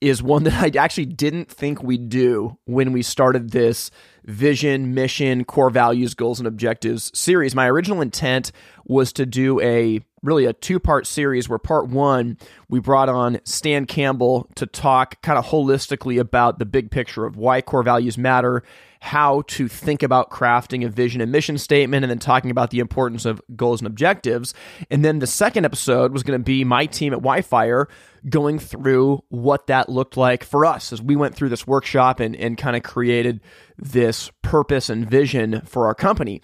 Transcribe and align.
is 0.00 0.22
one 0.22 0.44
that 0.44 0.54
I 0.76 0.82
actually 0.82 1.06
didn't 1.06 1.50
think 1.50 1.82
we'd 1.82 2.08
do 2.08 2.58
when 2.64 2.92
we 2.92 3.02
started 3.02 3.50
this 3.50 3.90
vision, 4.24 4.94
mission, 4.94 5.44
core 5.44 5.70
values, 5.70 6.14
goals, 6.14 6.38
and 6.38 6.46
objectives 6.46 7.10
series. 7.18 7.54
My 7.54 7.68
original 7.68 8.00
intent 8.00 8.52
was 8.84 9.12
to 9.14 9.26
do 9.26 9.60
a 9.60 10.00
really 10.22 10.44
a 10.44 10.52
two 10.52 10.78
part 10.78 11.06
series 11.06 11.48
where 11.48 11.58
part 11.58 11.88
one, 11.88 12.38
we 12.68 12.80
brought 12.80 13.08
on 13.08 13.40
Stan 13.44 13.86
Campbell 13.86 14.48
to 14.56 14.66
talk 14.66 15.20
kind 15.22 15.38
of 15.38 15.46
holistically 15.46 16.20
about 16.20 16.58
the 16.58 16.66
big 16.66 16.90
picture 16.90 17.24
of 17.24 17.36
why 17.36 17.62
core 17.62 17.82
values 17.82 18.18
matter 18.18 18.62
how 19.00 19.42
to 19.48 19.66
think 19.66 20.02
about 20.02 20.30
crafting 20.30 20.84
a 20.84 20.88
vision 20.88 21.20
and 21.20 21.32
mission 21.32 21.58
statement, 21.58 22.04
and 22.04 22.10
then 22.10 22.18
talking 22.18 22.50
about 22.50 22.70
the 22.70 22.78
importance 22.78 23.24
of 23.24 23.40
goals 23.56 23.80
and 23.80 23.86
objectives. 23.86 24.54
And 24.90 25.04
then 25.04 25.18
the 25.18 25.26
second 25.26 25.64
episode 25.64 26.12
was 26.12 26.22
going 26.22 26.38
to 26.38 26.44
be 26.44 26.64
my 26.64 26.86
team 26.86 27.12
at 27.14 27.20
WhyFire 27.20 27.86
going 28.28 28.58
through 28.58 29.24
what 29.30 29.68
that 29.68 29.88
looked 29.88 30.16
like 30.16 30.44
for 30.44 30.66
us 30.66 30.92
as 30.92 31.00
we 31.00 31.16
went 31.16 31.34
through 31.34 31.48
this 31.48 31.66
workshop 31.66 32.20
and, 32.20 32.36
and 32.36 32.58
kind 32.58 32.76
of 32.76 32.82
created 32.82 33.40
this 33.78 34.30
purpose 34.42 34.90
and 34.90 35.08
vision 35.08 35.62
for 35.64 35.86
our 35.86 35.94
company. 35.94 36.42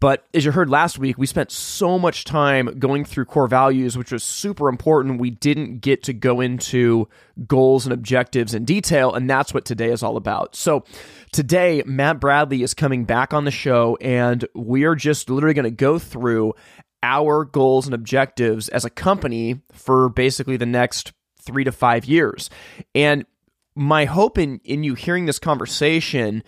But 0.00 0.26
as 0.32 0.44
you 0.44 0.52
heard 0.52 0.70
last 0.70 0.98
week, 0.98 1.18
we 1.18 1.26
spent 1.26 1.50
so 1.50 1.98
much 1.98 2.24
time 2.24 2.78
going 2.78 3.04
through 3.04 3.24
core 3.24 3.48
values, 3.48 3.98
which 3.98 4.12
was 4.12 4.22
super 4.22 4.68
important. 4.68 5.20
We 5.20 5.30
didn't 5.30 5.80
get 5.80 6.04
to 6.04 6.12
go 6.12 6.40
into 6.40 7.08
goals 7.48 7.84
and 7.84 7.92
objectives 7.92 8.54
in 8.54 8.64
detail, 8.64 9.12
and 9.12 9.28
that's 9.28 9.52
what 9.52 9.64
today 9.64 9.90
is 9.90 10.04
all 10.04 10.16
about. 10.16 10.54
So, 10.54 10.84
today, 11.32 11.82
Matt 11.84 12.20
Bradley 12.20 12.62
is 12.62 12.74
coming 12.74 13.06
back 13.06 13.34
on 13.34 13.44
the 13.44 13.50
show, 13.50 13.98
and 14.00 14.46
we 14.54 14.84
are 14.84 14.94
just 14.94 15.30
literally 15.30 15.54
going 15.54 15.64
to 15.64 15.70
go 15.70 15.98
through 15.98 16.54
our 17.02 17.44
goals 17.44 17.86
and 17.86 17.94
objectives 17.94 18.68
as 18.68 18.84
a 18.84 18.90
company 18.90 19.60
for 19.72 20.08
basically 20.08 20.56
the 20.56 20.66
next 20.66 21.12
three 21.40 21.64
to 21.64 21.72
five 21.72 22.04
years. 22.04 22.50
And 22.94 23.26
my 23.74 24.04
hope 24.04 24.38
in, 24.38 24.60
in 24.64 24.84
you 24.84 24.94
hearing 24.94 25.26
this 25.26 25.38
conversation 25.38 26.42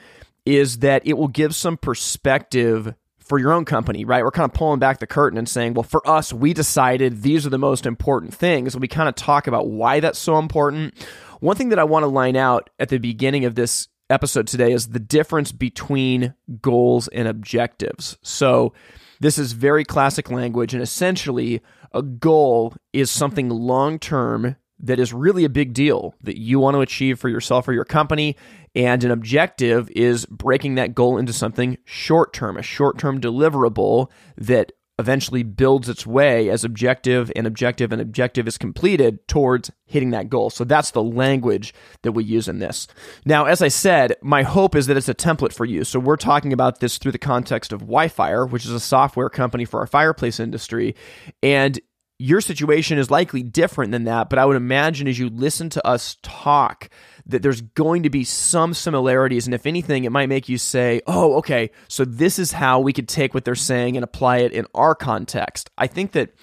is 0.45 0.79
that 0.79 1.07
it 1.07 1.15
will 1.15 1.29
give 1.29 1.55
some 1.55 1.77
perspective 1.77 2.95
for 3.31 3.39
your 3.39 3.53
own 3.53 3.65
company, 3.65 4.05
right? 4.05 4.25
We're 4.25 4.33
kind 4.33 4.51
of 4.51 4.53
pulling 4.53 4.81
back 4.81 4.99
the 4.99 5.07
curtain 5.07 5.39
and 5.39 5.49
saying, 5.49 5.75
well, 5.75 5.85
for 5.85 6.05
us, 6.07 6.33
we 6.33 6.53
decided 6.53 7.23
these 7.23 7.47
are 7.47 7.51
the 7.51 7.59
most 7.59 7.87
important 7.87 8.35
things. 8.35 8.77
We 8.77 8.89
kind 8.89 9.09
of 9.09 9.15
talk 9.15 9.47
about 9.47 9.69
why 9.69 10.01
that's 10.01 10.19
so 10.19 10.37
important. 10.37 10.95
One 11.39 11.55
thing 11.55 11.69
that 11.69 11.79
I 11.79 11.85
want 11.85 12.03
to 12.03 12.09
line 12.09 12.35
out 12.35 12.71
at 12.81 12.89
the 12.89 12.99
beginning 12.99 13.45
of 13.45 13.55
this 13.55 13.87
episode 14.11 14.49
today 14.49 14.73
is 14.73 14.89
the 14.89 14.99
difference 14.99 15.53
between 15.53 16.35
goals 16.61 17.07
and 17.07 17.29
objectives. 17.29 18.19
So, 18.21 18.73
this 19.21 19.39
is 19.39 19.53
very 19.53 19.85
classic 19.85 20.29
language, 20.29 20.75
and 20.75 20.83
essentially, 20.83 21.61
a 21.93 22.03
goal 22.03 22.75
is 22.93 23.13
something 23.13 23.49
long 23.49 24.01
term 24.01 24.57
that 24.83 24.99
is 24.99 25.13
really 25.13 25.45
a 25.45 25.49
big 25.49 25.73
deal 25.73 26.15
that 26.23 26.39
you 26.39 26.59
want 26.59 26.75
to 26.75 26.81
achieve 26.81 27.21
for 27.21 27.29
yourself 27.29 27.69
or 27.69 27.73
your 27.73 27.85
company. 27.85 28.35
And 28.75 29.03
an 29.03 29.11
objective 29.11 29.91
is 29.91 30.27
breaking 30.27 30.77
that 30.77 30.95
goal 30.95 31.19
into 31.19 31.33
something 31.33 31.79
short 31.85 32.33
term, 32.33 32.57
a 32.57 32.63
short 32.63 32.99
term 32.99 33.21
deliverable 33.21 34.11
that 34.37 34.73
eventually 35.01 35.43
builds 35.43 35.89
its 35.89 36.07
way 36.07 36.51
as 36.51 36.63
objective 36.63 37.33
and 37.35 37.47
objective 37.47 37.91
and 37.91 38.01
objective 38.01 38.47
is 38.47 38.59
completed 38.59 39.27
towards 39.27 39.71
hitting 39.87 40.11
that 40.11 40.29
goal. 40.29 40.51
So 40.51 40.63
that's 40.63 40.91
the 40.91 41.03
language 41.03 41.75
that 42.03 42.13
we 42.13 42.23
use 42.23 42.47
in 42.47 42.59
this. 42.59 42.87
Now, 43.25 43.47
as 43.47 43.63
I 43.63 43.69
said, 43.69 44.15
my 44.23 44.43
hope 44.43 44.77
is 44.77 44.87
that 44.87 44.99
it's 44.99 45.09
a 45.09 45.15
template 45.15 45.55
for 45.55 45.65
you. 45.65 45.85
So 45.85 45.99
we're 45.99 46.17
talking 46.17 46.53
about 46.53 46.81
this 46.81 46.99
through 46.99 47.13
the 47.13 47.19
context 47.19 47.73
of 47.73 47.83
WhyFire, 47.83 48.49
which 48.49 48.67
is 48.67 48.73
a 48.73 48.79
software 48.79 49.31
company 49.31 49.65
for 49.65 49.81
our 49.81 49.87
fireplace 49.87 50.39
industry. 50.39 50.95
And 51.43 51.81
your 52.21 52.43
situation 52.43 52.99
is 52.99 53.11
likely 53.11 53.43
different 53.43 53.93
than 53.93 54.05
that, 54.05 54.29
but 54.29 54.39
I 54.39 54.45
would 54.45 54.57
imagine 54.57 55.09
as 55.09 55.19
you 55.19 55.31
listen 55.31 55.71
to 55.71 55.87
us 55.87 56.19
talk 56.23 56.91
that 57.25 57.43
there's 57.43 57.63
going 57.63 58.03
to 58.03 58.11
be 58.11 58.25
some 58.25 58.75
similarities. 58.75 59.47
And 59.47 59.55
if 59.55 59.65
anything, 59.65 60.05
it 60.05 60.13
might 60.13 60.29
make 60.29 60.47
you 60.47 60.59
say, 60.59 61.01
oh, 61.07 61.37
okay, 61.37 61.71
so 61.89 62.05
this 62.05 62.39
is 62.39 62.53
how 62.53 62.79
we 62.81 62.93
could 62.93 63.09
take 63.09 63.33
what 63.33 63.47
they're 63.47 63.55
saying 63.55 63.97
and 63.97 64.05
apply 64.05 64.39
it 64.39 64.53
in 64.53 64.67
our 64.75 64.95
context. 64.95 65.71
I 65.79 65.87
think 65.87 66.13
that 66.13 66.35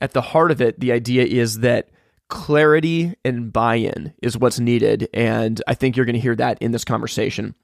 at 0.00 0.12
the 0.12 0.20
heart 0.20 0.52
of 0.52 0.60
it, 0.60 0.78
the 0.78 0.92
idea 0.92 1.24
is 1.24 1.58
that 1.60 1.88
clarity 2.28 3.14
and 3.24 3.52
buy 3.52 3.76
in 3.76 4.14
is 4.22 4.38
what's 4.38 4.60
needed. 4.60 5.08
And 5.12 5.60
I 5.66 5.74
think 5.74 5.96
you're 5.96 6.06
going 6.06 6.14
to 6.14 6.20
hear 6.20 6.36
that 6.36 6.58
in 6.60 6.70
this 6.70 6.84
conversation. 6.84 7.56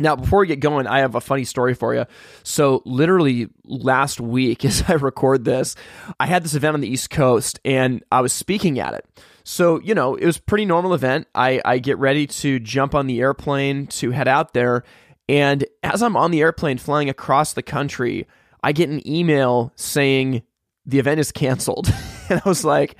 Now, 0.00 0.16
before 0.16 0.40
we 0.40 0.48
get 0.48 0.58
going, 0.58 0.88
I 0.88 0.98
have 1.00 1.14
a 1.14 1.20
funny 1.20 1.44
story 1.44 1.74
for 1.74 1.94
you. 1.94 2.04
So, 2.42 2.82
literally 2.84 3.48
last 3.64 4.20
week, 4.20 4.64
as 4.64 4.82
I 4.88 4.94
record 4.94 5.44
this, 5.44 5.76
I 6.18 6.26
had 6.26 6.44
this 6.44 6.54
event 6.54 6.74
on 6.74 6.80
the 6.80 6.88
East 6.88 7.10
Coast 7.10 7.60
and 7.64 8.02
I 8.10 8.20
was 8.20 8.32
speaking 8.32 8.78
at 8.80 8.94
it. 8.94 9.06
So, 9.44 9.78
you 9.80 9.94
know, 9.94 10.14
it 10.14 10.24
was 10.24 10.38
pretty 10.38 10.64
normal 10.64 10.94
event. 10.94 11.28
I, 11.34 11.60
I 11.64 11.78
get 11.78 11.98
ready 11.98 12.26
to 12.26 12.58
jump 12.58 12.94
on 12.94 13.06
the 13.06 13.20
airplane 13.20 13.86
to 13.88 14.10
head 14.10 14.26
out 14.26 14.54
there. 14.54 14.84
And 15.28 15.64
as 15.82 16.02
I'm 16.02 16.16
on 16.16 16.30
the 16.30 16.40
airplane 16.40 16.78
flying 16.78 17.10
across 17.10 17.52
the 17.52 17.62
country, 17.62 18.26
I 18.62 18.72
get 18.72 18.88
an 18.88 19.06
email 19.06 19.72
saying 19.76 20.42
the 20.86 20.98
event 20.98 21.20
is 21.20 21.30
canceled. 21.30 21.92
and 22.30 22.40
I 22.44 22.48
was 22.48 22.64
like, 22.64 22.96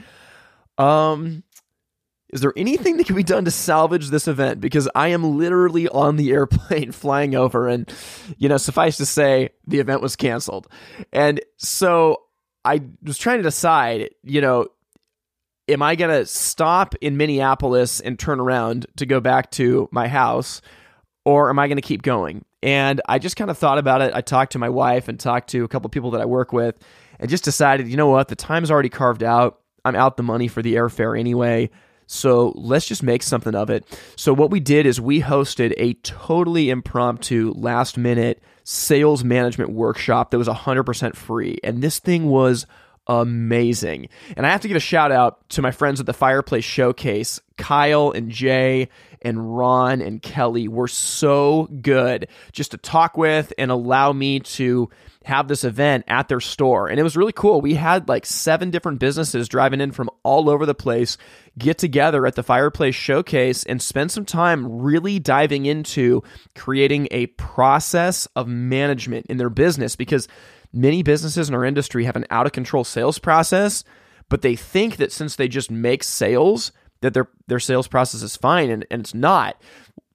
um, 0.77 1.44
is 2.35 2.41
there 2.41 2.53
anything 2.57 2.97
that 2.97 3.07
can 3.07 3.15
be 3.15 3.23
done 3.23 3.45
to 3.45 3.51
salvage 3.53 4.09
this 4.09 4.27
event? 4.27 4.61
Because 4.61 4.89
I 4.93 5.09
am 5.09 5.39
literally 5.39 5.89
on 5.89 6.17
the 6.17 6.33
airplane 6.33 6.91
flying 6.93 7.37
over, 7.37 7.69
and, 7.69 7.91
you 8.37 8.49
know, 8.49 8.57
suffice 8.57 8.97
to 8.97 9.07
say, 9.07 9.51
the 9.69 9.79
event 9.79 10.03
was 10.03 10.17
canceled. 10.17 10.67
And 11.13 11.41
so 11.59 12.23
I 12.65 12.83
was 13.05 13.19
trying 13.19 13.37
to 13.39 13.45
decide, 13.45 14.11
you 14.25 14.41
know, 14.41 14.67
am 15.69 15.81
I 15.81 15.95
going 15.95 16.11
to 16.11 16.27
stop 16.27 16.97
in 17.01 17.17
Minneapolis 17.17 18.01
and 18.01 18.19
turn 18.19 18.41
around 18.41 18.87
to 18.97 19.07
go 19.07 19.21
back 19.21 19.53
to 19.53 19.89
my 19.93 20.09
house, 20.09 20.61
or 21.25 21.51
am 21.51 21.61
I 21.61 21.69
going 21.69 21.79
to 21.79 21.83
keep 21.83 22.03
going? 22.03 22.45
And 22.65 23.01
I 23.09 23.21
just 23.21 23.37
kind 23.37 23.49
of 23.49 23.57
thought 23.57 23.79
about 23.79 24.03
it. 24.03 24.13
I 24.13 24.23
talked 24.23 24.53
to 24.53 24.59
my 24.59 24.71
wife 24.71 25.07
and 25.07 25.21
talked 25.21 25.51
to 25.51 25.63
a 25.63 25.69
couple 25.69 25.87
of 25.87 25.93
people 25.93 26.11
that 26.11 26.21
I 26.21 26.25
work 26.25 26.53
with, 26.53 26.77
and 27.21 27.31
just 27.31 27.45
decided, 27.45 27.87
you 27.87 27.97
know 27.97 28.09
what, 28.09 28.27
the 28.27 28.35
time's 28.35 28.73
already 28.73 28.89
carved 28.89 29.23
out. 29.23 29.61
I'm 29.85 29.95
out 29.95 30.17
the 30.17 30.25
money 30.25 30.49
for 30.49 30.63
the 30.63 30.75
airfare 30.75 31.17
anyway. 31.17 31.71
So 32.07 32.53
let's 32.57 32.87
just 32.87 33.03
make 33.03 33.23
something 33.23 33.55
of 33.55 33.71
it. 33.71 33.85
So, 34.17 34.33
what 34.33 34.51
we 34.51 34.61
did 34.61 34.87
is 34.87 35.01
we 35.01 35.21
hosted 35.21 35.75
a 35.77 35.95
totally 35.95 36.71
impromptu, 36.71 37.53
last 37.57 37.97
minute 37.97 38.43
sales 38.65 39.23
management 39.23 39.71
workshop 39.71 40.31
that 40.31 40.39
was 40.39 40.49
100% 40.49 41.17
free. 41.17 41.59
And 41.63 41.83
this 41.83 41.99
thing 41.99 42.27
was 42.27 42.67
amazing. 43.07 44.09
And 44.37 44.47
I 44.47 44.51
have 44.51 44.63
to 44.63 44.69
give 44.69 44.77
a 44.77 44.81
shout 44.81 45.13
out 45.13 45.47
to 45.51 45.63
my 45.63 45.71
friends 45.71 46.01
at 46.01 46.07
the 46.07 46.13
Fireplace 46.13 46.65
Showcase. 46.65 47.41
Kyle 47.57 48.11
and 48.11 48.31
Jay 48.31 48.89
and 49.25 49.57
Ron 49.57 50.01
and 50.01 50.21
Kelly 50.21 50.69
were 50.69 50.89
so 50.89 51.69
good 51.81 52.29
just 52.53 52.73
to 52.73 52.77
talk 52.77 53.17
with 53.17 53.53
and 53.59 53.71
allow 53.71 54.13
me 54.13 54.41
to 54.41 54.91
have 55.25 55.49
this 55.49 55.65
event 55.65 56.05
at 56.07 56.29
their 56.29 56.41
store. 56.41 56.89
And 56.89 57.01
it 57.01 57.03
was 57.03 57.17
really 57.17 57.33
cool. 57.33 57.61
We 57.61 57.75
had 57.75 58.09
like 58.09 58.27
seven 58.27 58.71
different 58.71 59.01
businesses 59.01 59.49
driving 59.49 59.81
in 59.81 59.91
from 59.93 60.11
all 60.23 60.51
over 60.51 60.67
the 60.67 60.75
place 60.75 61.17
get 61.57 61.79
together 61.79 62.27
at 62.27 62.35
the 62.35 62.43
Fireplace 62.43 62.95
Showcase 62.95 63.65
and 63.65 63.81
spend 63.81 64.11
some 64.13 64.25
time 64.25 64.83
really 64.83 65.19
diving 65.19 65.67
into 65.67 66.23
creating 66.55 67.09
a 67.11 67.27
process 67.27 68.27
of 68.37 68.49
management 68.49 69.27
in 69.27 69.39
their 69.39 69.51
business 69.51 69.97
because 69.97 70.29
many 70.73 71.03
businesses 71.03 71.49
in 71.49 71.55
our 71.55 71.65
industry 71.65 72.05
have 72.05 72.17
an 72.17 72.27
out 72.31 72.47
of 72.47 72.53
control 72.53 72.85
sales 72.85 73.19
process, 73.19 73.85
but 74.29 74.43
they 74.43 74.57
think 74.57 74.97
that 74.97 75.13
since 75.13 75.37
they 75.37 75.49
just 75.49 75.71
make 75.71 76.03
sales, 76.03 76.73
that 77.05 77.15
their 77.15 77.29
their 77.47 77.61
sales 77.61 77.87
process 77.87 78.23
is 78.23 78.37
fine 78.37 78.71
and, 78.71 78.87
and 78.91 79.01
it's 79.01 79.15
not. 79.15 79.61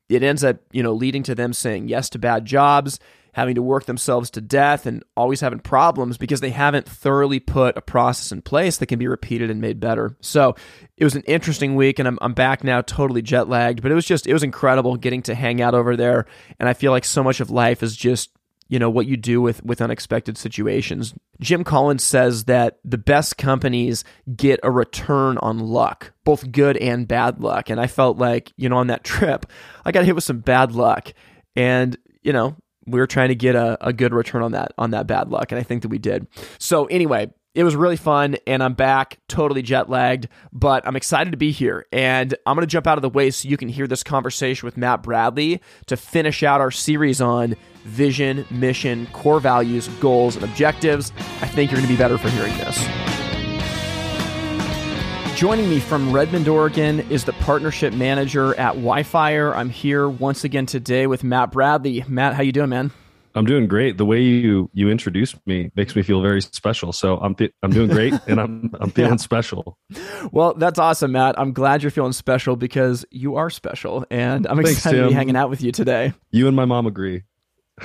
It 0.10 0.24
ends 0.24 0.44
up, 0.44 0.58
you 0.72 0.84
know, 0.84 0.94
leading 0.94 1.24
to 1.24 1.36
them 1.36 1.54
saying 1.54 1.88
yes 1.88 2.10
to 2.10 2.20
bad 2.20 2.46
jobs, 2.46 3.00
having 3.34 3.54
to 3.56 3.62
work 3.62 3.86
themselves 3.86 4.32
to 4.32 4.42
death 4.42 4.88
and 4.88 5.04
always 5.16 5.40
having 5.40 5.60
problems 5.60 6.18
because 6.18 6.42
they 6.42 6.50
haven't 6.50 6.90
thoroughly 6.90 7.40
put 7.40 7.78
a 7.78 7.82
process 7.82 8.32
in 8.32 8.42
place 8.42 8.78
that 8.78 8.88
can 8.88 8.98
be 8.98 9.08
repeated 9.08 9.52
and 9.52 9.62
made 9.62 9.80
better. 9.80 10.18
So 10.20 10.56
it 10.98 11.04
was 11.04 11.16
an 11.16 11.22
interesting 11.24 11.76
week 11.76 12.00
and 12.00 12.08
I'm, 12.08 12.18
I'm 12.22 12.34
back 12.34 12.64
now 12.64 12.82
totally 12.82 13.22
jet 13.22 13.48
lagged, 13.48 13.84
but 13.84 13.92
it 13.92 13.96
was 13.96 14.06
just, 14.06 14.26
it 14.26 14.34
was 14.34 14.44
incredible 14.44 14.96
getting 14.96 15.22
to 15.24 15.36
hang 15.36 15.62
out 15.62 15.76
over 15.76 15.96
there. 15.96 16.26
And 16.60 16.68
I 16.68 16.74
feel 16.74 16.92
like 16.92 17.06
so 17.06 17.24
much 17.24 17.40
of 17.40 17.52
life 17.52 17.84
is 17.84 17.96
just, 17.96 18.32
you 18.70 18.80
know, 18.80 18.90
what 18.90 19.08
you 19.08 19.18
do 19.18 19.42
with, 19.42 19.64
with 19.66 19.82
unexpected 19.82 20.38
situations. 20.38 21.14
Jim 21.42 21.64
Collins 21.64 22.04
says 22.04 22.46
that 22.46 22.80
the 22.86 22.98
best 22.98 23.38
companies 23.38 24.04
get 24.36 24.60
a 24.64 24.72
return 24.72 25.38
on 25.40 25.60
luck, 25.60 26.14
both 26.24 26.52
good 26.52 26.78
and 26.78 27.08
bad 27.08 27.42
luck. 27.42 27.70
And 27.70 27.82
I 27.82 27.88
felt 27.88 28.18
like, 28.18 28.54
you 28.56 28.70
know, 28.70 28.78
on 28.78 28.88
that 28.88 29.04
trip, 29.04 29.46
I 29.84 29.92
got 29.92 30.06
hit 30.06 30.16
with 30.16 30.24
some 30.24 30.40
bad 30.40 30.72
luck. 30.72 31.14
And, 31.56 31.98
you 32.22 32.32
know, 32.32 32.56
we 32.86 33.00
were 33.00 33.08
trying 33.08 33.30
to 33.30 33.36
get 33.36 33.56
a, 33.56 33.78
a 33.86 33.94
good 33.94 34.14
return 34.14 34.42
on 34.42 34.54
that 34.54 34.74
on 34.78 34.92
that 34.92 35.08
bad 35.08 35.30
luck, 35.30 35.52
and 35.52 35.60
I 35.60 35.64
think 35.64 35.84
that 35.84 35.90
we 35.90 36.00
did. 36.00 36.28
So 36.58 36.86
anyway, 36.86 37.32
it 37.56 37.64
was 37.64 37.76
really 37.76 37.98
fun, 37.98 38.38
and 38.48 38.64
I'm 38.64 38.74
back, 38.74 39.20
totally 39.28 39.62
jet 39.62 39.90
lagged, 39.90 40.28
but 40.54 40.88
I'm 40.88 40.96
excited 40.96 41.32
to 41.32 41.38
be 41.38 41.52
here. 41.52 41.86
And 41.92 42.36
I'm 42.46 42.56
going 42.56 42.66
to 42.66 42.72
jump 42.72 42.88
out 42.88 42.98
of 42.98 43.02
the 43.02 43.10
way 43.10 43.32
so 43.32 43.50
you 43.50 43.58
can 43.58 43.70
hear 43.70 43.88
this 43.88 44.04
conversation 44.04 44.66
with 44.66 44.78
Matt 44.78 45.04
Bradley 45.04 45.62
to 45.88 45.98
finish 45.98 46.44
out 46.44 46.62
our 46.62 46.72
series 46.72 47.22
on 47.22 47.56
vision, 47.86 48.46
mission, 48.50 49.08
core 49.14 49.40
values, 49.40 49.88
goals, 50.00 50.36
and 50.36 50.46
objectives. 50.46 51.12
I 51.42 51.48
think 51.48 51.72
you're 51.72 51.80
going 51.80 51.90
to 51.90 51.94
be 51.94 51.98
better 51.98 52.18
for 52.18 52.30
hearing 52.30 52.56
this. 52.58 52.78
Joining 55.40 55.70
me 55.70 55.80
from 55.80 56.12
Redmond, 56.12 56.50
Oregon 56.50 57.00
is 57.10 57.24
the 57.24 57.32
partnership 57.32 57.94
manager 57.94 58.54
at 58.56 58.76
WhyFire. 58.76 59.56
I'm 59.56 59.70
here 59.70 60.10
once 60.10 60.44
again 60.44 60.66
today 60.66 61.08
with 61.08 61.24
Matt 61.24 61.52
Bradley. 61.52 62.04
Matt, 62.10 62.34
how 62.34 62.44
you 62.44 62.52
doing, 62.52 62.70
man? 62.70 62.92
I'm 63.36 63.46
doing 63.46 63.68
great. 63.68 63.98
The 63.98 64.06
way 64.06 64.22
you 64.22 64.70
you 64.74 64.90
introduced 64.90 65.36
me 65.48 65.72
makes 65.76 65.96
me 65.96 66.02
feel 66.02 66.22
very 66.22 66.42
special. 66.42 66.92
So 66.92 67.18
I'm 67.18 67.36
th- 67.36 67.54
I'm 67.64 67.72
doing 67.72 67.88
great, 67.88 68.14
and 68.28 68.40
I'm 68.40 68.72
I'm 68.82 68.90
feeling 68.90 69.12
yeah. 69.12 69.18
special. 69.18 69.78
Well, 70.34 70.56
that's 70.56 70.78
awesome, 70.78 71.14
Matt. 71.14 71.40
I'm 71.40 71.54
glad 71.54 71.84
you're 71.84 71.92
feeling 71.92 72.12
special 72.12 72.58
because 72.58 73.06
you 73.12 73.36
are 73.36 73.50
special, 73.50 74.06
and 74.10 74.46
I'm 74.46 74.58
Thanks, 74.58 74.72
excited 74.72 74.98
Tim. 74.98 75.06
to 75.06 75.10
be 75.10 75.16
hanging 75.16 75.38
out 75.38 75.50
with 75.50 75.62
you 75.62 75.72
today. 75.72 76.14
You 76.32 76.48
and 76.48 76.56
my 76.56 76.66
mom 76.66 76.86
agree. 76.86 77.24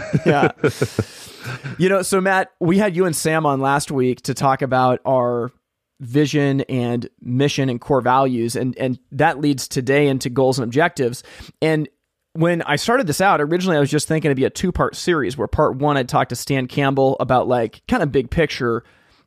yeah. 0.26 0.52
you 1.79 1.88
know, 1.88 2.02
so 2.02 2.20
Matt, 2.20 2.52
we 2.61 2.79
had 2.79 2.96
you 2.96 3.06
and 3.06 3.14
Sam 3.14 3.46
on 3.46 3.61
last 3.61 3.91
week 3.91 4.23
to 4.23 4.35
talk 4.35 4.62
about 4.62 5.00
our 5.06 5.50
vision 6.00 6.62
and 6.62 7.08
mission 7.20 7.69
and 7.69 7.81
core 7.81 8.00
values 8.00 8.56
and 8.56 8.76
and 8.76 8.99
that 9.12 9.41
leads 9.41 9.69
today 9.69 10.08
into 10.08 10.29
goals 10.29 10.58
and 10.58 10.64
objectives 10.64 11.23
and 11.62 11.88
when 12.35 12.62
I 12.62 12.76
started 12.76 13.06
this 13.06 13.20
out, 13.20 13.41
originally 13.41 13.76
I 13.76 13.81
was 13.81 13.91
just 13.91 14.08
thinking 14.08 14.29
it'd 14.29 14.37
be 14.37 14.44
a 14.44 14.50
two 14.50 14.73
part 14.73 14.96
series 14.96 15.38
where 15.38 15.46
part 15.46 15.76
one 15.76 15.97
I'd 15.97 16.08
talk 16.08 16.29
to 16.31 16.37
Stan 16.37 16.67
Campbell 16.67 17.17
about 17.20 17.47
like 17.47 17.82
kind 17.87 18.02
of 18.02 18.11
big 18.11 18.29
picture 18.31 18.82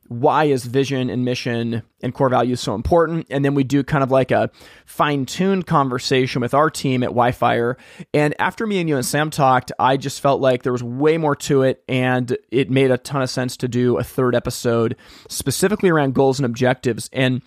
why 0.08 0.44
is 0.44 0.64
vision 0.64 1.10
and 1.10 1.24
mission 1.24 1.82
and 2.02 2.14
core 2.14 2.28
values 2.28 2.60
so 2.60 2.74
important? 2.74 3.26
And 3.30 3.44
then 3.44 3.54
we 3.54 3.62
do 3.62 3.84
kind 3.84 4.02
of 4.02 4.10
like 4.10 4.30
a 4.30 4.50
fine 4.86 5.26
tuned 5.26 5.66
conversation 5.66 6.40
with 6.40 6.54
our 6.54 6.70
team 6.70 7.02
at 7.02 7.10
WhyFire. 7.10 7.76
And 8.14 8.34
after 8.38 8.66
me 8.66 8.80
and 8.80 8.88
you 8.88 8.96
and 8.96 9.04
Sam 9.04 9.30
talked, 9.30 9.70
I 9.78 9.96
just 9.96 10.20
felt 10.20 10.40
like 10.40 10.62
there 10.62 10.72
was 10.72 10.82
way 10.82 11.18
more 11.18 11.36
to 11.36 11.62
it. 11.62 11.84
And 11.88 12.36
it 12.50 12.70
made 12.70 12.90
a 12.90 12.98
ton 12.98 13.22
of 13.22 13.30
sense 13.30 13.56
to 13.58 13.68
do 13.68 13.98
a 13.98 14.04
third 14.04 14.34
episode 14.34 14.96
specifically 15.28 15.90
around 15.90 16.14
goals 16.14 16.38
and 16.38 16.46
objectives. 16.46 17.10
And 17.12 17.42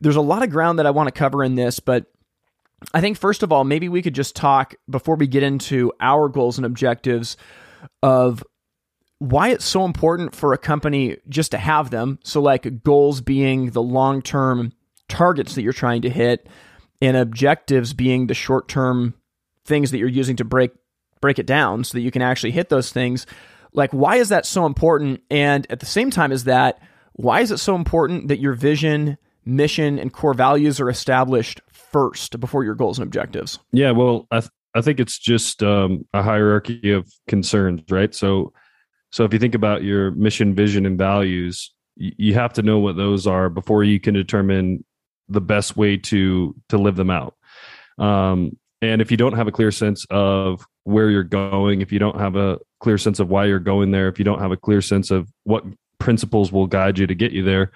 there's 0.00 0.16
a 0.16 0.20
lot 0.20 0.42
of 0.42 0.50
ground 0.50 0.78
that 0.78 0.86
I 0.86 0.90
want 0.90 1.08
to 1.08 1.12
cover 1.12 1.42
in 1.42 1.54
this, 1.54 1.80
but 1.80 2.06
I 2.92 3.00
think, 3.00 3.16
first 3.16 3.42
of 3.42 3.52
all, 3.52 3.64
maybe 3.64 3.88
we 3.88 4.02
could 4.02 4.14
just 4.14 4.36
talk 4.36 4.74
before 4.88 5.16
we 5.16 5.26
get 5.26 5.42
into 5.42 5.92
our 6.00 6.28
goals 6.28 6.58
and 6.58 6.66
objectives 6.66 7.36
of 8.02 8.44
why 9.18 9.48
it's 9.48 9.64
so 9.64 9.84
important 9.84 10.34
for 10.34 10.52
a 10.52 10.58
company 10.58 11.16
just 11.28 11.50
to 11.52 11.58
have 11.58 11.90
them. 11.90 12.18
So, 12.22 12.40
like 12.40 12.82
goals 12.82 13.20
being 13.20 13.70
the 13.70 13.82
long 13.82 14.22
term 14.22 14.72
targets 15.08 15.54
that 15.54 15.62
you're 15.62 15.72
trying 15.72 16.02
to 16.02 16.10
hit, 16.10 16.48
and 17.00 17.16
objectives 17.16 17.92
being 17.92 18.26
the 18.26 18.34
short 18.34 18.68
term 18.68 19.14
things 19.64 19.90
that 19.90 19.98
you're 19.98 20.08
using 20.08 20.36
to 20.36 20.44
break 20.44 20.72
break 21.20 21.38
it 21.38 21.46
down 21.46 21.84
so 21.84 21.96
that 21.96 22.02
you 22.02 22.10
can 22.10 22.22
actually 22.22 22.50
hit 22.50 22.68
those 22.68 22.92
things. 22.92 23.26
Like, 23.72 23.90
why 23.92 24.16
is 24.16 24.28
that 24.28 24.46
so 24.46 24.66
important? 24.66 25.22
And 25.30 25.66
at 25.70 25.80
the 25.80 25.86
same 25.86 26.10
time 26.10 26.32
is 26.32 26.44
that, 26.44 26.80
why 27.14 27.40
is 27.40 27.50
it 27.50 27.58
so 27.58 27.74
important 27.74 28.28
that 28.28 28.38
your 28.38 28.52
vision, 28.52 29.18
mission, 29.44 29.98
and 29.98 30.12
core 30.12 30.34
values 30.34 30.80
are 30.80 30.88
established 30.88 31.60
first 31.72 32.38
before 32.38 32.64
your 32.64 32.74
goals 32.74 32.98
and 32.98 33.06
objectives? 33.06 33.58
Yeah, 33.72 33.90
well, 33.92 34.26
I 34.30 34.40
th- 34.40 34.50
I 34.74 34.82
think 34.82 35.00
it's 35.00 35.18
just 35.18 35.62
um, 35.62 36.06
a 36.12 36.22
hierarchy 36.22 36.90
of 36.90 37.10
concerns, 37.28 37.80
right? 37.90 38.14
So 38.14 38.52
so 39.10 39.24
if 39.24 39.32
you 39.32 39.38
think 39.38 39.54
about 39.54 39.82
your 39.82 40.10
mission, 40.12 40.54
vision, 40.54 40.86
and 40.86 40.98
values, 40.98 41.72
you 41.96 42.34
have 42.34 42.52
to 42.54 42.62
know 42.62 42.78
what 42.78 42.96
those 42.96 43.26
are 43.26 43.48
before 43.48 43.84
you 43.84 43.98
can 43.98 44.14
determine 44.14 44.84
the 45.28 45.40
best 45.40 45.76
way 45.76 45.96
to 45.96 46.54
to 46.68 46.78
live 46.78 46.96
them 46.96 47.10
out. 47.10 47.34
Um, 47.98 48.56
and 48.82 49.00
if 49.00 49.10
you 49.10 49.16
don't 49.16 49.32
have 49.32 49.48
a 49.48 49.52
clear 49.52 49.70
sense 49.70 50.06
of 50.10 50.64
where 50.84 51.10
you're 51.10 51.24
going, 51.24 51.80
if 51.80 51.92
you 51.92 51.98
don't 51.98 52.18
have 52.18 52.36
a 52.36 52.58
clear 52.80 52.98
sense 52.98 53.18
of 53.18 53.30
why 53.30 53.46
you're 53.46 53.58
going 53.58 53.90
there, 53.90 54.08
if 54.08 54.18
you 54.18 54.24
don't 54.24 54.40
have 54.40 54.52
a 54.52 54.56
clear 54.56 54.82
sense 54.82 55.10
of 55.10 55.28
what 55.44 55.64
principles 55.98 56.52
will 56.52 56.66
guide 56.66 56.98
you 56.98 57.06
to 57.06 57.14
get 57.14 57.32
you 57.32 57.42
there, 57.42 57.72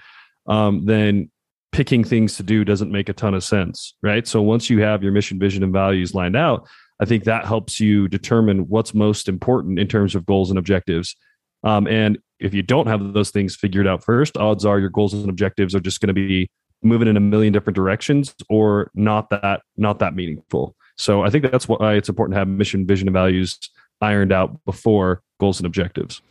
um, 0.47 0.85
then 0.85 1.31
picking 1.73 2.05
things 2.05 2.37
to 2.37 2.43
do 2.43 2.65
doesn't 2.65 2.91
make 2.91 3.09
a 3.09 3.13
ton 3.13 3.35
of 3.35 3.43
sense, 3.43 3.95
right? 4.03 4.27
So 4.27 4.43
once 4.43 4.69
you 4.69 4.83
have 4.83 5.03
your 5.03 5.13
mission, 5.13 5.39
vision, 5.39 5.63
and 5.63 5.73
values 5.73 6.15
lined 6.15 6.37
out, 6.37 6.69
I 7.01 7.07
think 7.07 7.25
that 7.25 7.47
helps 7.47 7.81
you 7.81 8.09
determine 8.09 8.69
what's 8.69 8.95
most 8.95 9.29
important 9.29 9.79
in 9.79 9.89
terms 9.89 10.15
of 10.15 10.27
goals 10.27 10.51
and 10.51 10.59
objectives. 10.59 11.17
Um, 11.65 11.87
and 11.87 12.19
if 12.39 12.55
you 12.55 12.63
don't 12.63 12.87
have 12.87 13.15
those 13.15 13.31
things 13.31 13.57
figured 13.57 13.87
out 13.87 14.05
first, 14.05 14.37
odds 14.37 14.65
are 14.65 14.79
your 14.79 14.91
goals 14.91 15.15
and 15.15 15.29
objectives 15.29 15.75
are 15.75 15.81
just 15.81 16.01
going 16.01 16.09
to 16.09 16.15
be 16.15 16.49
moving 16.83 17.09
in 17.09 17.17
a 17.17 17.21
million 17.21 17.53
different 17.53 17.75
directions 17.75 18.35
or 18.49 18.91
not 18.95 19.31
that 19.31 19.63
not 19.77 19.99
that 19.99 20.15
meaningful. 20.15 20.75
So 20.97 21.23
I 21.23 21.31
think 21.31 21.51
that's 21.51 21.69
why 21.69 21.95
it's 21.95 22.09
important 22.09 22.35
to 22.35 22.39
have 22.39 22.49
mission, 22.49 22.87
vision, 22.87 23.09
and 23.09 23.15
values 23.15 23.59
ironed 24.01 24.33
out 24.33 24.63
before 24.65 25.23
goals 25.39 25.59
and 25.59 25.67
objectives. 25.67 26.23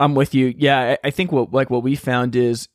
I'm 0.00 0.14
with 0.14 0.34
you. 0.34 0.54
Yeah, 0.56 0.96
I 1.02 1.10
think 1.10 1.32
what 1.32 1.52
like 1.52 1.70
what 1.70 1.82
we 1.82 1.96
found 1.96 2.36
is, 2.36 2.68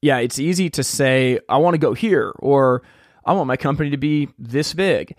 yeah, 0.00 0.18
it's 0.18 0.38
easy 0.38 0.68
to 0.70 0.82
say 0.82 1.38
I 1.48 1.58
want 1.58 1.74
to 1.74 1.78
go 1.78 1.94
here 1.94 2.32
or 2.38 2.82
I 3.24 3.32
want 3.32 3.46
my 3.46 3.56
company 3.56 3.90
to 3.90 3.96
be 3.96 4.28
this 4.38 4.74
big, 4.74 5.16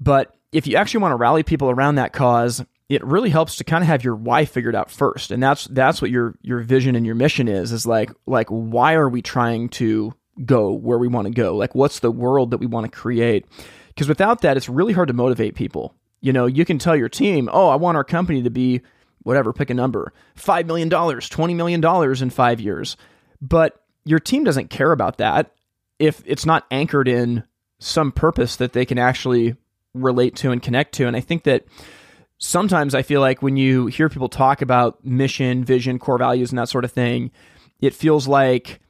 but 0.00 0.34
if 0.52 0.66
you 0.66 0.76
actually 0.76 1.00
want 1.00 1.12
to 1.12 1.16
rally 1.16 1.42
people 1.42 1.70
around 1.70 1.96
that 1.96 2.12
cause 2.12 2.64
it 2.88 3.02
really 3.04 3.30
helps 3.30 3.56
to 3.56 3.64
kind 3.64 3.82
of 3.82 3.88
have 3.88 4.04
your 4.04 4.14
why 4.14 4.44
figured 4.44 4.74
out 4.74 4.90
first 4.90 5.30
and 5.30 5.42
that's 5.42 5.64
that's 5.68 6.02
what 6.02 6.10
your 6.10 6.34
your 6.42 6.60
vision 6.60 6.94
and 6.94 7.06
your 7.06 7.14
mission 7.14 7.48
is 7.48 7.72
is 7.72 7.86
like 7.86 8.12
like 8.26 8.48
why 8.48 8.94
are 8.94 9.08
we 9.08 9.22
trying 9.22 9.68
to 9.68 10.14
go 10.44 10.72
where 10.72 10.98
we 10.98 11.08
want 11.08 11.26
to 11.26 11.32
go? 11.32 11.56
Like 11.56 11.74
what's 11.74 12.00
the 12.00 12.10
world 12.10 12.50
that 12.50 12.58
we 12.58 12.66
want 12.66 12.90
to 12.90 12.96
create? 12.96 13.46
Because 13.88 14.08
without 14.08 14.42
that 14.42 14.56
it's 14.56 14.68
really 14.68 14.92
hard 14.92 15.08
to 15.08 15.14
motivate 15.14 15.54
people. 15.54 15.94
You 16.20 16.32
know 16.32 16.46
you 16.46 16.64
can 16.64 16.78
tell 16.78 16.94
your 16.94 17.08
team 17.08 17.48
oh 17.52 17.68
i 17.68 17.74
want 17.74 17.96
our 17.96 18.04
company 18.04 18.42
to 18.42 18.50
be 18.50 18.82
whatever 19.24 19.52
pick 19.52 19.70
a 19.70 19.74
number 19.74 20.12
$5 20.36 20.66
million 20.66 20.90
$20 20.90 21.56
million 21.56 22.22
in 22.22 22.30
5 22.30 22.60
years. 22.60 22.96
But 23.40 23.80
your 24.04 24.18
team 24.18 24.44
doesn't 24.44 24.70
care 24.70 24.92
about 24.92 25.18
that 25.18 25.52
if 25.98 26.22
it's 26.26 26.44
not 26.44 26.66
anchored 26.70 27.08
in 27.08 27.44
some 27.78 28.12
purpose 28.12 28.56
that 28.56 28.72
they 28.72 28.84
can 28.84 28.98
actually 28.98 29.56
relate 29.94 30.36
to 30.36 30.50
and 30.50 30.62
connect 30.62 30.94
to 30.94 31.06
and 31.06 31.16
i 31.16 31.20
think 31.20 31.44
that 31.44 31.64
sometimes 32.42 32.94
I 32.94 33.02
feel 33.02 33.20
like 33.20 33.40
when 33.40 33.56
you 33.56 33.86
hear 33.86 34.08
people 34.08 34.28
talk 34.28 34.62
about 34.62 35.04
mission, 35.04 35.64
vision, 35.64 35.98
core 35.98 36.18
values, 36.18 36.50
and 36.50 36.58
that 36.58 36.68
sort 36.68 36.84
of 36.84 36.90
thing, 36.90 37.30
it 37.80 37.94
feels 37.94 38.26
like 38.28 38.80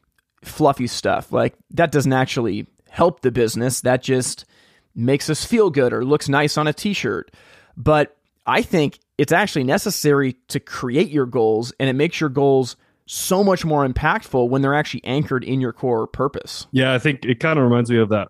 fluffy 0.42 0.86
stuff. 0.86 1.30
Like 1.30 1.54
that 1.70 1.92
doesn't 1.92 2.12
actually 2.12 2.66
help 2.88 3.20
the 3.20 3.30
business. 3.30 3.82
That 3.82 4.02
just 4.02 4.46
makes 4.94 5.30
us 5.30 5.44
feel 5.44 5.70
good 5.70 5.92
or 5.92 6.04
looks 6.04 6.28
nice 6.28 6.56
on 6.56 6.66
a 6.66 6.72
t 6.72 6.94
shirt. 6.94 7.30
But 7.76 8.16
I 8.46 8.62
think 8.62 8.98
it's 9.18 9.32
actually 9.32 9.64
necessary 9.64 10.34
to 10.48 10.58
create 10.58 11.10
your 11.10 11.26
goals 11.26 11.72
and 11.78 11.88
it 11.88 11.94
makes 11.94 12.20
your 12.20 12.30
goals 12.30 12.76
so 13.06 13.44
much 13.44 13.64
more 13.64 13.86
impactful 13.86 14.48
when 14.48 14.62
they're 14.62 14.74
actually 14.74 15.04
anchored 15.04 15.44
in 15.44 15.60
your 15.60 15.72
core 15.72 16.06
purpose. 16.06 16.66
Yeah, 16.72 16.94
I 16.94 16.98
think 16.98 17.24
it 17.24 17.38
kind 17.38 17.58
of 17.58 17.64
reminds 17.64 17.90
me 17.90 17.98
of 17.98 18.08
that 18.08 18.28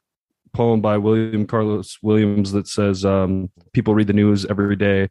poem 0.54 0.80
by 0.80 0.98
William 0.98 1.46
Carlos 1.46 1.98
Williams 2.02 2.52
that 2.52 2.68
says 2.68 3.04
um, 3.04 3.50
people 3.72 3.94
read 3.94 4.06
the 4.06 4.12
news 4.12 4.44
every 4.46 4.76
day, 4.76 5.08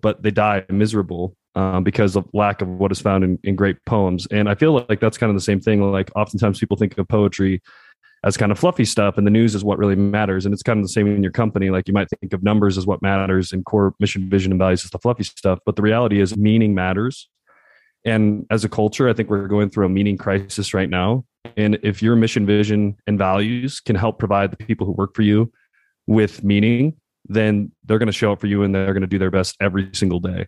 but 0.00 0.22
they 0.22 0.30
die 0.30 0.64
miserable 0.68 1.36
um, 1.54 1.84
because 1.84 2.16
of 2.16 2.26
lack 2.32 2.62
of 2.62 2.68
what 2.68 2.92
is 2.92 3.00
found 3.00 3.24
in, 3.24 3.38
in 3.44 3.56
great 3.56 3.76
poems. 3.84 4.26
And 4.30 4.48
I 4.48 4.54
feel 4.54 4.84
like 4.88 5.00
that's 5.00 5.18
kind 5.18 5.30
of 5.30 5.36
the 5.36 5.42
same 5.42 5.60
thing. 5.60 5.82
Like 5.82 6.10
oftentimes 6.14 6.58
people 6.58 6.76
think 6.76 6.96
of 6.98 7.08
poetry 7.08 7.60
as 8.24 8.36
kind 8.36 8.50
of 8.50 8.58
fluffy 8.58 8.84
stuff 8.84 9.16
and 9.16 9.26
the 9.26 9.30
news 9.30 9.54
is 9.54 9.64
what 9.64 9.78
really 9.78 9.94
matters 9.94 10.44
and 10.44 10.52
it's 10.52 10.62
kind 10.62 10.78
of 10.78 10.84
the 10.84 10.88
same 10.88 11.06
in 11.06 11.22
your 11.22 11.32
company 11.32 11.70
like 11.70 11.86
you 11.86 11.94
might 11.94 12.08
think 12.08 12.32
of 12.32 12.42
numbers 12.42 12.76
as 12.76 12.86
what 12.86 13.00
matters 13.00 13.52
and 13.52 13.64
core 13.64 13.94
mission 14.00 14.28
vision 14.28 14.52
and 14.52 14.58
values 14.58 14.84
is 14.84 14.90
the 14.90 14.98
fluffy 14.98 15.22
stuff 15.22 15.58
but 15.64 15.76
the 15.76 15.82
reality 15.82 16.20
is 16.20 16.36
meaning 16.36 16.74
matters 16.74 17.28
and 18.04 18.44
as 18.50 18.64
a 18.64 18.68
culture 18.68 19.08
i 19.08 19.12
think 19.12 19.30
we're 19.30 19.46
going 19.46 19.70
through 19.70 19.86
a 19.86 19.88
meaning 19.88 20.16
crisis 20.16 20.74
right 20.74 20.90
now 20.90 21.24
and 21.56 21.78
if 21.82 22.02
your 22.02 22.16
mission, 22.16 22.46
vision, 22.46 22.96
and 23.06 23.18
values 23.18 23.80
can 23.80 23.96
help 23.96 24.18
provide 24.18 24.50
the 24.50 24.56
people 24.56 24.86
who 24.86 24.92
work 24.92 25.14
for 25.14 25.22
you 25.22 25.52
with 26.06 26.42
meaning, 26.44 26.96
then 27.26 27.72
they're 27.84 27.98
going 27.98 28.06
to 28.06 28.12
show 28.12 28.32
up 28.32 28.40
for 28.40 28.46
you 28.46 28.62
and 28.62 28.74
they're 28.74 28.92
going 28.92 29.02
to 29.02 29.06
do 29.06 29.18
their 29.18 29.30
best 29.30 29.56
every 29.60 29.90
single 29.92 30.20
day. 30.20 30.46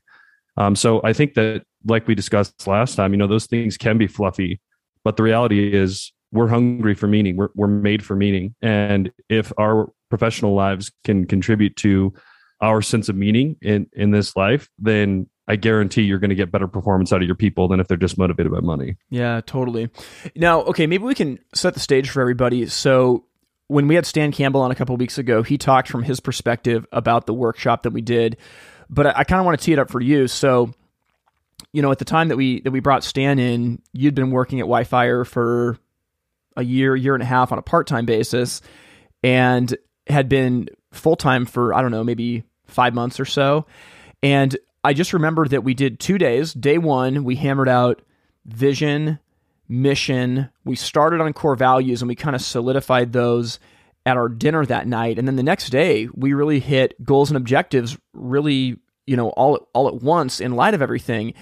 Um, 0.57 0.75
so 0.75 1.01
I 1.05 1.13
think 1.13 1.35
that, 1.35 1.63
like 1.87 2.07
we 2.07 2.15
discussed 2.15 2.67
last 2.67 2.95
time, 2.97 3.13
you 3.13 3.17
know, 3.17 3.27
those 3.27 3.47
things 3.47 3.77
can 3.77 3.97
be 3.99 4.07
fluffy, 4.07 4.61
but 5.05 5.17
the 5.17 5.23
reality 5.23 5.75
is 5.75 6.13
we're 6.33 6.49
hungry 6.49 6.95
for 6.95 7.07
meaning. 7.07 7.37
We're, 7.37 7.49
we're 7.55 7.67
made 7.67 8.05
for 8.05 8.15
meaning. 8.15 8.55
And 8.63 9.11
if 9.29 9.53
our 9.59 9.91
professional 10.11 10.55
lives 10.55 10.93
can 11.05 11.27
contribute 11.27 11.77
to 11.77 12.13
our 12.61 12.83
sense 12.83 13.09
of 13.09 13.17
meaning 13.17 13.57
in, 13.63 13.89
in 13.95 14.11
this 14.11 14.37
life, 14.37 14.69
then 14.79 15.29
I 15.51 15.57
guarantee 15.57 16.03
you're 16.03 16.21
going 16.21 16.31
to 16.31 16.37
get 16.37 16.53
better 16.53 16.69
performance 16.69 17.13
out 17.13 17.23
of 17.23 17.27
your 17.27 17.35
people 17.35 17.67
than 17.67 17.81
if 17.81 17.89
they're 17.89 17.97
just 17.97 18.17
motivated 18.17 18.53
by 18.53 18.61
money. 18.61 18.95
Yeah, 19.09 19.41
totally. 19.45 19.91
Now, 20.37 20.61
okay, 20.63 20.87
maybe 20.87 21.03
we 21.03 21.15
can 21.17 21.41
set 21.55 21.75
the 21.75 21.81
stage 21.81 22.09
for 22.09 22.21
everybody. 22.21 22.67
So, 22.67 23.25
when 23.67 23.89
we 23.89 23.97
had 23.97 24.07
Stan 24.07 24.31
Campbell 24.31 24.61
on 24.61 24.71
a 24.71 24.77
couple 24.77 24.97
weeks 24.97 25.19
ago, 25.19 25.43
he 25.43 25.59
talked 25.59 25.89
from 25.89 26.05
his 26.05 26.21
perspective 26.21 26.87
about 26.93 27.27
the 27.27 27.35
workshop 27.35 27.83
that 27.83 27.91
we 27.91 28.01
did. 28.01 28.37
But 28.89 29.09
I, 29.09 29.13
I 29.17 29.25
kind 29.25 29.41
of 29.41 29.47
want 29.47 29.59
to 29.59 29.65
tee 29.65 29.73
it 29.73 29.81
up 29.81 29.91
for 29.91 30.01
you. 30.01 30.29
So, 30.29 30.73
you 31.73 31.83
know, 31.83 31.91
at 31.91 31.99
the 31.99 32.05
time 32.05 32.29
that 32.29 32.37
we 32.37 32.61
that 32.61 32.71
we 32.71 32.79
brought 32.79 33.03
Stan 33.03 33.41
in, 33.41 33.83
you'd 33.93 34.15
been 34.15 34.31
working 34.31 34.61
at 34.61 34.67
WhyFire 34.67 35.27
for 35.27 35.79
a 36.57 36.63
year, 36.63 36.95
year 36.95 37.15
and 37.15 37.25
a 37.25 37.27
half 37.27 37.51
on 37.51 37.59
a 37.59 37.63
part 37.63 37.89
time 37.89 38.07
basis, 38.07 38.63
and 39.25 39.77
had 40.07 40.29
been 40.29 40.69
full 40.93 41.17
time 41.17 41.45
for 41.45 41.75
I 41.75 41.83
don't 41.83 41.91
know, 41.91 42.05
maybe 42.05 42.45
five 42.69 42.95
months 42.95 43.19
or 43.19 43.25
so. 43.25 43.67
And 44.23 44.57
I 44.83 44.95
just 44.95 45.13
remember 45.13 45.47
that 45.49 45.65
we 45.65 45.75
did 45.75 46.01
two 46.01 46.19
days. 46.19 46.55
Day 46.55 46.79
one, 46.79 47.25
we 47.25 47.37
hammered 47.37 47.69
out 47.69 48.03
vision, 48.47 49.19
mission. 49.69 50.51
We 50.65 50.77
started 50.77 51.21
on 51.21 51.33
core 51.33 51.57
values 51.57 52.03
and 52.03 52.09
we 52.09 52.15
kind 52.15 52.35
of 52.35 52.43
solidified 52.43 53.13
those 53.13 53.59
at 54.07 54.17
our 54.17 54.29
dinner 54.29 54.65
that 54.65 54.87
night. 54.87 55.19
And 55.19 55.29
then 55.29 55.37
the 55.37 55.43
next 55.43 55.69
day, 55.69 56.09
we 56.15 56.33
really 56.33 56.61
hit 56.61 57.03
goals 57.05 57.31
and 57.31 57.37
objectives 57.37 57.99
really, 58.15 58.79
you 59.07 59.17
know, 59.17 59.29
all 59.31 59.69
all 59.75 59.89
at 59.89 60.03
once 60.03 60.41
in 60.41 60.57
light 60.57 60.73
of 60.73 60.81
everything. 60.81 61.35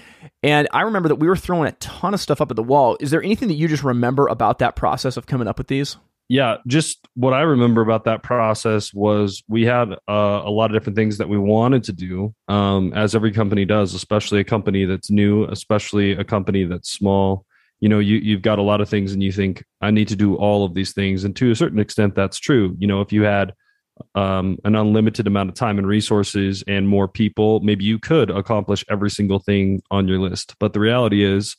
And 0.43 0.67
I 0.73 0.81
remember 0.81 1.07
that 1.09 1.15
we 1.15 1.27
were 1.27 1.37
throwing 1.37 1.69
a 1.69 1.73
ton 1.73 2.13
of 2.13 2.19
stuff 2.19 2.41
up 2.41 2.51
at 2.51 2.57
the 2.57 2.63
wall. 2.63 2.97
Is 2.99 3.11
there 3.11 3.23
anything 3.23 3.47
that 3.47 3.55
you 3.55 3.69
just 3.69 3.83
remember 3.83 4.27
about 4.27 4.59
that 4.59 4.75
process 4.75 5.15
of 5.15 5.25
coming 5.25 5.47
up 5.47 5.57
with 5.57 5.67
these? 5.67 5.95
Yeah, 6.29 6.57
just 6.67 7.07
what 7.15 7.33
I 7.33 7.41
remember 7.41 7.81
about 7.81 8.03
that 8.05 8.21
process 8.21 8.93
was 8.93 9.43
we 9.47 9.65
had 9.65 9.93
uh, 10.07 10.41
a 10.45 10.51
lot 10.51 10.69
of 10.69 10.73
different 10.73 10.95
things 10.95 11.17
that 11.17 11.27
we 11.27 11.39
wanted 11.39 11.83
to 11.85 11.91
do, 11.91 12.35
um, 12.47 12.93
as 12.93 13.15
every 13.15 13.31
company 13.31 13.65
does, 13.65 13.95
especially 13.95 14.39
a 14.39 14.43
company 14.43 14.85
that's 14.85 15.09
new, 15.09 15.45
especially 15.45 16.11
a 16.11 16.23
company 16.23 16.65
that's 16.65 16.91
small. 16.91 17.45
You 17.79 17.89
know, 17.89 17.97
you 17.97 18.17
you've 18.17 18.43
got 18.43 18.59
a 18.59 18.61
lot 18.61 18.79
of 18.79 18.87
things, 18.87 19.11
and 19.11 19.23
you 19.23 19.31
think 19.31 19.63
I 19.81 19.89
need 19.89 20.07
to 20.09 20.15
do 20.15 20.35
all 20.35 20.63
of 20.63 20.75
these 20.75 20.93
things, 20.93 21.23
and 21.23 21.35
to 21.35 21.49
a 21.49 21.55
certain 21.55 21.79
extent, 21.79 22.13
that's 22.13 22.37
true. 22.37 22.75
You 22.77 22.85
know, 22.85 23.01
if 23.01 23.11
you 23.11 23.23
had 23.23 23.55
um, 24.13 24.59
an 24.65 24.75
unlimited 24.75 25.25
amount 25.25 25.49
of 25.49 25.55
time 25.55 25.79
and 25.79 25.87
resources 25.87 26.63
and 26.67 26.87
more 26.87 27.07
people, 27.07 27.59
maybe 27.61 27.85
you 27.85 27.97
could 27.97 28.29
accomplish 28.29 28.85
every 28.87 29.09
single 29.09 29.39
thing 29.39 29.81
on 29.89 30.07
your 30.07 30.19
list. 30.19 30.53
But 30.59 30.73
the 30.73 30.79
reality 30.79 31.23
is 31.23 31.55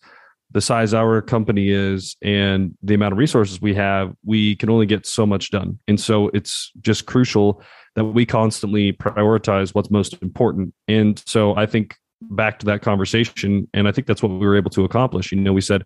the 0.52 0.60
size 0.60 0.92
our 0.92 1.22
company 1.22 1.70
is 1.70 2.16
and 2.22 2.74
the 2.82 2.94
amount 2.94 3.12
of 3.12 3.18
resources 3.18 3.60
we 3.60 3.74
have, 3.74 4.14
we 4.24 4.56
can 4.56 4.68
only 4.68 4.86
get 4.86 5.06
so 5.06 5.24
much 5.24 5.50
done. 5.50 5.78
And 5.86 6.00
so 6.00 6.28
it's 6.34 6.72
just 6.80 7.06
crucial 7.06 7.62
that 7.94 8.04
we 8.04 8.26
constantly 8.26 8.92
prioritize 8.92 9.74
what's 9.74 9.90
most 9.90 10.20
important. 10.22 10.74
And 10.88 11.22
so 11.26 11.56
I 11.56 11.66
think 11.66 11.96
back 12.22 12.58
to 12.60 12.66
that 12.66 12.82
conversation, 12.82 13.68
and 13.74 13.88
I 13.88 13.92
think 13.92 14.06
that's 14.06 14.22
what 14.22 14.32
we 14.32 14.46
were 14.46 14.56
able 14.56 14.70
to 14.70 14.84
accomplish. 14.84 15.32
You 15.32 15.40
know, 15.40 15.52
we 15.52 15.60
said, 15.60 15.84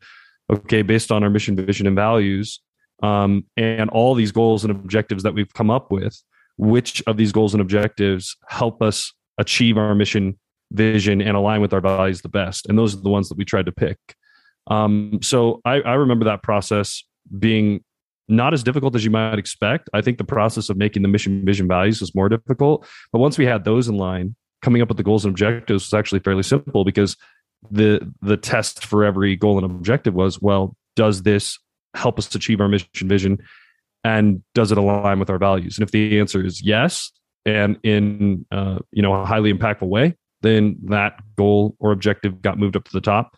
okay, 0.51 0.83
based 0.83 1.13
on 1.13 1.23
our 1.23 1.31
mission, 1.31 1.57
vision, 1.57 1.87
and 1.87 1.97
values, 1.97 2.61
um, 3.03 3.45
and 3.57 3.91
all 3.91 4.15
these 4.15 4.33
goals 4.33 4.65
and 4.65 4.71
objectives 4.71 5.23
that 5.25 5.35
we've 5.35 5.53
come 5.53 5.71
up 5.71 5.91
with, 5.91 6.21
which 6.57 7.03
of 7.07 7.17
these 7.17 7.33
goals 7.33 7.55
and 7.55 7.61
objectives 7.61 8.37
help 8.49 8.81
us 8.83 9.13
achieve 9.39 9.77
our 9.77 9.95
mission, 9.95 10.39
vision, 10.73 11.21
and 11.21 11.37
align 11.37 11.61
with 11.61 11.73
our 11.73 11.81
values 11.81 12.23
the 12.23 12.29
best? 12.29 12.67
And 12.67 12.79
those 12.79 12.95
are 12.95 13.01
the 13.01 13.11
ones 13.11 13.29
that 13.29 13.39
we 13.39 13.45
tried 13.45 13.67
to 13.67 13.73
pick. 13.73 13.99
Um, 14.69 15.19
so 15.23 15.61
I, 15.65 15.81
I 15.81 15.95
remember 15.95 16.25
that 16.25 16.43
process 16.43 17.03
being 17.39 17.83
not 18.29 18.55
as 18.55 18.63
difficult 18.63 18.95
as 18.95 19.05
you 19.05 19.11
might 19.11 19.39
expect. 19.39 19.91
I 19.93 20.01
think 20.01 20.19
the 20.19 20.25
process 20.25 20.71
of 20.71 20.77
making 20.77 21.03
the 21.03 21.09
mission, 21.09 21.45
vision, 21.45 21.69
values 21.69 22.01
was 22.01 22.15
more 22.15 22.29
difficult. 22.29 22.87
But 23.13 23.19
once 23.19 23.37
we 23.37 23.45
had 23.45 23.65
those 23.65 23.89
in 23.89 23.97
line, 23.97 24.35
coming 24.63 24.81
up 24.81 24.89
with 24.89 24.97
the 24.97 25.03
goals 25.03 25.25
and 25.25 25.33
objectives 25.33 25.85
was 25.85 25.95
actually 25.95 26.21
fairly 26.21 26.43
simple 26.43 26.85
because 26.85 27.17
the 27.71 28.13
the 28.23 28.37
test 28.37 28.85
for 28.85 29.05
every 29.05 29.37
goal 29.37 29.57
and 29.59 29.65
objective 29.65 30.15
was 30.15 30.41
well, 30.41 30.77
does 30.97 31.23
this 31.23 31.59
help 31.95 32.19
us 32.19 32.35
achieve 32.35 32.61
our 32.61 32.69
mission, 32.69 33.09
vision, 33.09 33.39
and 34.03 34.43
does 34.55 34.73
it 34.73 34.79
align 34.79 35.19
with 35.19 35.31
our 35.31 35.39
values? 35.39 35.79
And 35.79 35.83
if 35.83 35.91
the 35.91 36.19
answer 36.19 36.45
is 36.45 36.63
yes, 36.63 37.11
and 37.47 37.79
in 37.83 38.47
uh, 38.51 38.79
you 38.93 39.03
know 39.03 39.15
a 39.15 39.27
highly 39.27 39.53
impactful 39.53 39.89
way, 39.89 40.17
then 40.43 40.77
that 40.85 41.21
goal 41.37 41.77
or 41.79 41.93
objective 41.93 42.41
got 42.43 42.59
moved 42.59 42.77
up 42.77 42.85
to 42.85 42.93
the 42.93 43.01
top. 43.01 43.37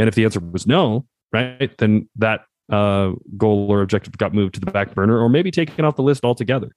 And 0.00 0.08
if 0.08 0.14
the 0.14 0.24
answer 0.24 0.40
was 0.40 0.66
no, 0.66 1.04
right, 1.30 1.76
then 1.76 2.08
that 2.16 2.40
uh, 2.72 3.12
goal 3.36 3.70
or 3.70 3.82
objective 3.82 4.16
got 4.16 4.32
moved 4.32 4.54
to 4.54 4.60
the 4.60 4.70
back 4.70 4.94
burner 4.94 5.20
or 5.20 5.28
maybe 5.28 5.50
taken 5.50 5.84
off 5.84 5.96
the 5.96 6.02
list 6.02 6.24
altogether. 6.24 6.70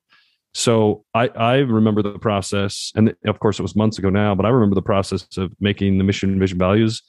So 0.53 1.05
I, 1.13 1.29
I 1.29 1.55
remember 1.59 2.01
the 2.01 2.19
process, 2.19 2.91
and 2.95 3.15
of 3.25 3.39
course 3.39 3.59
it 3.59 3.63
was 3.63 3.77
months 3.77 3.97
ago 3.97 4.09
now, 4.09 4.35
but 4.35 4.45
I 4.45 4.49
remember 4.49 4.75
the 4.75 4.81
process 4.81 5.25
of 5.37 5.53
making 5.61 5.97
the 5.99 6.03
mission, 6.03 6.37
vision, 6.37 6.59
values 6.59 7.01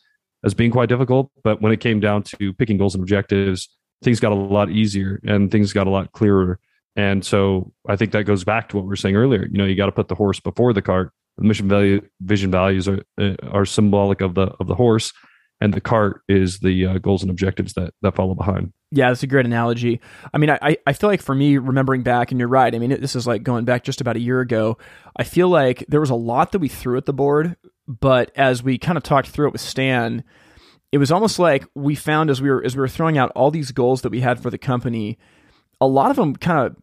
as 0.45 0.55
being 0.55 0.71
quite 0.71 0.89
difficult. 0.89 1.33
But 1.43 1.61
when 1.61 1.73
it 1.73 1.81
came 1.81 1.99
down 1.99 2.23
to 2.23 2.53
picking 2.53 2.79
goals 2.79 2.95
and 2.95 3.03
objectives, 3.03 3.69
things 4.03 4.21
got 4.21 4.33
a 4.33 4.37
lot 4.37 4.71
easier 4.71 5.21
and 5.27 5.51
things 5.51 5.73
got 5.73 5.89
a 5.89 5.91
lot 5.91 6.13
clearer. 6.13 6.61
And 6.95 7.25
so 7.25 7.73
I 7.89 7.97
think 7.97 8.13
that 8.13 8.23
goes 8.23 8.45
back 8.45 8.69
to 8.69 8.77
what 8.77 8.85
we 8.85 8.89
were 8.89 8.97
saying 8.97 9.17
earlier. 9.17 9.47
You 9.51 9.59
know, 9.59 9.65
you 9.65 9.75
got 9.75 9.87
to 9.87 9.93
put 9.93 10.07
the 10.07 10.15
horse 10.15 10.39
before 10.39 10.73
the 10.73 10.83
cart. 10.83 11.11
The 11.39 11.45
mission 11.45 11.69
value, 11.69 12.01
vision 12.21 12.53
values 12.53 12.87
are 12.87 13.03
uh, 13.21 13.35
are 13.51 13.67
symbolic 13.67 14.21
of 14.21 14.37
the 14.37 14.55
of 14.61 14.69
the 14.69 14.77
horse, 14.77 15.13
and 15.61 15.73
the 15.73 15.81
cart 15.81 16.23
is 16.29 16.59
the 16.59 16.87
uh, 16.87 16.99
goals 16.99 17.23
and 17.23 17.31
objectives 17.31 17.75
that 17.75 17.95
that 18.03 18.15
follow 18.15 18.35
behind. 18.35 18.73
Yeah, 18.91 19.09
that's 19.09 19.23
a 19.23 19.27
great 19.27 19.47
analogy. 19.47 20.01
I 20.33 20.39
mean, 20.39 20.51
I 20.51 20.77
I 20.87 20.93
feel 20.93 21.09
like 21.09 21.23
for 21.23 21.35
me, 21.35 21.59
remembering 21.59 22.03
back, 22.03 22.31
and 22.31 22.39
you're 22.39 22.49
right. 22.49 22.75
I 22.75 22.79
mean, 22.79 22.91
this 23.01 23.17
is 23.17 23.27
like 23.27 23.43
going 23.43 23.65
back 23.65 23.85
just 23.85 24.01
about 24.01 24.17
a 24.17 24.21
year 24.21 24.41
ago. 24.41 24.79
I 25.17 25.25
feel 25.25 25.49
like 25.49 25.85
there 25.89 26.01
was 26.01 26.11
a 26.11 26.15
lot 26.15 26.53
that 26.53 26.59
we 26.59 26.69
threw 26.69 26.97
at 26.97 27.07
the 27.07 27.13
board, 27.13 27.57
but 27.87 28.31
as 28.37 28.63
we 28.63 28.79
kind 28.79 28.97
of 28.97 29.03
talked 29.03 29.29
through 29.29 29.49
it 29.49 29.53
with 29.53 29.61
Stan, 29.61 30.25
it 30.93 30.99
was 30.99 31.11
almost 31.11 31.39
like 31.39 31.65
we 31.75 31.95
found 31.95 32.31
as 32.31 32.43
we 32.43 32.51
were 32.51 32.65
as 32.65 32.77
we 32.77 32.81
were 32.81 32.89
throwing 32.89 33.19
out 33.19 33.33
all 33.35 33.51
these 33.51 33.73
goals 33.73 34.03
that 34.03 34.11
we 34.11 34.21
had 34.21 34.41
for 34.41 34.51
the 34.51 34.59
company, 34.59 35.19
a 35.81 35.87
lot 35.87 36.11
of 36.11 36.17
them 36.17 36.37
kind 36.37 36.67
of 36.67 36.77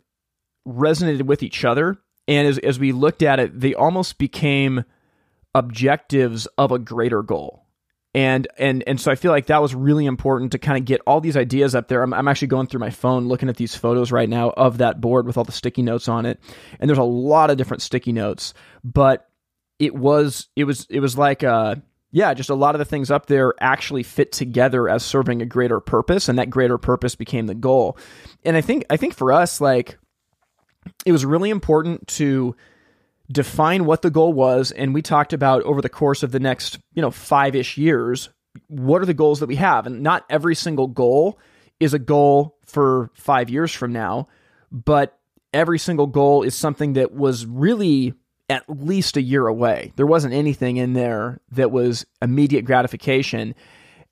resonated 0.67 1.23
with 1.23 1.43
each 1.43 1.63
other, 1.63 1.97
and 2.27 2.47
as 2.47 2.57
as 2.59 2.79
we 2.79 2.91
looked 2.91 3.21
at 3.21 3.39
it, 3.39 3.59
they 3.59 3.73
almost 3.73 4.17
became 4.17 4.85
objectives 5.53 6.47
of 6.57 6.71
a 6.71 6.79
greater 6.79 7.21
goal 7.21 7.60
and 8.13 8.47
and 8.57 8.83
and 8.87 8.99
so 8.99 9.11
I 9.11 9.15
feel 9.15 9.31
like 9.31 9.45
that 9.45 9.61
was 9.61 9.73
really 9.73 10.05
important 10.05 10.51
to 10.51 10.59
kind 10.59 10.77
of 10.77 10.85
get 10.85 11.01
all 11.07 11.21
these 11.21 11.37
ideas 11.37 11.75
up 11.75 11.87
there. 11.87 12.03
I'm, 12.03 12.13
I'm 12.13 12.27
actually 12.27 12.49
going 12.49 12.67
through 12.67 12.81
my 12.81 12.89
phone 12.89 13.27
looking 13.27 13.47
at 13.47 13.55
these 13.55 13.75
photos 13.75 14.11
right 14.11 14.27
now 14.27 14.49
of 14.51 14.79
that 14.79 14.99
board 14.99 15.25
with 15.25 15.37
all 15.37 15.43
the 15.43 15.51
sticky 15.51 15.81
notes 15.81 16.07
on 16.07 16.25
it, 16.25 16.39
and 16.79 16.89
there's 16.89 16.97
a 16.97 17.03
lot 17.03 17.49
of 17.49 17.57
different 17.57 17.81
sticky 17.81 18.11
notes. 18.11 18.53
But 18.83 19.29
it 19.79 19.95
was 19.95 20.49
it 20.55 20.65
was 20.65 20.85
it 20.89 20.99
was 20.99 21.17
like 21.17 21.43
uh 21.43 21.75
yeah, 22.13 22.33
just 22.33 22.49
a 22.49 22.55
lot 22.55 22.75
of 22.75 22.79
the 22.79 22.85
things 22.85 23.09
up 23.09 23.27
there 23.27 23.53
actually 23.61 24.03
fit 24.03 24.33
together 24.33 24.89
as 24.89 25.03
serving 25.03 25.41
a 25.41 25.45
greater 25.45 25.79
purpose, 25.79 26.27
and 26.27 26.37
that 26.37 26.49
greater 26.49 26.77
purpose 26.77 27.15
became 27.15 27.47
the 27.47 27.55
goal. 27.55 27.97
And 28.43 28.57
I 28.57 28.61
think 28.61 28.85
I 28.89 28.97
think 28.97 29.15
for 29.15 29.31
us, 29.31 29.61
like 29.61 29.97
it 31.05 31.13
was 31.13 31.25
really 31.25 31.49
important 31.49 32.07
to 32.09 32.55
define 33.31 33.85
what 33.85 34.01
the 34.01 34.09
goal 34.09 34.33
was 34.33 34.71
and 34.71 34.93
we 34.93 35.01
talked 35.01 35.33
about 35.33 35.63
over 35.63 35.81
the 35.81 35.89
course 35.89 36.23
of 36.23 36.31
the 36.31 36.39
next 36.39 36.79
you 36.93 37.01
know 37.01 37.11
five-ish 37.11 37.77
years 37.77 38.29
what 38.67 39.01
are 39.01 39.05
the 39.05 39.13
goals 39.13 39.39
that 39.39 39.47
we 39.47 39.55
have? 39.55 39.87
And 39.87 40.01
not 40.03 40.25
every 40.29 40.55
single 40.55 40.87
goal 40.87 41.39
is 41.79 41.93
a 41.93 41.99
goal 41.99 42.57
for 42.65 43.09
five 43.13 43.49
years 43.49 43.71
from 43.71 43.93
now 43.93 44.27
but 44.71 45.17
every 45.53 45.79
single 45.79 46.07
goal 46.07 46.43
is 46.43 46.55
something 46.55 46.93
that 46.93 47.13
was 47.13 47.45
really 47.45 48.13
at 48.49 48.63
least 48.69 49.17
a 49.17 49.21
year 49.21 49.47
away. 49.47 49.93
There 49.95 50.05
wasn't 50.05 50.33
anything 50.33 50.77
in 50.77 50.93
there 50.93 51.39
that 51.51 51.71
was 51.71 52.05
immediate 52.21 52.65
gratification. 52.65 53.55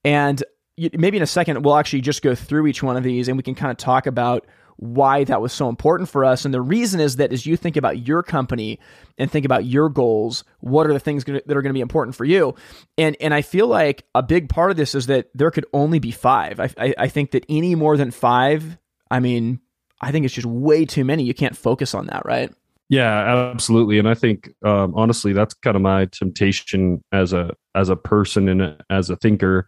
And 0.05 0.41
maybe 0.77 1.17
in 1.17 1.23
a 1.23 1.27
second 1.27 1.63
we'll 1.63 1.75
actually 1.75 2.01
just 2.01 2.21
go 2.21 2.35
through 2.35 2.67
each 2.67 2.81
one 2.81 2.95
of 2.95 3.03
these 3.03 3.27
and 3.27 3.37
we 3.37 3.43
can 3.43 3.55
kind 3.55 3.71
of 3.71 3.77
talk 3.77 4.07
about 4.07 4.45
why 4.79 5.25
that 5.25 5.41
was 5.41 5.51
so 5.51 5.67
important 5.67 6.07
for 6.07 6.23
us. 6.23 6.45
And 6.45 6.53
the 6.53 6.61
reason 6.61 7.01
is 7.01 7.17
that 7.17 7.33
as 7.33 7.45
you 7.45 7.57
think 7.57 7.75
about 7.75 8.07
your 8.07 8.23
company 8.23 8.79
and 9.17 9.29
think 9.29 9.45
about 9.45 9.65
your 9.65 9.89
goals, 9.89 10.45
what 10.61 10.87
are 10.87 10.93
the 10.93 11.01
things 11.01 11.25
that 11.25 11.49
are 11.49 11.61
going 11.61 11.65
to 11.65 11.73
be 11.73 11.81
important 11.81 12.15
for 12.15 12.23
you? 12.23 12.55
And 12.97 13.17
and 13.19 13.33
I 13.33 13.41
feel 13.41 13.67
like 13.67 14.05
a 14.15 14.23
big 14.23 14.47
part 14.47 14.71
of 14.71 14.77
this 14.77 14.95
is 14.95 15.07
that 15.07 15.27
there 15.35 15.51
could 15.51 15.65
only 15.73 15.99
be 15.99 16.11
five. 16.11 16.61
I, 16.61 16.69
I, 16.77 16.93
I 16.97 17.07
think 17.09 17.31
that 17.31 17.45
any 17.49 17.75
more 17.75 17.97
than 17.97 18.09
five, 18.09 18.77
I 19.11 19.19
mean, 19.19 19.59
I 19.99 20.13
think 20.13 20.25
it's 20.25 20.33
just 20.33 20.47
way 20.47 20.85
too 20.85 21.03
many. 21.03 21.23
You 21.23 21.33
can't 21.33 21.57
focus 21.57 21.93
on 21.93 22.07
that, 22.07 22.25
right? 22.25 22.49
Yeah, 22.87 23.51
absolutely. 23.51 23.99
And 23.99 24.07
I 24.07 24.13
think 24.13 24.49
um, 24.63 24.93
honestly, 24.95 25.33
that's 25.33 25.53
kind 25.55 25.75
of 25.75 25.81
my 25.81 26.05
temptation 26.05 27.03
as 27.11 27.33
a 27.33 27.53
as 27.75 27.89
a 27.89 27.97
person 27.97 28.47
and 28.47 28.81
as 28.89 29.09
a 29.09 29.17
thinker. 29.17 29.67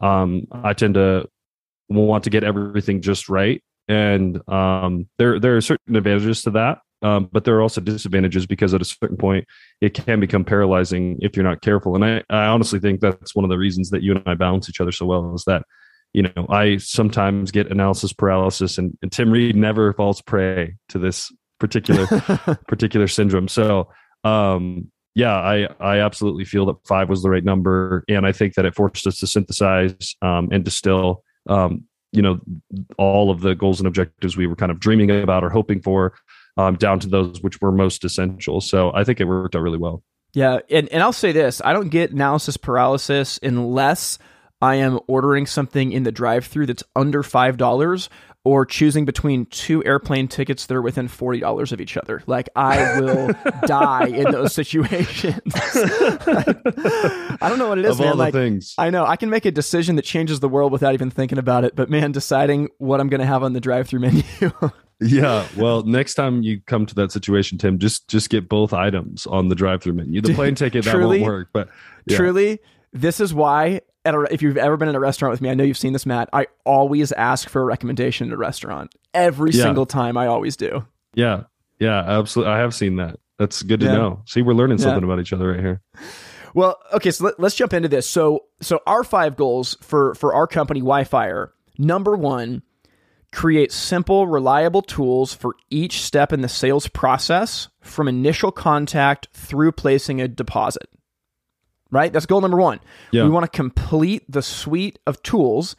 Um, 0.00 0.46
I 0.50 0.72
tend 0.72 0.94
to 0.94 1.28
want 1.90 2.24
to 2.24 2.30
get 2.30 2.42
everything 2.42 3.02
just 3.02 3.28
right 3.28 3.62
and 3.88 4.40
um, 4.48 5.08
there 5.18 5.38
there 5.38 5.56
are 5.56 5.60
certain 5.60 5.96
advantages 5.96 6.42
to 6.42 6.50
that, 6.52 6.78
um, 7.02 7.28
but 7.32 7.44
there 7.44 7.56
are 7.56 7.62
also 7.62 7.80
disadvantages 7.80 8.46
because 8.46 8.74
at 8.74 8.82
a 8.82 8.84
certain 8.84 9.16
point 9.16 9.46
it 9.80 9.94
can 9.94 10.20
become 10.20 10.44
paralyzing 10.44 11.18
if 11.20 11.36
you're 11.36 11.44
not 11.44 11.60
careful. 11.60 11.94
And 11.94 12.04
I, 12.04 12.22
I 12.30 12.46
honestly 12.46 12.80
think 12.80 13.00
that's 13.00 13.34
one 13.34 13.44
of 13.44 13.50
the 13.50 13.58
reasons 13.58 13.90
that 13.90 14.02
you 14.02 14.12
and 14.12 14.22
I 14.26 14.34
balance 14.34 14.68
each 14.68 14.80
other 14.80 14.92
so 14.92 15.06
well 15.06 15.34
is 15.34 15.44
that 15.46 15.62
you 16.12 16.22
know 16.22 16.46
I 16.48 16.78
sometimes 16.78 17.50
get 17.50 17.70
analysis 17.70 18.12
paralysis, 18.12 18.78
and, 18.78 18.96
and 19.02 19.12
Tim 19.12 19.30
Reed 19.30 19.56
never 19.56 19.92
falls 19.92 20.22
prey 20.22 20.74
to 20.88 20.98
this 20.98 21.30
particular 21.60 22.06
particular 22.68 23.08
syndrome. 23.08 23.48
So 23.48 23.88
um, 24.24 24.90
yeah, 25.14 25.34
I 25.34 25.68
I 25.80 25.98
absolutely 26.00 26.44
feel 26.44 26.66
that 26.66 26.76
five 26.86 27.08
was 27.08 27.22
the 27.22 27.30
right 27.30 27.44
number, 27.44 28.04
and 28.08 28.26
I 28.26 28.32
think 28.32 28.54
that 28.54 28.64
it 28.64 28.74
forced 28.74 29.06
us 29.06 29.18
to 29.20 29.26
synthesize 29.26 30.14
um, 30.22 30.48
and 30.50 30.64
distill 30.64 31.22
um, 31.48 31.84
you 32.12 32.22
know 32.22 32.40
all 32.98 33.30
of 33.30 33.40
the 33.40 33.54
goals 33.54 33.80
and 33.80 33.86
objectives 33.86 34.36
we 34.36 34.46
were 34.46 34.56
kind 34.56 34.72
of 34.72 34.80
dreaming 34.80 35.10
about 35.10 35.44
or 35.44 35.50
hoping 35.50 35.80
for 35.80 36.14
um, 36.56 36.76
down 36.76 36.98
to 37.00 37.08
those 37.08 37.42
which 37.42 37.60
were 37.60 37.72
most 37.72 38.04
essential. 38.04 38.60
So 38.60 38.92
i 38.94 39.04
think 39.04 39.20
it 39.20 39.24
worked 39.24 39.56
out 39.56 39.62
really 39.62 39.78
well. 39.78 40.02
Yeah, 40.32 40.58
and, 40.70 40.88
and 40.90 41.02
I'll 41.02 41.12
say 41.12 41.32
this 41.32 41.62
I 41.64 41.72
don't 41.72 41.88
get 41.88 42.10
analysis 42.10 42.56
paralysis 42.56 43.38
unless 43.42 44.18
I 44.60 44.76
am 44.76 45.00
ordering 45.06 45.46
something 45.46 45.92
in 45.92 46.02
the 46.02 46.12
drive 46.12 46.46
through 46.46 46.66
that's 46.66 46.82
under 46.94 47.22
$5 47.22 48.08
or 48.46 48.64
choosing 48.64 49.04
between 49.04 49.44
two 49.46 49.84
airplane 49.84 50.28
tickets 50.28 50.66
that 50.66 50.74
are 50.76 50.80
within 50.80 51.08
$40 51.08 51.72
of 51.72 51.80
each 51.80 51.96
other. 51.96 52.22
Like, 52.28 52.48
I 52.54 53.00
will 53.00 53.32
die 53.66 54.06
in 54.06 54.30
those 54.30 54.54
situations. 54.54 55.42
I 55.56 57.38
don't 57.40 57.58
know 57.58 57.68
what 57.68 57.78
it 57.78 57.86
is, 57.86 57.90
of 57.90 57.98
man. 57.98 58.08
all 58.10 58.14
the 58.14 58.22
like, 58.22 58.32
things. 58.32 58.76
I 58.78 58.90
know 58.90 59.04
I 59.04 59.16
can 59.16 59.30
make 59.30 59.46
a 59.46 59.50
decision 59.50 59.96
that 59.96 60.04
changes 60.04 60.38
the 60.38 60.48
world 60.48 60.70
without 60.70 60.94
even 60.94 61.10
thinking 61.10 61.38
about 61.38 61.64
it. 61.64 61.74
But 61.74 61.90
man, 61.90 62.12
deciding 62.12 62.68
what 62.78 63.00
I'm 63.00 63.08
going 63.08 63.18
to 63.18 63.26
have 63.26 63.42
on 63.42 63.52
the 63.52 63.60
drive 63.60 63.88
through 63.88 64.00
menu. 64.00 64.22
Yeah, 64.98 65.46
well, 65.58 65.82
next 65.82 66.14
time 66.14 66.42
you 66.42 66.58
come 66.62 66.86
to 66.86 66.94
that 66.94 67.12
situation, 67.12 67.58
Tim, 67.58 67.78
just 67.78 68.08
just 68.08 68.30
get 68.30 68.48
both 68.48 68.72
items 68.72 69.26
on 69.26 69.50
the 69.50 69.54
drive-through 69.54 69.92
menu. 69.92 70.22
The 70.22 70.32
plane 70.32 70.54
ticket 70.54 70.86
that 70.86 70.92
Truly? 70.92 71.20
won't 71.20 71.30
work, 71.30 71.48
but 71.52 71.68
yeah. 72.06 72.16
Truly, 72.16 72.60
this 72.94 73.20
is 73.20 73.34
why. 73.34 73.82
At 74.06 74.14
a, 74.14 74.26
if 74.32 74.40
you've 74.40 74.56
ever 74.56 74.76
been 74.76 74.88
in 74.88 74.94
a 74.94 75.00
restaurant 75.00 75.32
with 75.32 75.40
me, 75.42 75.50
I 75.50 75.54
know 75.54 75.64
you've 75.64 75.76
seen 75.76 75.92
this, 75.92 76.06
Matt. 76.06 76.28
I 76.32 76.46
always 76.64 77.12
ask 77.12 77.48
for 77.48 77.60
a 77.60 77.64
recommendation 77.64 78.28
in 78.28 78.32
a 78.32 78.36
restaurant. 78.36 78.94
Every 79.12 79.50
Yeah. 79.50 79.64
single 79.64 79.84
time, 79.86 80.16
I 80.16 80.26
always 80.28 80.56
do. 80.56 80.86
yeah, 81.14 81.42
yeah, 81.78 81.98
absolutely. 82.06 82.52
I 82.54 82.58
have 82.58 82.74
seen 82.74 82.96
that. 82.96 83.18
That's 83.38 83.62
good 83.62 83.80
to 83.80 83.86
Yeah. 83.86 83.92
know. 83.96 84.22
See, 84.26 84.40
we're 84.42 84.54
learning 84.54 84.78
Yeah. 84.78 84.84
something 84.84 85.04
about 85.04 85.20
each 85.20 85.32
other 85.32 85.50
right 85.52 85.60
here. 85.60 85.82
Well, 86.54 86.78
okay, 86.94 87.10
so 87.10 87.24
let, 87.26 87.38
let's 87.40 87.54
jump 87.54 87.74
into 87.74 87.88
this. 87.88 88.08
So, 88.08 88.44
so 88.62 88.80
our 88.86 89.04
five 89.04 89.36
goals 89.36 89.76
for 89.82 90.14
for 90.14 90.32
our 90.34 90.46
company, 90.46 90.80
WhyFire. 90.80 91.48
Number 91.78 92.16
one, 92.16 92.62
create 93.32 93.72
simple, 93.72 94.26
reliable 94.26 94.80
tools 94.80 95.34
for 95.34 95.54
each 95.68 96.00
step 96.02 96.32
in 96.32 96.40
the 96.40 96.48
sales 96.48 96.88
process, 96.88 97.68
from 97.82 98.08
initial 98.08 98.50
contact 98.52 99.28
through 99.34 99.72
placing 99.72 100.20
a 100.22 100.28
deposit. 100.28 100.88
Right, 101.90 102.12
that's 102.12 102.26
goal 102.26 102.40
number 102.40 102.56
one. 102.56 102.80
Yeah. 103.12 103.24
We 103.24 103.30
want 103.30 103.44
to 103.44 103.56
complete 103.56 104.24
the 104.28 104.42
suite 104.42 104.98
of 105.06 105.22
tools 105.22 105.76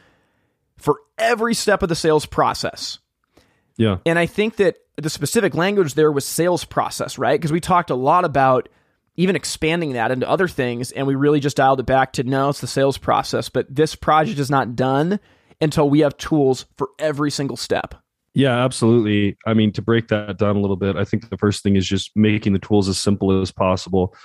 for 0.78 1.02
every 1.18 1.54
step 1.54 1.84
of 1.84 1.90
the 1.90 1.96
sales 1.96 2.26
process. 2.26 3.00
Yeah, 3.78 3.98
And 4.06 4.18
I 4.18 4.26
think 4.26 4.56
that 4.56 4.78
the 4.96 5.10
specific 5.10 5.54
language 5.54 5.94
there 5.94 6.12
was 6.12 6.26
sales 6.26 6.66
process, 6.66 7.20
right? 7.20 7.40
Because 7.40 7.52
we 7.52 7.60
talked 7.60 7.92
a 7.92 7.96
lot 7.96 8.26
about 8.26 8.70
even 9.16 9.36
expanding 9.36 9.94
that 9.94 10.12
into 10.12 10.28
other 10.30 10.48
things, 10.48 10.92
and 10.92 11.06
we 11.06 11.16
really 11.16 11.40
just 11.40 11.58
dialed 11.58 11.80
it 11.80 11.86
back 11.86 12.14
to 12.14 12.24
no, 12.24 12.50
it's 12.50 12.62
the 12.62 12.68
sales 12.68 12.98
process. 12.98 13.50
But 13.50 13.68
this 13.74 13.96
project 13.96 14.40
is 14.40 14.50
not 14.50 14.76
done 14.76 15.20
until 15.62 15.90
we 15.90 16.00
have 16.00 16.18
tools 16.18 16.66
for 16.78 16.90
every 17.00 17.32
single 17.32 17.58
step. 17.58 17.96
Yeah, 18.34 18.64
absolutely. 18.64 19.36
I 19.48 19.56
mean, 19.56 19.72
to 19.74 19.82
break 19.82 20.10
that 20.10 20.38
down 20.38 20.56
a 20.56 20.60
little 20.60 20.76
bit, 20.76 20.96
I 20.96 21.04
think 21.04 21.30
the 21.30 21.38
first 21.38 21.64
thing 21.64 21.76
is 21.76 21.88
just 21.88 22.12
making 22.16 22.54
the 22.54 22.60
tools 22.60 22.88
as 22.88 23.00
simple 23.00 23.42
as 23.42 23.52
possible. 23.52 24.16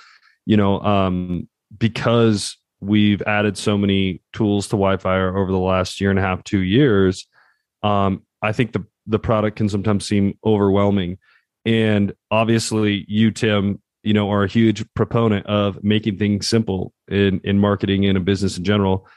You 0.45 0.57
know, 0.57 0.79
um, 0.81 1.47
because 1.77 2.57
we've 2.81 3.21
added 3.23 3.57
so 3.57 3.77
many 3.77 4.21
tools 4.33 4.67
to 4.67 4.75
WhyFire 4.75 5.35
over 5.35 5.51
the 5.51 5.57
last 5.57 6.01
year 6.01 6.09
and 6.09 6.19
a 6.19 6.21
half, 6.21 6.43
two 6.43 6.59
years, 6.61 7.27
um, 7.81 8.23
I 8.41 8.51
think 8.51 8.73
the 8.73 8.85
the 9.05 9.19
product 9.19 9.57
can 9.57 9.67
sometimes 9.67 10.07
seem 10.07 10.37
overwhelming. 10.45 11.17
And 11.65 12.13
obviously, 12.31 13.05
you, 13.07 13.31
Tim, 13.31 13.81
you 14.03 14.13
know, 14.13 14.31
are 14.31 14.43
a 14.43 14.47
huge 14.47 14.85
proponent 14.93 15.45
of 15.45 15.83
making 15.83 16.17
things 16.17 16.47
simple 16.47 16.93
in 17.09 17.41
in 17.43 17.59
marketing 17.59 18.03
in 18.03 18.21
business 18.23 18.57
in 18.57 18.63
general 18.63 19.07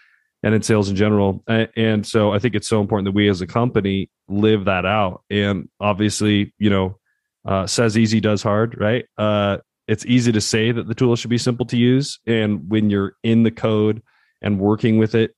and 0.43 0.55
in 0.55 0.63
sales 0.63 0.89
in 0.89 0.97
general. 0.97 1.43
And 1.49 2.07
so 2.07 2.33
I 2.33 2.39
think 2.39 2.55
it's 2.55 2.69
so 2.69 2.81
important 2.81 3.07
that 3.07 3.15
we 3.15 3.29
as 3.29 3.41
a 3.41 3.47
company 3.47 4.11
live 4.29 4.67
that 4.67 4.87
out. 4.87 5.25
And 5.29 5.69
obviously, 5.81 6.55
you 6.59 6.71
know, 6.71 6.99
uh, 7.45 7.67
says 7.67 7.99
easy 7.99 8.21
does 8.21 8.43
hard, 8.43 8.79
right? 8.79 9.07
Uh, 9.19 9.59
it's 9.89 10.05
easy 10.07 10.33
to 10.33 10.41
say 10.41 10.73
that 10.73 10.89
the 10.89 10.95
tool 10.95 11.15
should 11.17 11.31
be 11.31 11.39
simple 11.39 11.67
to 11.67 11.77
use. 11.77 12.19
And 12.27 12.69
when 12.69 12.91
you're 12.91 13.17
in 13.23 13.43
the 13.45 13.51
code 13.51 14.03
and 14.43 14.59
working 14.59 14.99
with 14.99 15.15
it, 15.15 15.35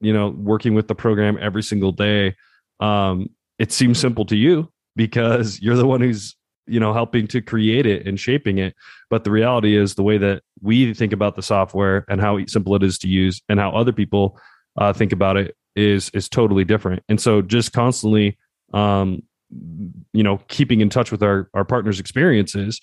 you 0.00 0.12
know, 0.12 0.30
working 0.30 0.74
with 0.74 0.88
the 0.88 0.94
program 0.94 1.38
every 1.40 1.62
single 1.62 1.92
day, 1.92 2.34
um, 2.80 3.30
it 3.58 3.72
seems 3.72 3.98
simple 3.98 4.24
to 4.26 4.36
you 4.36 4.72
because 4.96 5.60
you're 5.62 5.76
the 5.76 5.86
one 5.86 6.00
who's 6.00 6.34
you 6.66 6.78
know 6.78 6.92
helping 6.92 7.26
to 7.26 7.40
create 7.40 7.86
it 7.86 8.06
and 8.06 8.20
shaping 8.20 8.58
it 8.58 8.76
but 9.08 9.24
the 9.24 9.30
reality 9.30 9.76
is 9.76 9.94
the 9.94 10.02
way 10.02 10.18
that 10.18 10.42
we 10.60 10.94
think 10.94 11.12
about 11.12 11.34
the 11.34 11.42
software 11.42 12.04
and 12.08 12.20
how 12.20 12.38
simple 12.46 12.76
it 12.76 12.82
is 12.82 12.98
to 12.98 13.08
use 13.08 13.42
and 13.48 13.58
how 13.58 13.70
other 13.70 13.92
people 13.92 14.38
uh, 14.76 14.92
think 14.92 15.10
about 15.10 15.36
it 15.36 15.56
is 15.74 16.10
is 16.10 16.28
totally 16.28 16.62
different 16.62 17.02
and 17.08 17.20
so 17.20 17.42
just 17.42 17.72
constantly 17.72 18.38
um 18.72 19.22
you 20.12 20.22
know 20.22 20.38
keeping 20.48 20.80
in 20.80 20.90
touch 20.90 21.10
with 21.10 21.22
our 21.22 21.48
our 21.54 21.64
partners 21.64 21.98
experiences 21.98 22.80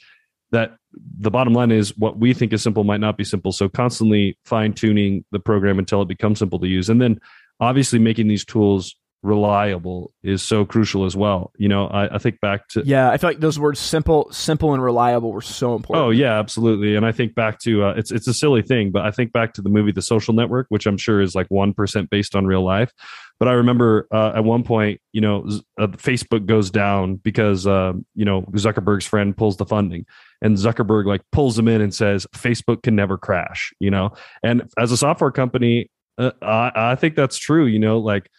that 0.52 0.78
the 1.20 1.32
bottom 1.32 1.54
line 1.54 1.72
is 1.72 1.96
what 1.98 2.18
we 2.18 2.34
think 2.34 2.54
is 2.54 2.64
simple 2.64 2.84
might 2.84 3.00
not 3.00 3.18
be 3.18 3.24
simple 3.24 3.52
so 3.52 3.68
constantly 3.70 4.38
fine 4.46 4.74
tuning 4.74 5.24
the 5.32 5.40
program 5.40 5.80
until 5.80 6.02
it 6.02 6.08
becomes 6.08 6.40
simple 6.40 6.60
to 6.60 6.68
use 6.68 6.90
and 6.90 7.02
then 7.02 7.20
obviously 7.60 8.00
making 8.00 8.28
these 8.28 8.46
tools 8.46 8.96
reliable 9.24 10.14
is 10.24 10.44
so 10.44 10.64
crucial 10.64 11.04
as 11.04 11.16
well 11.16 11.52
you 11.58 11.68
know 11.68 11.88
i, 11.88 12.16
I 12.16 12.18
think 12.20 12.40
back 12.40 12.68
to 12.70 12.84
Yeah, 12.86 13.10
I 13.10 13.18
feel 13.18 13.32
like 13.32 13.40
those 13.40 13.60
words 13.60 13.80
simple, 13.80 14.32
simple, 14.32 14.74
and 14.74 14.82
reliable 14.82 15.32
were 15.32 15.42
so 15.42 15.76
important. 15.76 16.06
Oh 16.06 16.10
yeah, 16.12 16.40
absolutely. 16.40 16.96
And 16.96 17.06
I 17.06 17.12
think 17.12 17.36
back 17.36 17.60
to 17.62 17.84
uh, 17.84 17.94
it's 17.98 18.12
it's 18.12 18.28
a 18.28 18.34
silly 18.34 18.62
thing, 18.62 18.92
but 18.92 19.06
I 19.06 19.12
think 19.12 19.34
back 19.34 19.54
to 19.56 19.62
the 19.62 19.70
movie 19.70 19.92
The 19.92 20.02
Social 20.02 20.34
Network, 20.34 20.68
which 20.70 20.86
I'm 20.86 20.98
sure 20.98 21.20
is 21.22 21.36
like 21.36 21.48
one 21.50 21.74
percent 21.74 22.10
based 22.10 22.36
on 22.36 22.46
real 22.46 22.64
life. 22.64 22.94
But 23.40 23.48
I 23.48 23.54
remember 23.54 24.08
uh, 24.12 24.34
at 24.36 24.44
one 24.44 24.64
point, 24.64 25.00
you 25.14 25.22
know, 25.22 25.48
Z- 25.50 25.64
uh, 25.80 25.88
Facebook 25.88 26.46
goes 26.48 26.72
down 26.72 27.16
because 27.18 27.68
uh, 27.68 27.94
you 28.16 28.26
know 28.26 28.42
Zuckerberg's 28.54 29.06
friend 29.06 29.36
pulls 29.38 29.58
the 29.58 29.66
funding, 29.66 30.06
and 30.42 30.58
Zuckerberg 30.58 31.06
like 31.06 31.22
pulls 31.32 31.58
him 31.58 31.68
in 31.68 31.82
and 31.82 31.94
says 31.94 32.26
Facebook 32.36 32.84
can 32.84 32.96
never 32.96 33.18
crash. 33.18 33.74
You 33.80 33.92
know, 33.92 34.14
and 34.44 34.64
as 34.78 34.92
a 34.92 34.98
software 34.98 35.32
company, 35.32 35.90
uh, 36.18 36.32
I, 36.42 36.72
I 36.76 36.96
think 36.96 37.16
that's 37.16 37.38
true. 37.38 37.66
You 37.68 37.80
know, 37.80 38.00
like 38.00 38.30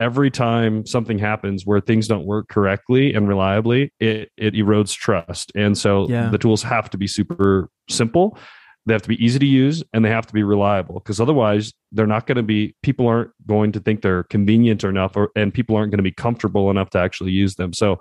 every 0.00 0.30
time 0.30 0.84
something 0.84 1.18
happens 1.18 1.64
where 1.64 1.80
things 1.80 2.06
don't 2.06 2.26
work 2.26 2.48
correctly 2.48 3.14
and 3.14 3.28
reliably, 3.28 3.92
it 4.00 4.30
it 4.36 4.54
erodes 4.54 4.94
trust. 4.94 5.52
And 5.54 5.76
so 5.76 6.08
Yeah. 6.08 6.28
the 6.30 6.38
tools 6.38 6.62
have 6.62 6.90
to 6.90 6.98
be 6.98 7.06
super 7.06 7.68
simple. 7.88 8.38
They 8.86 8.92
have 8.92 9.02
to 9.02 9.08
be 9.08 9.22
easy 9.24 9.38
to 9.40 9.46
use 9.46 9.82
and 9.92 10.04
they 10.04 10.10
have 10.10 10.26
to 10.26 10.32
be 10.32 10.44
reliable 10.44 10.94
because 10.94 11.20
otherwise 11.20 11.72
they're 11.90 12.06
not 12.06 12.26
going 12.26 12.36
to 12.36 12.42
be 12.42 12.74
people 12.82 13.08
aren't 13.08 13.32
going 13.46 13.72
to 13.72 13.80
think 13.80 14.00
they're 14.00 14.22
convenient 14.24 14.84
enough 14.84 15.16
or 15.16 15.30
and 15.34 15.52
people 15.52 15.76
aren't 15.76 15.90
going 15.90 15.98
to 15.98 16.04
be 16.04 16.12
comfortable 16.12 16.70
enough 16.70 16.90
to 16.90 16.98
actually 16.98 17.32
use 17.32 17.56
them. 17.56 17.72
So 17.72 18.00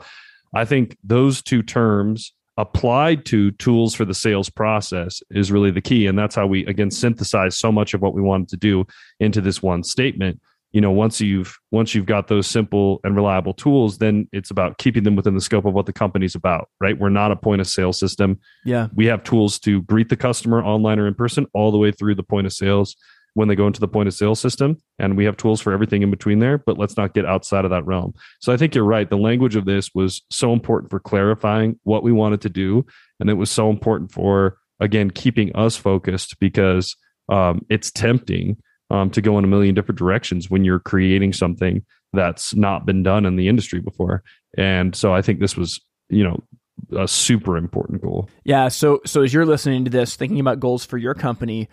I 0.54 0.63
think 0.63 0.95
those 1.04 1.41
two 1.41 1.63
terms 1.63 2.34
applied 2.58 3.26
to 3.26 3.52
tools 3.52 3.95
for 3.95 4.06
the 4.06 4.13
sales 4.13 4.50
process 4.50 5.21
is 5.32 5.52
really 5.52 5.71
the 5.71 5.82
key 5.82 6.08
and 6.08 6.17
that's 6.17 6.36
how 6.36 6.48
we 6.48 6.65
again 6.67 6.89
synthesize 6.89 7.58
so 7.58 7.71
much 7.71 7.93
of 7.93 8.02
what 8.02 8.13
we 8.13 8.21
wanted 8.21 8.48
to 8.48 8.58
do 8.58 8.86
into 9.19 9.41
this 9.41 9.62
one 9.62 9.84
statement 9.84 10.39
you 10.75 10.81
know 10.81 10.91
once 10.91 11.21
you've 11.21 11.57
once 11.71 11.95
you've 11.95 12.05
got 12.05 12.27
those 12.27 12.45
simple 12.45 12.99
and 13.05 13.15
reliable 13.15 13.53
tools 13.53 13.97
then 13.99 14.27
it's 14.33 14.51
about 14.51 14.77
keeping 14.77 15.03
them 15.03 15.15
within 15.15 15.33
the 15.33 15.39
scope 15.39 15.63
of 15.63 15.73
what 15.73 15.85
the 15.85 15.93
company's 15.93 16.35
about 16.35 16.69
right? 16.81 16.99
We're 16.99 17.09
not 17.09 17.31
a 17.31 17.35
point 17.38 17.61
of 17.61 17.67
sale 17.67 17.93
system. 17.93 18.39
Yeah, 18.65 18.89
we 18.93 19.05
have 19.05 19.23
tools 19.23 19.57
to 19.59 19.81
greet 19.83 20.09
the 20.09 20.17
customer 20.17 20.61
online 20.61 20.99
or 20.99 21.07
in 21.07 21.15
person 21.15 21.47
all 21.53 21.71
the 21.71 21.77
way 21.77 21.91
through 21.91 22.15
the 22.15 22.23
point 22.23 22.45
of 22.45 22.51
sales 22.51 22.95
when 23.35 23.47
they 23.47 23.55
go 23.55 23.67
into 23.67 23.79
the 23.79 23.88
point 23.88 24.07
of 24.07 24.13
sale 24.13 24.35
system. 24.35 24.77
And 24.99 25.17
we 25.17 25.25
have 25.25 25.35
tools 25.35 25.59
for 25.61 25.71
everything 25.71 26.01
in 26.01 26.11
between 26.11 26.39
there 26.39 26.57
but 26.57 26.77
let's 26.77 26.97
not 26.97 27.13
get 27.13 27.25
outside 27.25 27.63
of 27.63 27.71
that 27.71 27.85
realm. 27.85 28.13
So 28.41 28.51
i 28.51 28.57
think 28.57 28.75
you're 28.75 28.83
right. 28.83 29.09
The 29.09 29.17
language 29.17 29.55
of 29.55 29.63
this 29.63 29.91
was 29.95 30.23
so 30.29 30.51
important 30.51 30.89
for 30.89 30.99
clarifying 30.99 31.79
what 31.83 32.03
we 32.03 32.11
wanted 32.11 32.41
to 32.41 32.49
do. 32.49 32.85
And 33.21 33.29
it 33.29 33.35
was 33.35 33.49
so 33.49 33.69
important 33.69 34.11
for 34.11 34.57
again 34.81 35.09
keeping 35.09 35.55
us 35.55 35.77
focused 35.77 36.38
because 36.41 36.97
um, 37.29 37.65
it's 37.69 37.91
tempting 37.91 38.57
um, 38.89 39.10
to 39.12 39.21
go 39.21 39.38
in 39.38 39.43
a 39.43 39.48
million 39.48 39.76
different 39.76 39.98
directions 39.98 40.50
when 40.50 40.63
you're 40.63 40.80
creating 40.80 41.34
something 41.34 41.84
that's 42.13 42.56
not 42.56 42.86
been 42.86 43.04
done 43.04 43.26
in 43.26 43.36
the 43.36 43.48
industry 43.48 43.80
before 43.80 44.24
and 44.58 44.95
so 44.95 45.13
i 45.13 45.21
think 45.21 45.39
this 45.39 45.58
was 45.58 45.80
you 46.10 46.24
know 46.24 46.41
a 46.95 47.08
super 47.08 47.58
important 47.58 48.02
goal 48.02 48.30
Yeah. 48.43 48.67
So, 48.67 49.02
so 49.06 49.24
as 49.24 49.34
you're 49.34 49.45
listening 49.45 49.86
to 49.86 49.91
this, 49.91 50.15
thinking 50.15 50.39
about 50.39 50.60
goals 50.60 50.86
for 50.86 50.98
your 50.98 51.13
company, 51.13 51.69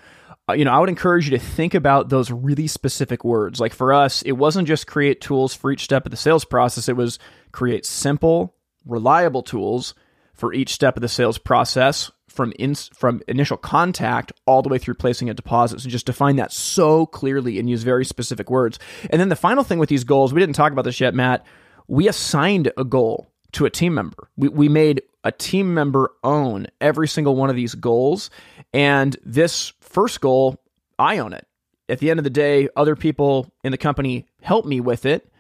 uh, 0.49 0.55
you 0.55 0.65
know, 0.65 0.73
I 0.73 0.79
would 0.79 0.89
encourage 0.89 1.27
you 1.27 1.37
to 1.37 1.45
think 1.45 1.75
about 1.75 2.09
those 2.09 2.31
really 2.31 2.67
specific 2.67 3.25
words. 3.25 3.61
Like 3.61 3.73
for 3.73 3.93
us, 3.93 4.23
it 4.23 4.33
wasn't 4.33 4.69
just 4.69 4.87
create 4.87 5.21
tools 5.21 5.55
for 5.55 5.71
each 5.71 5.85
step 5.85 6.05
of 6.05 6.11
the 6.11 6.17
sales 6.17 6.45
process. 6.45 6.89
It 6.89 6.97
was 6.97 7.19
create 7.53 7.87
simple, 7.87 8.55
reliable 8.85 9.43
tools 9.43 9.95
for 10.43 10.53
each 10.53 10.75
step 10.75 10.97
of 10.97 11.03
the 11.03 11.09
sales 11.09 11.39
process 11.39 12.11
from 12.27 12.53
in, 12.59 12.75
from 12.75 13.23
initial 13.29 13.57
contact 13.57 14.33
all 14.45 14.61
the 14.61 14.69
way 14.69 14.77
through 14.77 14.95
placing 14.95 15.31
a 15.31 15.35
deposit. 15.35 15.81
So 15.81 15.89
just 15.89 16.07
define 16.07 16.35
that 16.35 16.51
so 16.51 17.07
clearly 17.07 17.61
and 17.61 17.71
use 17.71 17.85
very 17.85 18.05
specific 18.05 18.51
words. 18.51 18.81
And 19.11 19.21
then 19.21 19.29
the 19.29 19.37
final 19.37 19.63
thing 19.63 19.79
with 19.79 19.89
these 19.89 20.03
goals, 20.03 20.35
we 20.35 20.41
didn't 20.41 20.57
talk 20.57 20.73
about 20.73 20.83
this 20.83 21.01
yet, 21.01 21.15
Matt. 21.15 21.47
We 21.87 22.09
assigned 22.09 22.73
a 22.77 22.83
goal 22.83 23.29
to 23.53 23.67
a 23.67 23.71
team 23.71 23.95
member. 23.95 24.31
We, 24.37 24.49
we 24.49 24.69
made 24.69 25.03
a 25.23 25.31
team 25.31 25.75
member 25.75 26.11
own 26.25 26.67
every 26.81 27.07
single 27.07 27.37
one 27.37 27.49
of 27.49 27.55
these 27.55 27.77
goals. 27.77 28.29
And 28.73 29.17
this 29.25 29.73
first 29.79 30.21
goal, 30.21 30.61
I 30.99 31.19
own 31.19 31.35
it. 31.35 31.47
At 31.89 32.01
the 32.01 32.11
end 32.11 32.19
of 32.19 32.25
the 32.25 32.31
day, 32.31 32.69
other 32.75 32.97
people 32.97 33.49
in 33.63 33.71
the 33.71 33.79
company 33.79 34.27
help 34.41 34.67
me 34.67 34.81
with 34.81 35.07
it. 35.07 35.33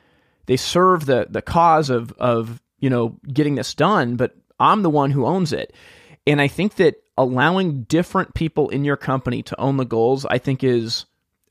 They 0.46 0.56
serve 0.56 1.06
the 1.06 1.26
the 1.28 1.42
cause 1.42 1.90
of 1.90 2.12
of 2.20 2.62
you 2.78 2.90
know 2.90 3.18
getting 3.32 3.54
this 3.56 3.74
done, 3.74 4.16
but 4.16 4.36
I'm 4.62 4.82
the 4.82 4.90
one 4.90 5.10
who 5.10 5.26
owns 5.26 5.52
it. 5.52 5.74
And 6.26 6.40
I 6.40 6.48
think 6.48 6.76
that 6.76 6.96
allowing 7.18 7.82
different 7.82 8.34
people 8.34 8.68
in 8.68 8.84
your 8.84 8.96
company 8.96 9.42
to 9.42 9.60
own 9.60 9.76
the 9.76 9.84
goals, 9.84 10.24
I 10.24 10.38
think 10.38 10.64
is 10.64 11.04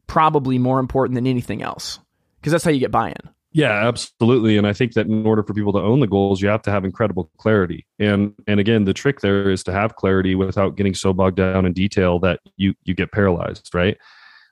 probably 0.07 0.57
more 0.57 0.79
important 0.79 1.15
than 1.15 1.27
anything 1.27 1.61
else 1.61 1.99
because 2.39 2.51
that's 2.51 2.63
how 2.63 2.71
you 2.71 2.79
get 2.79 2.91
buy 2.91 3.09
in. 3.09 3.29
Yeah, 3.53 3.87
absolutely. 3.87 4.57
And 4.57 4.65
I 4.65 4.71
think 4.71 4.93
that 4.93 5.07
in 5.07 5.25
order 5.25 5.43
for 5.43 5.53
people 5.53 5.73
to 5.73 5.79
own 5.79 5.99
the 5.99 6.07
goals, 6.07 6.41
you 6.41 6.47
have 6.47 6.61
to 6.63 6.71
have 6.71 6.85
incredible 6.85 7.29
clarity. 7.37 7.85
And 7.99 8.33
and 8.47 8.59
again, 8.59 8.85
the 8.85 8.93
trick 8.93 9.19
there 9.19 9.51
is 9.51 9.63
to 9.65 9.73
have 9.73 9.97
clarity 9.97 10.35
without 10.35 10.77
getting 10.77 10.93
so 10.93 11.13
bogged 11.13 11.35
down 11.35 11.65
in 11.65 11.73
detail 11.73 12.19
that 12.19 12.39
you 12.55 12.73
you 12.83 12.93
get 12.93 13.11
paralyzed, 13.11 13.69
right? 13.73 13.97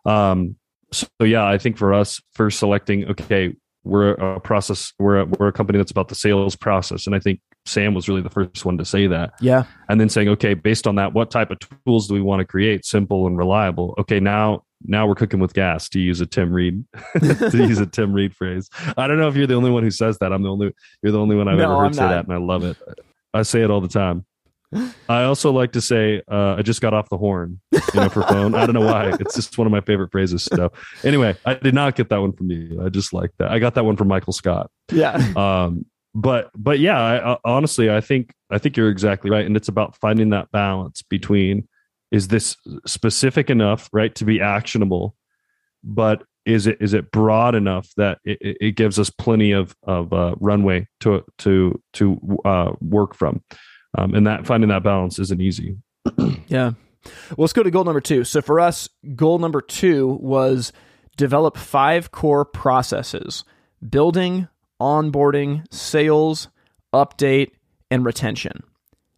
Um 0.06 0.58
so 0.92 1.08
yeah, 1.22 1.48
I 1.48 1.58
think 1.58 1.78
for 1.78 1.94
us 1.94 2.22
first 2.34 2.60
selecting 2.60 3.06
okay, 3.12 3.56
we're 3.86 4.12
a 4.12 4.40
process 4.42 4.92
we're 5.00 5.20
a, 5.20 5.26
we're 5.26 5.48
a 5.48 5.54
company 5.54 5.78
that's 5.78 5.92
about 5.92 6.10
the 6.10 6.16
sales 6.16 6.58
process 6.58 7.08
and 7.08 7.16
I 7.16 7.20
think 7.20 7.40
Sam 7.66 7.94
was 7.94 8.08
really 8.10 8.22
the 8.22 8.30
first 8.30 8.66
one 8.66 8.78
to 8.78 8.86
say 8.86 9.08
that. 9.08 9.34
Yeah. 9.40 9.66
And 9.90 10.00
then 10.00 10.10
saying, 10.10 10.30
okay, 10.30 10.54
based 10.54 10.88
on 10.88 10.96
that, 10.96 11.14
what 11.14 11.30
type 11.30 11.52
of 11.52 11.60
tools 11.86 12.08
do 12.08 12.14
we 12.14 12.22
want 12.22 12.40
to 12.40 12.46
create? 12.46 12.86
Simple 12.86 13.28
and 13.28 13.38
reliable. 13.38 13.96
Okay, 14.00 14.20
now 14.20 14.64
now 14.84 15.06
we're 15.06 15.16
cooking 15.16 15.40
with 15.40 15.54
gas 15.54 15.90
to 15.90 16.00
use 16.00 16.22
a 16.22 16.26
Tim 16.26 16.52
Reed 16.52 16.84
to 17.20 17.52
use 17.54 17.80
a 17.80 17.86
Tim 17.92 18.14
Reed 18.14 18.36
phrase. 18.36 18.70
I 18.98 19.08
don't 19.08 19.20
know 19.20 19.28
if 19.28 19.36
you're 19.36 19.48
the 19.48 19.56
only 19.56 19.72
one 19.72 19.84
who 19.84 19.92
says 19.92 20.18
that. 20.20 20.32
I'm 20.32 20.42
the 20.42 20.50
only 20.50 20.74
you're 21.04 21.12
the 21.12 21.20
only 21.20 21.36
one 21.36 21.48
I've 21.48 21.58
no, 21.58 21.66
ever 21.66 21.76
heard 21.78 21.86
I'm 21.86 21.94
say 21.94 22.02
not. 22.02 22.10
that, 22.10 22.26
and 22.26 22.34
I 22.34 22.38
love 22.38 22.64
it. 22.64 22.78
I 23.34 23.44
say 23.44 23.62
it 23.62 23.70
all 23.70 23.82
the 23.82 23.88
time. 23.88 24.26
I 25.08 25.24
also 25.24 25.52
like 25.52 25.72
to 25.72 25.82
say 25.82 26.22
uh, 26.32 26.56
I 26.58 26.62
just 26.62 26.80
got 26.80 26.94
off 26.94 27.10
the 27.10 27.18
horn, 27.18 27.60
you 27.72 27.80
know, 27.96 28.10
for 28.10 28.22
phone. 28.24 28.54
I 28.54 28.68
don't 28.68 28.76
know 28.76 28.86
why. 28.86 29.12
It's 29.20 29.34
just 29.34 29.58
one 29.58 29.66
of 29.66 29.72
my 29.72 29.82
favorite 29.82 30.12
phrases. 30.12 30.44
So 30.44 30.72
anyway, 31.04 31.36
I 31.44 31.56
did 31.56 31.74
not 31.74 31.96
get 31.96 32.10
that 32.10 32.22
one 32.22 32.34
from 32.34 32.52
you. 32.52 32.80
I 32.84 32.90
just 32.90 33.12
like 33.12 33.32
that. 33.40 33.52
I 33.52 33.58
got 33.58 33.74
that 33.76 33.86
one 33.86 33.98
from 33.98 34.10
Michael 34.10 34.34
Scott. 34.34 34.70
Yeah. 34.92 35.16
Um, 35.36 35.86
but 36.20 36.52
but 36.54 36.80
yeah, 36.80 37.00
I, 37.00 37.34
I, 37.34 37.38
honestly, 37.46 37.90
I 37.90 38.02
think 38.02 38.34
I 38.50 38.58
think 38.58 38.76
you're 38.76 38.90
exactly 38.90 39.32
right, 39.32 39.46
and 39.46 39.56
it's 39.56 39.70
about 39.70 39.96
finding 39.96 40.32
that 40.32 40.52
balance 40.52 41.02
between 41.02 41.68
is 42.12 42.28
this 42.28 42.58
specific 42.86 43.50
enough, 43.50 43.90
right, 43.94 44.14
to 44.16 44.26
be 44.26 44.42
actionable, 44.42 45.16
but 45.82 46.24
is 46.46 46.68
it 46.68 46.78
is 46.82 46.94
it 46.94 47.12
broad 47.12 47.56
enough 47.56 47.90
that 47.96 48.18
it, 48.26 48.58
it 48.60 48.72
gives 48.76 49.00
us 49.00 49.10
plenty 49.10 49.54
of 49.54 49.74
of 49.84 50.12
uh, 50.12 50.36
runway 50.40 50.88
to 51.00 51.24
to 51.40 51.82
to 51.94 52.38
uh, 52.44 52.74
work 52.82 53.16
from, 53.16 53.42
um, 53.98 54.14
and 54.14 54.28
that 54.28 54.46
finding 54.46 54.70
that 54.70 54.84
balance 54.84 55.20
isn't 55.20 55.42
easy. 55.42 55.78
yeah. 56.48 56.72
Well, 57.30 57.38
let's 57.38 57.54
go 57.54 57.64
to 57.64 57.72
goal 57.72 57.86
number 57.86 58.02
two. 58.02 58.26
So 58.26 58.42
for 58.42 58.60
us, 58.60 58.90
goal 59.16 59.40
number 59.40 59.62
two 59.62 60.20
was 60.22 60.74
develop 61.16 61.56
five 61.56 62.12
core 62.12 62.44
processes: 62.44 63.46
building, 63.88 64.50
onboarding, 64.80 65.66
sales, 65.74 66.50
update, 66.94 67.52
and 67.92 68.06
retention. 68.06 68.64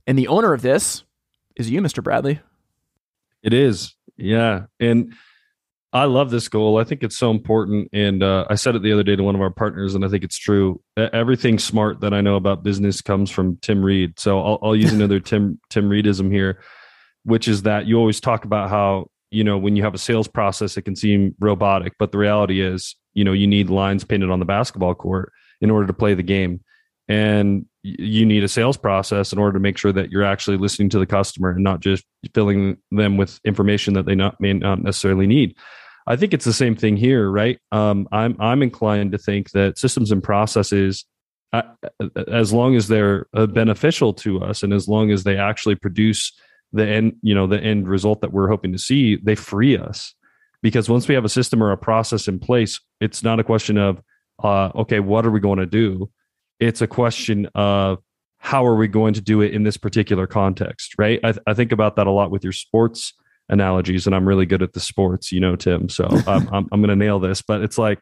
And 0.08 0.18
the 0.18 0.28
owner 0.28 0.54
of 0.54 0.62
this 0.62 1.04
is 1.56 1.70
you, 1.70 1.82
Mr. 1.82 2.04
Bradley. 2.04 2.40
It 3.44 3.54
is. 3.54 3.96
Yeah. 4.18 4.64
And 4.80 5.14
I 5.94 6.06
love 6.06 6.32
this 6.32 6.48
goal. 6.48 6.78
I 6.78 6.84
think 6.84 7.04
it's 7.04 7.18
so 7.18 7.32
important. 7.32 7.90
And 7.92 8.24
uh, 8.24 8.46
I 8.50 8.56
said 8.56 8.76
it 8.76 8.82
the 8.82 8.94
other 8.94 9.04
day 9.04 9.16
to 9.16 9.24
one 9.24 9.36
of 9.36 9.42
our 9.42 9.50
partners, 9.50 9.94
and 9.94 10.06
I 10.06 10.08
think 10.08 10.24
it's 10.24 10.38
true. 10.38 10.82
Everything 10.96 11.60
smart 11.60 12.00
that 12.02 12.14
I 12.14 12.22
know 12.22 12.36
about 12.36 12.64
business 12.64 13.02
comes 13.02 13.30
from 13.30 13.58
Tim 13.58 13.84
Reed. 13.84 14.18
So 14.18 14.42
I'll, 14.42 14.60
I'll 14.62 14.76
use 14.76 14.94
another 14.94 15.20
Tim 15.22 15.60
Tim 15.70 15.90
Reedism 15.90 16.32
here, 16.32 16.62
which 17.26 17.48
is 17.48 17.64
that 17.64 17.88
you 17.88 17.98
always 17.98 18.22
talk 18.22 18.46
about 18.46 18.70
how 18.70 19.08
you 19.32 19.44
know 19.44 19.58
when 19.58 19.76
you 19.76 19.84
have 19.84 19.94
a 19.94 19.98
sales 19.98 20.30
process, 20.30 20.78
it 20.78 20.84
can 20.84 20.96
seem 20.96 21.36
robotic, 21.40 21.94
but 22.00 22.14
the 22.14 22.18
reality 22.18 22.62
is, 22.62 22.96
you 23.14 23.26
know, 23.26 23.34
you 23.34 23.48
need 23.48 23.70
lines 23.70 24.06
painted 24.06 24.30
on 24.30 24.40
the 24.40 24.46
basketball 24.46 24.96
court 24.96 25.34
in 25.62 25.72
order 25.72 25.88
to 25.88 25.94
play 25.94 26.14
the 26.14 26.24
game. 26.24 26.62
And 27.08 27.66
you 27.84 28.26
need 28.26 28.44
a 28.44 28.48
sales 28.48 28.78
process 28.78 29.34
in 29.34 29.40
order 29.40 29.54
to 29.54 29.60
make 29.60 29.78
sure 29.78 29.92
that 29.92 30.12
you're 30.12 30.24
actually 30.24 30.58
listening 30.58 30.90
to 30.90 31.00
the 31.00 31.06
customer 31.06 31.52
and 31.52 31.64
not 31.64 31.80
just 31.80 32.06
filling 32.34 32.78
them 32.92 33.18
with 33.18 33.40
information 33.44 33.94
that 33.96 34.06
they 34.06 34.16
not 34.16 34.40
may 34.40 34.54
not 34.54 34.84
necessarily 34.84 35.28
need. 35.28 35.58
I 36.08 36.16
think 36.16 36.34
it's 36.34 36.46
the 36.46 36.54
same 36.54 36.76
thing 36.76 36.98
here, 36.98 37.30
right? 37.30 37.60
Um, 37.72 38.08
I'm 38.12 38.36
I'm 38.40 38.62
inclined 38.62 39.12
to 39.14 39.18
think 39.18 39.52
that 39.52 39.78
systems 39.78 40.12
and 40.12 40.24
processes, 40.24 41.06
as 42.28 42.54
long 42.54 42.76
as 42.76 42.88
they're 42.88 43.28
uh, 43.34 43.48
beneficial 43.48 44.14
to 44.14 44.42
us 44.42 44.64
and 44.64 44.74
as 44.74 44.88
long 44.88 45.12
as 45.12 45.24
they 45.24 45.38
actually 45.38 45.76
produce 45.76 46.32
the 46.74 46.88
end, 46.88 47.18
you 47.22 47.36
know, 47.36 47.48
the 47.48 47.60
end 47.60 47.88
result 47.88 48.22
that 48.22 48.32
we're 48.32 48.48
hoping 48.48 48.72
to 48.72 48.80
see, 48.80 49.18
they 49.18 49.36
free 49.36 49.78
us. 49.78 50.16
Because 50.62 50.88
once 50.88 51.08
we 51.08 51.16
have 51.16 51.26
a 51.26 51.30
system 51.30 51.62
or 51.62 51.72
a 51.72 51.78
process 51.78 52.28
in 52.28 52.40
place, 52.40 52.80
it's 53.00 53.24
not 53.24 53.40
a 53.40 53.44
question 53.44 53.78
of, 53.78 54.02
uh, 54.44 54.72
okay, 54.76 55.00
what 55.00 55.26
are 55.26 55.32
we 55.32 55.40
going 55.40 55.60
to 55.60 55.66
do? 55.66 56.10
It's 56.60 56.82
a 56.82 56.88
question 56.88 57.48
of 57.56 58.00
how 58.38 58.66
are 58.66 58.76
we 58.76 58.88
going 58.88 59.14
to 59.14 59.22
do 59.22 59.42
it 59.42 59.54
in 59.54 59.64
this 59.64 59.78
particular 59.78 60.26
context, 60.28 60.96
right? 60.98 61.20
I, 61.24 61.32
th- 61.32 61.44
I 61.46 61.54
think 61.54 61.72
about 61.72 61.96
that 61.98 62.08
a 62.08 62.12
lot 62.12 62.32
with 62.32 62.44
your 62.44 62.54
sports 62.54 63.14
analogies, 63.50 64.08
and 64.08 64.16
I'm 64.16 64.28
really 64.28 64.46
good 64.46 64.64
at 64.64 64.74
the 64.74 64.80
sports, 64.80 65.32
you 65.32 65.40
know, 65.40 65.56
Tim. 65.56 65.90
So 65.90 66.06
I'm, 66.28 66.48
I'm, 66.54 66.68
I'm 66.72 66.82
going 66.82 66.90
to 66.90 66.96
nail 66.96 67.20
this, 67.20 67.42
but 67.42 67.62
it's 67.62 67.78
like, 67.78 68.02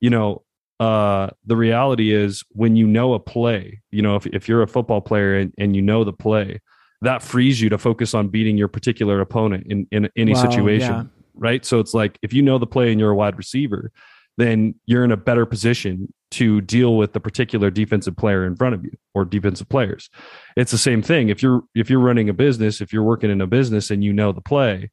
you 0.00 0.10
know, 0.10 0.42
uh, 0.80 1.28
the 1.46 1.56
reality 1.56 2.12
is 2.12 2.42
when 2.50 2.76
you 2.76 2.86
know 2.86 3.14
a 3.14 3.20
play, 3.20 3.80
you 3.90 4.02
know, 4.02 4.16
if, 4.16 4.26
if 4.26 4.48
you're 4.48 4.62
a 4.62 4.66
football 4.66 5.00
player 5.00 5.36
and, 5.36 5.52
and 5.58 5.76
you 5.76 5.82
know 5.82 6.04
the 6.04 6.12
play, 6.12 6.60
that 7.02 7.22
frees 7.22 7.60
you 7.60 7.68
to 7.70 7.78
focus 7.78 8.14
on 8.14 8.28
beating 8.28 8.58
your 8.58 8.68
particular 8.68 9.20
opponent 9.20 9.66
in, 9.68 9.86
in 9.90 10.10
any 10.16 10.34
wow, 10.34 10.50
situation. 10.50 10.92
Yeah. 10.92 11.04
Right. 11.34 11.64
So 11.64 11.80
it's 11.80 11.94
like 11.94 12.18
if 12.22 12.32
you 12.32 12.42
know 12.42 12.58
the 12.58 12.66
play 12.66 12.90
and 12.90 13.00
you're 13.00 13.10
a 13.10 13.14
wide 13.14 13.38
receiver, 13.38 13.92
then 14.40 14.74
you're 14.86 15.04
in 15.04 15.12
a 15.12 15.16
better 15.16 15.46
position 15.46 16.12
to 16.32 16.60
deal 16.60 16.96
with 16.96 17.12
the 17.12 17.20
particular 17.20 17.70
defensive 17.70 18.16
player 18.16 18.46
in 18.46 18.54
front 18.54 18.74
of 18.74 18.84
you 18.84 18.92
or 19.14 19.24
defensive 19.24 19.68
players. 19.68 20.08
It's 20.56 20.70
the 20.70 20.78
same 20.78 21.02
thing. 21.02 21.28
If 21.28 21.42
you're 21.42 21.62
if 21.74 21.90
you're 21.90 22.00
running 22.00 22.28
a 22.28 22.32
business, 22.32 22.80
if 22.80 22.92
you're 22.92 23.02
working 23.02 23.30
in 23.30 23.40
a 23.40 23.46
business 23.46 23.90
and 23.90 24.04
you 24.04 24.12
know 24.12 24.32
the 24.32 24.40
play, 24.40 24.90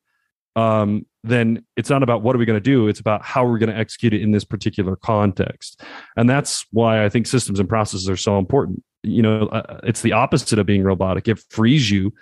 um, 0.56 1.06
then 1.24 1.64
it's 1.76 1.90
not 1.90 2.02
about 2.02 2.24
what 2.24 2.36
are 2.36 2.40
we 2.40 2.46
going 2.46 2.58
to 2.58 2.62
do. 2.62 2.88
It's 2.88 3.00
about 3.00 3.24
how 3.24 3.46
we're 3.46 3.60
going 3.60 3.72
to 3.72 3.78
execute 3.78 4.14
it 4.14 4.22
in 4.22 4.32
this 4.32 4.44
particular 4.44 4.96
context, 4.96 5.84
and 6.16 6.30
that's 6.30 6.66
why 6.72 7.06
I 7.06 7.10
think 7.10 7.28
systems 7.28 7.60
and 7.60 7.70
processes 7.70 8.10
are 8.10 8.18
so 8.18 8.40
important. 8.40 8.84
You 9.04 9.22
know, 9.22 9.48
uh, 9.48 9.80
it's 9.84 10.02
the 10.02 10.14
opposite 10.14 10.58
of 10.58 10.66
being 10.66 10.84
robotic. 10.84 11.28
It 11.28 11.40
frees 11.50 11.92
you 11.92 12.14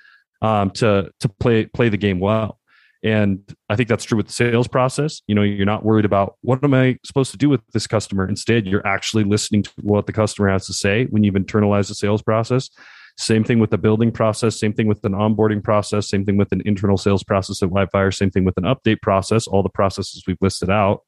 um, 0.42 0.72
to 0.72 1.10
to 1.22 1.30
play 1.30 1.66
play 1.68 1.90
the 1.90 1.98
game 1.98 2.20
well. 2.20 2.60
And 3.06 3.40
I 3.70 3.76
think 3.76 3.88
that's 3.88 4.04
true 4.04 4.18
with 4.18 4.26
the 4.26 4.34
sales 4.34 4.68
process. 4.68 5.22
You 5.28 5.36
know, 5.36 5.44
you're 5.44 5.64
not 5.64 5.86
worried 5.86 6.06
about 6.06 6.38
what 6.42 6.64
am 6.64 6.74
I 6.74 6.98
supposed 7.06 7.30
to 7.32 7.38
do 7.38 7.50
with 7.50 7.62
this 7.72 7.86
customer. 7.86 8.28
Instead, 8.28 8.66
you're 8.66 8.86
actually 8.86 9.24
listening 9.24 9.62
to 9.62 9.72
what 9.84 10.08
the 10.08 10.12
customer 10.12 10.50
has 10.50 10.66
to 10.66 10.74
say 10.74 11.06
when 11.12 11.24
you've 11.24 11.36
internalized 11.36 11.90
the 11.90 11.94
sales 11.94 12.24
process. 12.24 12.68
Same 13.18 13.44
thing 13.44 13.60
with 13.60 13.70
the 13.70 13.78
building 13.78 14.12
process, 14.12 14.60
same 14.60 14.74
thing 14.74 14.88
with 14.88 15.06
an 15.06 15.12
onboarding 15.12 15.64
process, 15.64 16.10
same 16.10 16.26
thing 16.26 16.36
with 16.36 16.52
an 16.52 16.64
internal 16.66 16.98
sales 16.98 17.24
process 17.24 17.62
at 17.62 17.70
WhyFire, 17.70 18.12
same 18.12 18.32
thing 18.32 18.44
with 18.44 18.58
an 18.58 18.64
update 18.64 19.04
process, 19.04 19.46
all 19.46 19.62
the 19.62 19.70
processes 19.70 20.24
we've 20.26 20.42
listed 20.42 20.72
out, 20.72 21.02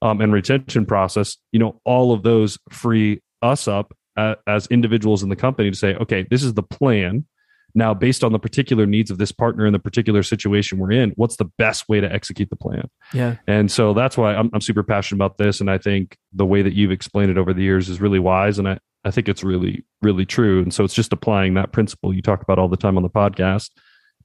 um, 0.00 0.22
and 0.22 0.32
retention 0.32 0.86
process. 0.86 1.36
You 1.52 1.60
know, 1.60 1.82
all 1.84 2.14
of 2.14 2.22
those 2.22 2.58
free 2.70 3.20
us 3.42 3.68
up 3.68 3.94
uh, 4.16 4.36
as 4.46 4.66
individuals 4.68 5.22
in 5.22 5.28
the 5.28 5.36
company 5.36 5.70
to 5.70 5.76
say, 5.76 5.94
okay, 5.96 6.26
this 6.30 6.42
is 6.42 6.54
the 6.54 6.62
plan 6.62 7.26
now, 7.76 7.92
based 7.92 8.24
on 8.24 8.32
the 8.32 8.38
particular 8.38 8.86
needs 8.86 9.10
of 9.10 9.18
this 9.18 9.30
partner 9.30 9.66
and 9.66 9.74
the 9.74 9.78
particular 9.78 10.22
situation 10.22 10.78
we're 10.78 10.92
in, 10.92 11.12
what's 11.16 11.36
the 11.36 11.44
best 11.58 11.88
way 11.88 12.00
to 12.00 12.10
execute 12.10 12.48
the 12.48 12.56
plan? 12.56 12.88
Yeah. 13.12 13.36
And 13.46 13.70
so 13.70 13.92
that's 13.92 14.16
why 14.16 14.34
I'm, 14.34 14.48
I'm 14.54 14.62
super 14.62 14.82
passionate 14.82 15.18
about 15.18 15.36
this. 15.36 15.60
And 15.60 15.70
I 15.70 15.76
think 15.76 16.16
the 16.32 16.46
way 16.46 16.62
that 16.62 16.72
you've 16.72 16.90
explained 16.90 17.30
it 17.30 17.36
over 17.36 17.52
the 17.52 17.62
years 17.62 17.90
is 17.90 18.00
really 18.00 18.18
wise. 18.18 18.58
And 18.58 18.66
I, 18.66 18.78
I 19.04 19.10
think 19.10 19.28
it's 19.28 19.44
really, 19.44 19.84
really 20.00 20.24
true. 20.24 20.62
And 20.62 20.72
so 20.72 20.84
it's 20.84 20.94
just 20.94 21.12
applying 21.12 21.52
that 21.54 21.72
principle 21.72 22.14
you 22.14 22.22
talk 22.22 22.40
about 22.40 22.58
all 22.58 22.68
the 22.68 22.78
time 22.78 22.96
on 22.96 23.02
the 23.02 23.10
podcast 23.10 23.68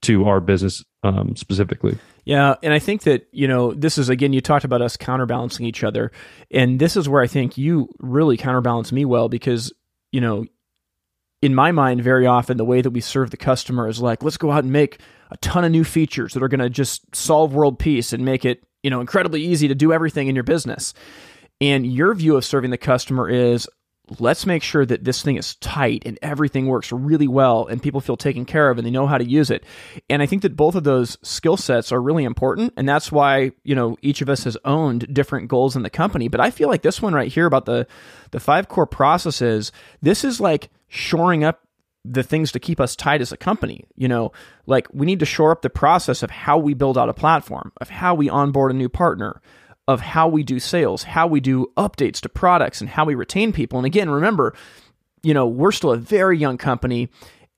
to 0.02 0.24
our 0.24 0.40
business 0.40 0.82
um, 1.02 1.36
specifically. 1.36 1.98
Yeah, 2.24 2.54
and 2.62 2.72
I 2.72 2.78
think 2.78 3.02
that 3.02 3.26
you 3.32 3.48
know 3.48 3.72
this 3.72 3.98
is 3.98 4.08
again 4.08 4.32
you 4.32 4.40
talked 4.40 4.64
about 4.64 4.82
us 4.82 4.96
counterbalancing 4.96 5.66
each 5.66 5.82
other, 5.82 6.12
and 6.50 6.78
this 6.78 6.96
is 6.96 7.08
where 7.08 7.22
I 7.22 7.26
think 7.26 7.58
you 7.58 7.88
really 7.98 8.36
counterbalance 8.36 8.92
me 8.92 9.04
well 9.04 9.28
because 9.28 9.72
you 10.12 10.20
know 10.20 10.44
in 11.42 11.54
my 11.54 11.72
mind, 11.72 12.02
very 12.02 12.26
often 12.26 12.56
the 12.56 12.64
way 12.64 12.80
that 12.80 12.90
we 12.90 13.00
serve 13.00 13.30
the 13.30 13.36
customer 13.36 13.88
is 13.88 14.00
like, 14.00 14.22
let's 14.22 14.36
go 14.36 14.52
out 14.52 14.62
and 14.62 14.72
make 14.72 15.00
a 15.30 15.36
ton 15.38 15.64
of 15.64 15.72
new 15.72 15.82
features 15.84 16.34
that 16.34 16.42
are 16.42 16.48
going 16.48 16.60
to 16.60 16.70
just 16.70 17.14
solve 17.14 17.52
world 17.52 17.80
peace 17.80 18.12
and 18.12 18.24
make 18.24 18.44
it, 18.44 18.62
you 18.82 18.90
know, 18.90 19.00
incredibly 19.00 19.42
easy 19.42 19.66
to 19.68 19.74
do 19.74 19.92
everything 19.92 20.28
in 20.28 20.36
your 20.36 20.44
business. 20.44 20.94
And 21.60 21.84
your 21.84 22.14
view 22.14 22.36
of 22.36 22.44
serving 22.44 22.70
the 22.70 22.78
customer 22.78 23.28
is 23.28 23.68
let's 24.18 24.46
make 24.46 24.62
sure 24.62 24.84
that 24.86 25.04
this 25.04 25.22
thing 25.22 25.36
is 25.36 25.54
tight 25.56 26.02
and 26.06 26.18
everything 26.22 26.66
works 26.66 26.92
really 26.92 27.28
well 27.28 27.66
and 27.66 27.82
people 27.82 28.00
feel 28.00 28.16
taken 28.16 28.44
care 28.44 28.70
of 28.70 28.78
and 28.78 28.86
they 28.86 28.90
know 28.90 29.06
how 29.06 29.18
to 29.18 29.28
use 29.28 29.50
it. 29.50 29.64
And 30.08 30.22
I 30.22 30.26
think 30.26 30.42
that 30.42 30.56
both 30.56 30.74
of 30.74 30.84
those 30.84 31.18
skill 31.22 31.56
sets 31.56 31.92
are 31.92 32.00
really 32.00 32.24
important. 32.24 32.72
And 32.76 32.88
that's 32.88 33.12
why, 33.12 33.52
you 33.64 33.74
know, 33.74 33.96
each 34.02 34.20
of 34.20 34.28
us 34.28 34.44
has 34.44 34.56
owned 34.64 35.12
different 35.12 35.48
goals 35.48 35.76
in 35.76 35.82
the 35.82 35.90
company. 35.90 36.28
But 36.28 36.40
I 36.40 36.50
feel 36.50 36.68
like 36.68 36.82
this 36.82 37.02
one 37.02 37.14
right 37.14 37.32
here 37.32 37.46
about 37.46 37.66
the 37.66 37.86
the 38.30 38.40
five 38.40 38.68
core 38.68 38.86
processes, 38.86 39.72
this 40.00 40.24
is 40.24 40.40
like 40.40 40.70
shoring 40.88 41.44
up 41.44 41.60
the 42.04 42.22
things 42.22 42.50
to 42.52 42.58
keep 42.58 42.80
us 42.80 42.96
tight 42.96 43.20
as 43.20 43.32
a 43.32 43.36
company. 43.36 43.84
You 43.96 44.08
know, 44.08 44.32
like 44.66 44.88
we 44.92 45.06
need 45.06 45.20
to 45.20 45.26
shore 45.26 45.52
up 45.52 45.62
the 45.62 45.70
process 45.70 46.22
of 46.22 46.30
how 46.30 46.58
we 46.58 46.74
build 46.74 46.98
out 46.98 47.08
a 47.08 47.14
platform, 47.14 47.72
of 47.80 47.90
how 47.90 48.14
we 48.14 48.28
onboard 48.28 48.72
a 48.72 48.74
new 48.74 48.88
partner, 48.88 49.40
of 49.92 50.00
how 50.00 50.28
we 50.28 50.42
do 50.42 50.58
sales, 50.58 51.04
how 51.04 51.26
we 51.28 51.40
do 51.40 51.70
updates 51.76 52.20
to 52.22 52.28
products, 52.28 52.80
and 52.80 52.90
how 52.90 53.04
we 53.04 53.14
retain 53.14 53.52
people. 53.52 53.78
And 53.78 53.86
again, 53.86 54.10
remember, 54.10 54.54
you 55.22 55.34
know, 55.34 55.46
we're 55.46 55.72
still 55.72 55.92
a 55.92 55.96
very 55.98 56.38
young 56.38 56.58
company 56.58 57.08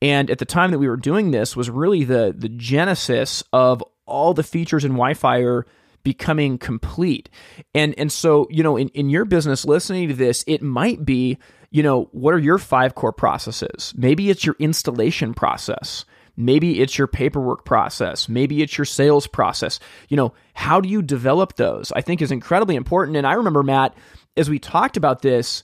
And 0.04 0.30
at 0.30 0.38
the 0.38 0.44
time 0.44 0.70
that 0.70 0.78
we 0.78 0.86
were 0.86 0.98
doing 0.98 1.30
this 1.30 1.56
was 1.56 1.70
really 1.70 2.04
the 2.04 2.34
the 2.36 2.50
genesis 2.50 3.42
of 3.54 3.82
all 4.04 4.34
the 4.34 4.42
features 4.42 4.84
in 4.84 4.92
WhyFire 4.92 5.62
becoming 6.02 6.58
complete. 6.58 7.30
And 7.74 7.94
and 7.98 8.12
so, 8.12 8.46
you 8.50 8.62
know, 8.62 8.76
in, 8.76 8.90
in 8.90 9.08
your 9.08 9.24
business 9.24 9.64
listening 9.64 10.08
to 10.08 10.14
this, 10.14 10.44
it 10.46 10.60
might 10.60 11.06
be, 11.06 11.38
you 11.70 11.82
know, 11.82 12.10
what 12.12 12.34
are 12.34 12.38
your 12.38 12.58
five 12.58 12.94
core 12.94 13.14
processes? 13.14 13.94
Maybe 13.96 14.28
it's 14.28 14.44
your 14.44 14.56
installation 14.58 15.32
process. 15.32 16.04
Maybe 16.36 16.80
it's 16.80 16.98
your 16.98 17.06
paperwork 17.06 17.64
process. 17.64 18.28
Maybe 18.28 18.62
it's 18.62 18.76
your 18.76 18.84
sales 18.84 19.26
process. 19.26 19.78
You 20.08 20.16
know, 20.16 20.34
how 20.54 20.80
do 20.80 20.88
you 20.88 21.02
develop 21.02 21.56
those? 21.56 21.92
I 21.92 22.00
think 22.00 22.20
is 22.20 22.32
incredibly 22.32 22.76
important. 22.76 23.16
And 23.16 23.26
I 23.26 23.34
remember, 23.34 23.62
Matt, 23.62 23.96
as 24.36 24.50
we 24.50 24.58
talked 24.58 24.96
about 24.96 25.22
this, 25.22 25.62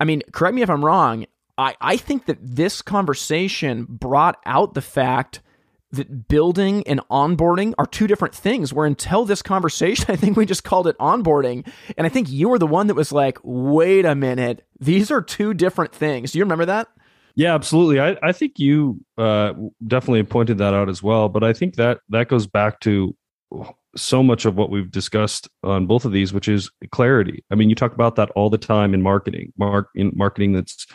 I 0.00 0.04
mean, 0.04 0.22
correct 0.32 0.54
me 0.54 0.62
if 0.62 0.70
I'm 0.70 0.84
wrong. 0.84 1.26
I, 1.58 1.74
I 1.80 1.96
think 1.96 2.26
that 2.26 2.38
this 2.40 2.80
conversation 2.80 3.86
brought 3.88 4.40
out 4.46 4.74
the 4.74 4.80
fact 4.80 5.40
that 5.92 6.26
building 6.26 6.86
and 6.86 7.00
onboarding 7.10 7.74
are 7.76 7.86
two 7.86 8.06
different 8.06 8.34
things. 8.34 8.72
Where 8.72 8.86
until 8.86 9.24
this 9.24 9.42
conversation, 9.42 10.06
I 10.08 10.16
think 10.16 10.36
we 10.36 10.46
just 10.46 10.64
called 10.64 10.86
it 10.86 10.98
onboarding. 10.98 11.70
And 11.96 12.06
I 12.06 12.10
think 12.10 12.30
you 12.30 12.48
were 12.48 12.58
the 12.58 12.66
one 12.66 12.86
that 12.86 12.94
was 12.94 13.12
like, 13.12 13.38
wait 13.42 14.06
a 14.06 14.14
minute, 14.14 14.66
these 14.80 15.10
are 15.10 15.20
two 15.20 15.52
different 15.54 15.94
things. 15.94 16.32
Do 16.32 16.38
you 16.38 16.44
remember 16.44 16.66
that? 16.66 16.88
Yeah, 17.34 17.54
absolutely. 17.54 18.00
I, 18.00 18.16
I 18.22 18.32
think 18.32 18.58
you 18.58 19.00
uh, 19.16 19.54
definitely 19.86 20.22
pointed 20.24 20.58
that 20.58 20.74
out 20.74 20.88
as 20.88 21.02
well. 21.02 21.28
But 21.28 21.42
I 21.42 21.52
think 21.52 21.76
that 21.76 22.00
that 22.10 22.28
goes 22.28 22.46
back 22.46 22.80
to 22.80 23.16
so 23.96 24.22
much 24.22 24.44
of 24.44 24.56
what 24.56 24.70
we've 24.70 24.90
discussed 24.90 25.48
on 25.62 25.86
both 25.86 26.04
of 26.04 26.12
these, 26.12 26.32
which 26.32 26.48
is 26.48 26.70
clarity. 26.90 27.44
I 27.50 27.54
mean, 27.54 27.68
you 27.68 27.74
talk 27.74 27.94
about 27.94 28.16
that 28.16 28.30
all 28.30 28.50
the 28.50 28.58
time 28.58 28.94
in 28.94 29.02
marketing, 29.02 29.52
mark 29.58 29.88
in 29.94 30.12
marketing 30.14 30.52
that's 30.52 30.86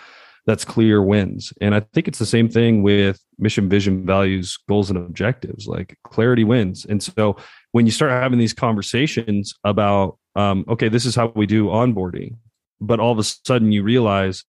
that's 0.46 0.64
clear 0.64 1.04
wins. 1.04 1.52
And 1.60 1.76
I 1.76 1.82
think 1.94 2.08
it's 2.08 2.20
the 2.20 2.26
same 2.26 2.48
thing 2.48 2.82
with 2.82 3.20
mission, 3.38 3.68
vision, 3.68 4.06
values, 4.06 4.58
goals, 4.70 4.90
and 4.90 4.98
objectives. 4.98 5.68
Like 5.68 5.98
clarity 6.06 6.46
wins. 6.46 6.86
And 6.86 7.04
so 7.04 7.36
when 7.74 7.86
you 7.86 7.92
start 7.92 8.12
having 8.12 8.40
these 8.40 8.54
conversations 8.54 9.54
about, 9.66 10.18
um, 10.36 10.64
okay, 10.70 10.88
this 10.88 11.06
is 11.06 11.16
how 11.16 11.34
we 11.36 11.48
do 11.48 11.66
onboarding, 11.66 12.38
but 12.80 13.00
all 13.00 13.12
of 13.12 13.20
a 13.20 13.24
sudden 13.24 13.74
you 13.74 13.84
realize 13.84 14.46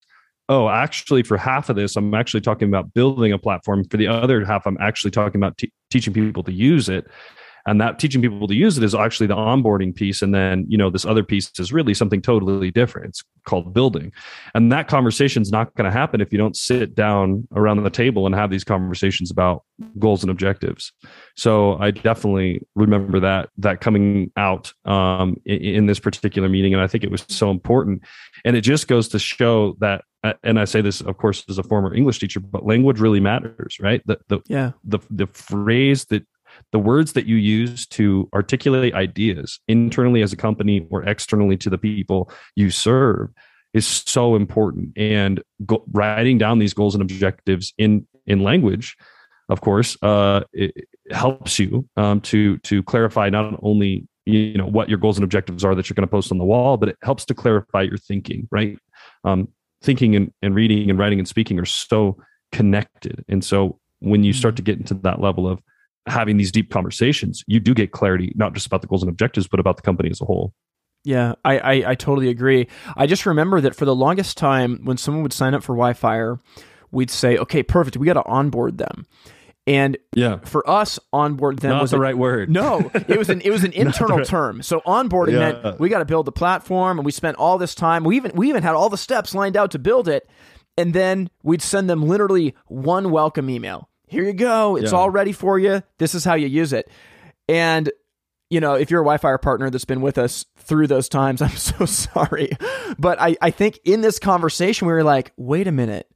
oh, 0.49 0.69
actually, 0.69 1.23
for 1.23 1.37
half 1.37 1.69
of 1.69 1.77
this, 1.77 1.97
I'm 1.97 2.15
actually 2.15 2.41
talking 2.41 2.69
about 2.69 2.95
building 2.95 3.33
a 3.33 3.39
platform. 3.39 3.85
For 3.85 3.97
the 3.97 4.09
other 4.09 4.45
half, 4.45 4.67
I'm 4.67 4.79
actually 4.81 5.11
talking 5.11 5.41
about 5.41 5.59
t- 5.59 5.73
teaching 5.91 6.15
people 6.15 6.43
to 6.45 6.53
use 6.53 6.89
it. 6.89 7.07
And 7.67 7.79
that 7.83 7.99
teaching 7.99 8.23
people 8.23 8.49
to 8.49 8.55
use 8.55 8.79
it 8.79 8.85
is 8.85 8.95
actually 8.95 9.27
the 9.27 9.37
onboarding 9.37 9.95
piece. 9.95 10.23
And 10.23 10.35
then, 10.35 10.65
you 10.69 10.79
know, 10.79 10.89
this 10.89 11.05
other 11.05 11.23
piece 11.23 11.51
is 11.59 11.71
really 11.71 11.93
something 11.93 12.23
totally 12.23 12.71
different. 12.71 13.09
It's 13.11 13.23
called 13.45 13.75
building. 13.75 14.11
And 14.55 14.73
that 14.73 14.89
conversation 14.89 15.43
is 15.43 15.53
not 15.53 15.75
going 15.75 15.85
to 15.85 15.91
happen 15.91 16.23
if 16.23 16.33
you 16.33 16.39
don't 16.39 16.57
sit 16.57 16.95
down 16.95 17.47
around 17.55 17.83
the 17.83 17.91
table 17.91 18.25
and 18.25 18.35
have 18.35 18.49
these 18.49 18.65
conversations 18.65 19.31
about 19.31 19.65
goals 19.99 20.23
and 20.23 20.31
objectives. 20.31 20.93
So 21.37 21.77
I 21.79 21.91
definitely 21.91 22.63
remember 22.75 23.21
that 23.21 23.51
that 23.59 23.83
coming 23.83 24.33
out 24.39 24.73
um, 24.87 25.37
in, 25.45 25.61
in 25.61 25.87
this 25.87 26.01
particular 26.01 26.49
meeting. 26.49 26.73
And 26.73 26.83
I 26.83 26.87
think 26.87 27.05
it 27.05 27.11
was 27.11 27.27
so 27.29 27.51
important. 27.51 28.03
And 28.47 28.57
it 28.57 28.63
just 28.63 28.89
goes 28.89 29.09
to 29.09 29.19
show 29.19 29.77
that 29.81 30.05
and 30.43 30.59
I 30.59 30.65
say 30.65 30.81
this, 30.81 31.01
of 31.01 31.17
course, 31.17 31.45
as 31.49 31.59
a 31.59 31.63
former 31.63 31.95
English 31.95 32.19
teacher, 32.19 32.41
but 32.41 32.67
language 32.67 33.01
really 33.01 33.21
matters, 33.21 33.79
right? 33.81 34.03
The 34.07 34.19
the 34.29 34.41
yeah. 34.47 34.73
the 34.85 34.99
the 35.11 35.27
phrase 35.27 36.07
that 36.07 36.27
the 36.73 36.79
words 36.79 37.13
that 37.13 37.27
you 37.27 37.37
use 37.37 37.87
to 37.87 38.29
articulate 38.35 38.95
ideas 38.95 39.61
internally 39.69 40.23
as 40.23 40.33
a 40.33 40.37
company 40.37 40.87
or 40.91 41.05
externally 41.05 41.57
to 41.59 41.71
the 41.71 41.79
people 41.79 42.31
you 42.57 42.71
serve 42.71 43.31
is 43.75 43.87
so 43.87 44.35
important. 44.35 44.93
And 44.97 45.43
go, 45.65 45.85
writing 45.93 46.39
down 46.39 46.59
these 46.59 46.75
goals 46.75 46.95
and 46.95 47.03
objectives 47.03 47.73
in 47.79 48.07
in 48.27 48.43
language, 48.43 48.97
of 49.49 49.61
course, 49.61 49.97
uh, 50.03 50.43
helps 51.11 51.59
you 51.59 51.89
um, 51.97 52.21
to 52.23 52.59
to 52.59 52.83
clarify 52.83 53.31
not 53.31 53.59
only 53.63 54.07
you 54.27 54.59
know 54.59 54.67
what 54.67 54.89
your 54.89 54.99
goals 54.99 55.17
and 55.17 55.25
objectives 55.25 55.65
are 55.65 55.75
that 55.75 55.89
you're 55.89 55.95
going 55.95 56.07
to 56.07 56.11
post 56.11 56.33
on 56.33 56.39
the 56.39 56.45
wall, 56.45 56.77
but 56.77 56.89
it 56.89 56.97
helps 57.03 57.25
to 57.27 57.35
clarify 57.35 57.83
your 57.83 57.99
thinking, 57.99 58.49
right? 58.51 58.79
Um, 59.25 59.49
thinking 59.83 60.17
and, 60.17 60.33
and 60.43 60.55
reading 60.55 60.91
and 60.91 60.99
writing 60.99 61.19
and 61.19 61.29
speaking 61.29 61.59
are 61.59 61.65
so 61.65 62.17
connected. 62.53 63.25
And 63.29 63.45
so 63.45 63.79
when 64.01 64.25
you 64.25 64.33
start 64.33 64.57
to 64.57 64.63
mm. 64.63 64.67
get 64.67 64.79
into 64.79 64.95
that 64.95 65.21
level 65.21 65.49
of 65.49 65.61
having 66.07 66.37
these 66.37 66.53
deep 66.53 66.71
conversations, 66.71 67.45
you 67.47 67.61
do 67.61 67.75
get 67.75 67.93
clarity, 67.93 68.33
not 68.37 68.55
just 68.55 68.67
about 68.67 68.81
the 68.81 68.87
goals 68.87 69.03
and 69.03 69.11
objectives, 69.11 69.47
but 69.47 69.61
about 69.61 69.77
the 69.77 69.83
company 69.83 70.11
as 70.11 70.21
a 70.21 70.25
whole. 70.25 70.53
Yeah, 71.05 71.35
I, 71.45 71.59
I, 71.59 71.91
I 71.91 71.95
totally 71.95 72.29
agree. 72.29 72.67
I 72.97 73.07
just 73.07 73.25
remember 73.25 73.61
that 73.61 73.75
for 73.75 73.85
the 73.85 73.95
longest 73.95 74.37
time, 74.37 74.81
when 74.85 74.97
someone 74.97 75.23
would 75.23 75.33
sign 75.33 75.55
up 75.55 75.63
for 75.63 75.75
WhyFire, 75.75 76.41
we'd 76.91 77.11
say, 77.11 77.39
"Okay, 77.39 77.63
perfect. 77.63 77.97
We 77.97 78.07
got 78.07 78.15
to 78.15 78.25
onboard 78.25 78.79
them." 78.79 79.07
And 79.69 79.99
yeah, 80.15 80.39
for 80.45 80.69
us, 80.69 80.99
onboard 81.13 81.59
them 81.59 81.73
Not 81.73 81.83
was 81.83 81.91
the 81.91 81.99
a, 81.99 82.01
right 82.01 82.17
word. 82.17 82.49
No, 82.51 82.91
it 82.95 83.19
was 83.19 83.29
an 83.29 83.43
it 83.43 83.51
was 83.51 83.65
an 83.65 83.73
internal 83.75 84.19
right- 84.19 84.27
term. 84.27 84.63
So 84.63 84.81
onboarding 84.87 85.33
Yeah. 85.33 85.61
meant 85.63 85.79
we 85.81 85.89
got 85.91 85.99
to 85.99 86.05
build 86.07 86.27
the 86.27 86.33
platform, 86.33 86.99
and 86.99 87.05
we 87.05 87.13
spent 87.13 87.37
all 87.37 87.59
this 87.59 87.75
time. 87.75 88.03
We 88.03 88.17
even 88.17 88.33
we 88.35 88.49
even 88.49 88.63
had 88.63 88.75
all 88.75 88.89
the 88.89 88.97
steps 88.97 89.35
lined 89.35 89.57
out 89.57 89.73
to 89.73 89.79
build 89.79 90.09
it, 90.09 90.29
and 90.79 90.95
then 90.95 91.29
we'd 91.43 91.61
send 91.63 91.91
them 91.91 92.03
literally 92.09 92.55
one 92.67 93.11
welcome 93.11 93.51
email. 93.51 93.91
Here 94.07 94.25
you 94.25 94.33
go. 94.33 94.77
It's 94.77 94.93
Yeah. 94.93 94.99
all 94.99 95.11
ready 95.11 95.33
for 95.33 95.59
you. 95.59 95.83
This 95.99 96.15
is 96.15 96.25
how 96.25 96.35
you 96.35 96.47
use 96.47 96.73
it. 96.73 96.91
And 97.49 97.91
you 98.51 98.61
know, 98.61 98.73
if 98.73 98.91
you're 98.91 99.03
a 99.03 99.05
WhyFire 99.05 99.43
partner 99.43 99.69
that's 99.69 99.85
been 99.85 100.01
with 100.01 100.17
us 100.17 100.47
through 100.57 100.87
those 100.87 101.11
times, 101.11 101.43
I'm 101.43 101.51
so 101.51 101.85
sorry. 101.85 102.53
But 102.99 103.21
I, 103.21 103.37
I 103.43 103.51
think 103.51 103.81
in 103.85 104.01
this 104.01 104.19
conversation, 104.19 104.87
we 104.89 104.95
were 104.95 105.05
like, 105.05 105.33
wait 105.37 105.67
a 105.67 105.73
minute. 105.73 106.09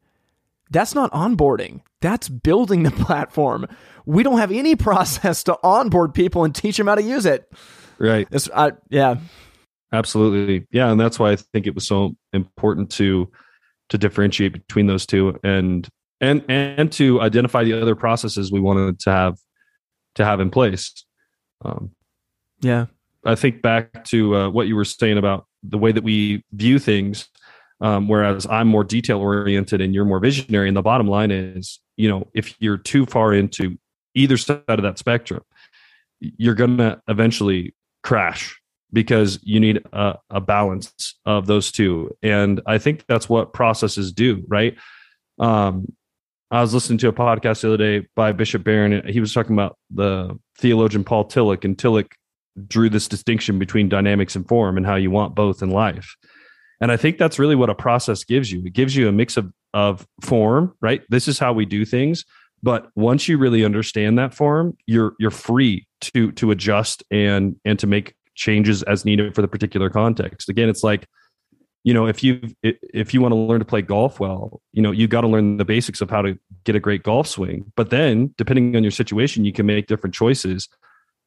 That's 0.73 0.95
not 0.95 1.13
onboarding. 1.13 1.81
That's 2.01 2.29
building 2.29 2.83
the 2.83 2.91
platform. 3.05 3.67
We 4.07 4.23
don't 4.23 4.39
have 4.39 4.51
any 4.51 4.75
process 4.75 5.45
to 5.45 5.59
onboard 5.63 6.15
people 6.15 6.45
and 6.45 6.55
teach 6.55 6.77
them 6.77 6.87
how 6.89 6.97
to 6.97 7.03
use 7.03 7.27
it. 7.27 7.53
Right. 7.99 8.27
It's, 8.33 8.51
I, 8.51 8.73
yeah, 8.89 9.17
Absolutely. 9.93 10.67
Yeah. 10.71 10.91
And 10.91 10.99
that's 10.99 11.19
why 11.19 11.33
I 11.33 11.37
think 11.37 11.67
it 11.67 11.75
was 11.75 11.87
so 11.87 12.17
important 12.33 12.91
to 12.93 13.31
to 13.91 13.99
differentiate 13.99 14.55
between 14.55 14.87
those 14.87 15.05
two 15.05 15.39
and 15.45 15.87
and 16.21 16.43
and 16.49 16.91
to 16.93 17.21
identify 17.21 17.63
the 17.63 17.75
other 17.75 17.95
processes 17.95 18.51
we 18.51 18.61
wanted 18.61 18.99
to 19.01 19.11
have 19.11 19.39
to 20.15 20.25
have 20.25 20.41
in 20.41 20.51
place. 20.51 21.05
Um, 21.63 21.91
yeah, 22.61 22.87
I 23.25 23.35
think 23.35 23.61
back 23.61 24.05
to 24.05 24.37
uh, 24.37 24.49
what 24.49 24.67
you 24.67 24.77
were 24.77 24.85
saying 24.85 25.19
about 25.19 25.47
the 25.63 25.79
way 25.79 25.93
that 25.93 26.05
we 26.05 26.43
view 26.53 26.79
things. 26.79 27.29
Um, 27.83 28.07
whereas 28.07 28.47
I'm 28.47 28.69
more 28.69 28.85
detail 28.85 29.19
oriented 29.19 29.81
and 29.81 29.93
you're 29.93 30.05
more 30.05 30.21
visionary. 30.21 30.69
And 30.69 30.77
the 30.77 30.83
bottom 30.83 31.09
line 31.09 31.33
is, 31.33 31.81
you 31.97 32.09
know, 32.09 32.29
if 32.33 32.55
you're 32.61 32.79
too 32.79 33.07
far 33.07 33.35
into 33.35 33.77
either 34.15 34.37
side 34.37 34.63
of 34.69 34.83
that 34.83 34.99
spectrum, 34.99 35.43
you're 36.21 36.55
going 36.55 36.77
to 36.77 37.03
eventually 37.09 37.75
crash 38.05 38.57
because 38.93 39.41
you 39.43 39.59
need 39.59 39.83
a, 39.93 40.17
a 40.31 40.41
balance 40.41 41.19
of 41.27 41.47
those 41.47 41.73
two. 41.73 42.17
And 42.23 42.61
I 42.67 42.79
think 42.79 43.05
that's 43.09 43.29
what 43.29 43.53
processes 43.53 44.13
do, 44.13 44.45
right? 44.47 44.77
Um, 45.41 45.93
I 46.53 46.61
was 46.61 46.75
listening 46.75 46.99
to 46.99 47.09
a 47.09 47.13
podcast 47.13 47.63
the 47.63 47.69
other 47.69 47.77
day 47.79 48.07
by 48.15 48.31
Bishop 48.33 48.63
Barron. 48.63 48.93
and 48.93 49.09
He 49.09 49.19
was 49.19 49.33
talking 49.33 49.55
about 49.55 49.77
the 49.91 50.39
theologian 50.59 51.03
Paul 51.03 51.25
Tillich, 51.25 51.65
and 51.65 51.77
Tillich 51.77 52.13
drew 52.69 52.91
this 52.91 53.09
distinction 53.09 53.59
between 53.59 53.89
dynamics 53.89 54.37
and 54.37 54.47
form 54.47 54.77
and 54.77 54.85
how 54.85 54.95
you 54.95 55.11
want 55.11 55.35
both 55.35 55.63
in 55.63 55.71
life. 55.71 56.15
And 56.83 56.91
I 56.91 56.97
think 56.97 57.17
that's 57.17 57.39
really 57.39 57.55
what 57.55 57.71
a 57.71 57.77
process 57.77 58.25
gives 58.25 58.51
you. 58.51 58.65
It 58.67 58.73
gives 58.73 58.97
you 58.97 59.09
a 59.09 59.13
mix 59.13 59.37
of, 59.37 59.53
of 59.73 60.05
form, 60.21 60.75
right? 60.81 61.03
This 61.09 61.29
is 61.29 61.39
how 61.39 61.53
we 61.53 61.65
do 61.65 61.85
things. 61.85 62.25
But 62.61 62.91
once 62.97 63.29
you 63.29 63.39
really 63.39 63.65
understand 63.65 64.19
that 64.19 64.35
form, 64.35 64.77
you're 64.87 65.15
you're 65.19 65.31
free 65.31 65.87
to 66.03 66.33
to 66.33 66.51
adjust 66.51 67.03
and 67.11 67.57
and 67.65 67.79
to 67.79 67.87
make 67.87 68.15
changes 68.35 68.83
as 68.83 69.05
needed 69.05 69.35
for 69.35 69.43
the 69.43 69.49
particular 69.49 69.91
context. 69.91 70.49
Again, 70.49 70.69
it's 70.69 70.85
like, 70.85 71.07
you 71.85 71.95
know, 71.95 72.07
if 72.07 72.23
you 72.23 72.41
if 72.63 73.15
you 73.15 73.21
want 73.21 73.33
to 73.33 73.37
learn 73.37 73.61
to 73.61 73.65
play 73.65 73.83
golf 73.83 74.21
well, 74.21 74.61
you 74.73 74.83
know, 74.83 74.91
you 74.91 75.07
got 75.07 75.23
to 75.23 75.29
learn 75.29 75.59
the 75.59 75.65
basics 75.65 76.01
of 76.01 76.11
how 76.11 76.23
to 76.23 76.39
get 76.65 76.77
a 76.77 76.81
great 76.81 77.03
golf 77.05 77.27
swing. 77.27 77.73
But 77.77 77.91
then, 77.91 78.35
depending 78.37 78.77
on 78.77 78.83
your 78.83 78.93
situation, 78.93 79.45
you 79.45 79.53
can 79.53 79.67
make 79.67 79.87
different 79.87 80.15
choices 80.15 80.69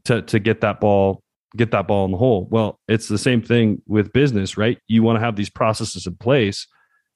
to 0.06 0.22
to 0.22 0.39
get 0.39 0.62
that 0.62 0.80
ball 0.82 1.22
get 1.56 1.72
that 1.72 1.88
ball 1.88 2.06
in 2.06 2.12
the 2.12 2.18
hole. 2.18 2.48
Well, 2.50 2.80
it's 2.88 3.08
the 3.08 3.18
same 3.18 3.41
thing 3.41 3.82
with 3.88 4.13
business, 4.13 4.58
right? 4.58 4.78
You 4.88 5.04
want 5.04 5.18
to 5.18 5.22
have 5.22 5.36
these 5.36 5.50
processes 5.50 6.06
in 6.06 6.15
place 6.15 6.68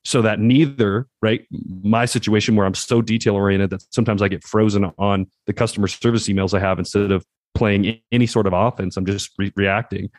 so 0.06 0.22
that 0.22 0.40
neither, 0.40 1.08
right? 1.22 1.46
My 1.84 2.06
situation 2.06 2.56
where 2.56 2.66
I'm 2.66 2.74
so 2.74 3.02
detail 3.02 3.36
oriented 3.36 3.70
that 3.72 3.84
sometimes 3.94 4.22
I 4.22 4.28
get 4.28 4.44
frozen 4.44 4.92
on 4.98 5.28
the 5.46 5.54
customer 5.54 5.88
service 5.88 6.28
emails 6.28 6.54
I 6.54 6.60
have 6.60 6.80
instead 6.80 7.12
of 7.12 7.26
playing 7.54 8.00
any 8.12 8.26
sort 8.26 8.48
of 8.48 8.54
offense. 8.54 8.96
I'm 8.96 9.06
just 9.06 9.32
re- 9.38 9.52
reacting. 9.56 10.10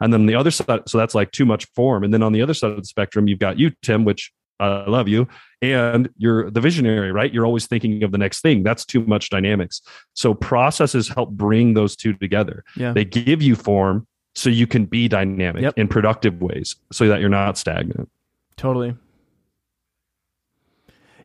And 0.00 0.12
then 0.12 0.26
the 0.26 0.34
other 0.34 0.50
side, 0.50 0.82
so 0.86 0.98
that's 0.98 1.14
like 1.14 1.30
too 1.30 1.44
much 1.44 1.66
form. 1.74 2.04
And 2.04 2.12
then 2.12 2.22
on 2.22 2.32
the 2.32 2.42
other 2.42 2.54
side 2.54 2.70
of 2.70 2.78
the 2.78 2.86
spectrum, 2.86 3.28
you've 3.28 3.38
got 3.38 3.58
you, 3.58 3.72
Tim, 3.82 4.04
which 4.04 4.32
I 4.60 4.88
love 4.88 5.08
you, 5.08 5.26
and 5.62 6.08
you're 6.16 6.50
the 6.50 6.60
visionary, 6.60 7.12
right? 7.12 7.32
You're 7.32 7.46
always 7.46 7.66
thinking 7.66 8.02
of 8.02 8.12
the 8.12 8.18
next 8.18 8.40
thing. 8.42 8.62
That's 8.62 8.84
too 8.84 9.04
much 9.06 9.30
dynamics. 9.30 9.80
So 10.14 10.34
processes 10.34 11.08
help 11.08 11.30
bring 11.30 11.74
those 11.74 11.96
two 11.96 12.12
together. 12.14 12.64
yeah, 12.76 12.92
They 12.92 13.04
give 13.04 13.42
you 13.42 13.56
form 13.56 14.06
so 14.34 14.48
you 14.50 14.66
can 14.66 14.84
be 14.86 15.08
dynamic 15.08 15.62
Yep. 15.62 15.74
in 15.78 15.88
productive 15.88 16.40
ways 16.40 16.76
so 16.92 17.08
that 17.08 17.20
you're 17.20 17.28
not 17.28 17.58
stagnant. 17.58 18.08
totally. 18.56 18.94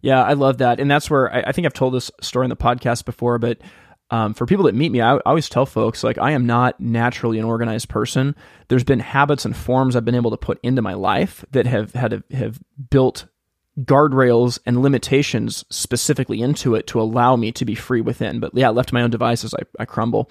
Yeah, 0.02 0.24
I 0.24 0.34
love 0.34 0.60
that. 0.60 0.80
And 0.80 0.90
that's 0.90 1.10
where 1.10 1.34
I, 1.34 1.44
I 1.48 1.52
think 1.52 1.66
I've 1.66 1.74
told 1.74 1.94
this 1.94 2.12
story 2.22 2.46
in 2.46 2.50
the 2.50 2.56
podcast 2.56 3.06
before, 3.06 3.40
but 3.40 3.60
um, 4.12 4.34
for 4.34 4.46
people 4.46 4.66
that 4.66 4.76
meet 4.76 4.92
me, 4.92 5.02
I, 5.02 5.16
I, 5.16 5.22
always 5.26 5.50
tell 5.50 5.66
folks 5.66 6.04
like 6.04 6.18
I 6.18 6.32
am 6.32 6.46
not 6.46 6.80
naturally 6.80 7.40
an 7.40 7.46
organized 7.46 7.90
person. 7.90 8.36
There's 8.68 8.84
been 8.84 9.00
habits 9.00 9.46
and 9.46 9.56
forms 9.56 9.96
I've 9.96 10.06
been 10.06 10.16
able 10.16 10.32
to 10.32 10.38
put 10.38 10.60
into 10.62 10.82
my 10.82 10.94
life 10.94 11.44
that 11.52 11.66
have 11.66 11.94
had 11.94 12.24
have 12.32 12.60
built 12.90 13.26
guardrails 13.82 14.60
and 14.66 14.82
limitations 14.82 15.66
specifically 15.70 16.42
into 16.42 16.76
it 16.76 16.88
to 16.88 17.02
allow 17.02 17.36
me 17.36 17.52
to 17.52 17.66
be 17.66 17.76
free 17.76 18.00
within. 18.00 18.40
But 18.40 18.52
yeah, 18.54 18.70
left 18.70 18.90
to 18.90 18.96
my 18.96 19.02
own 19.02 19.10
devices, 19.10 19.54
I, 19.54 19.64
I 19.80 19.86
crumble. 19.86 20.30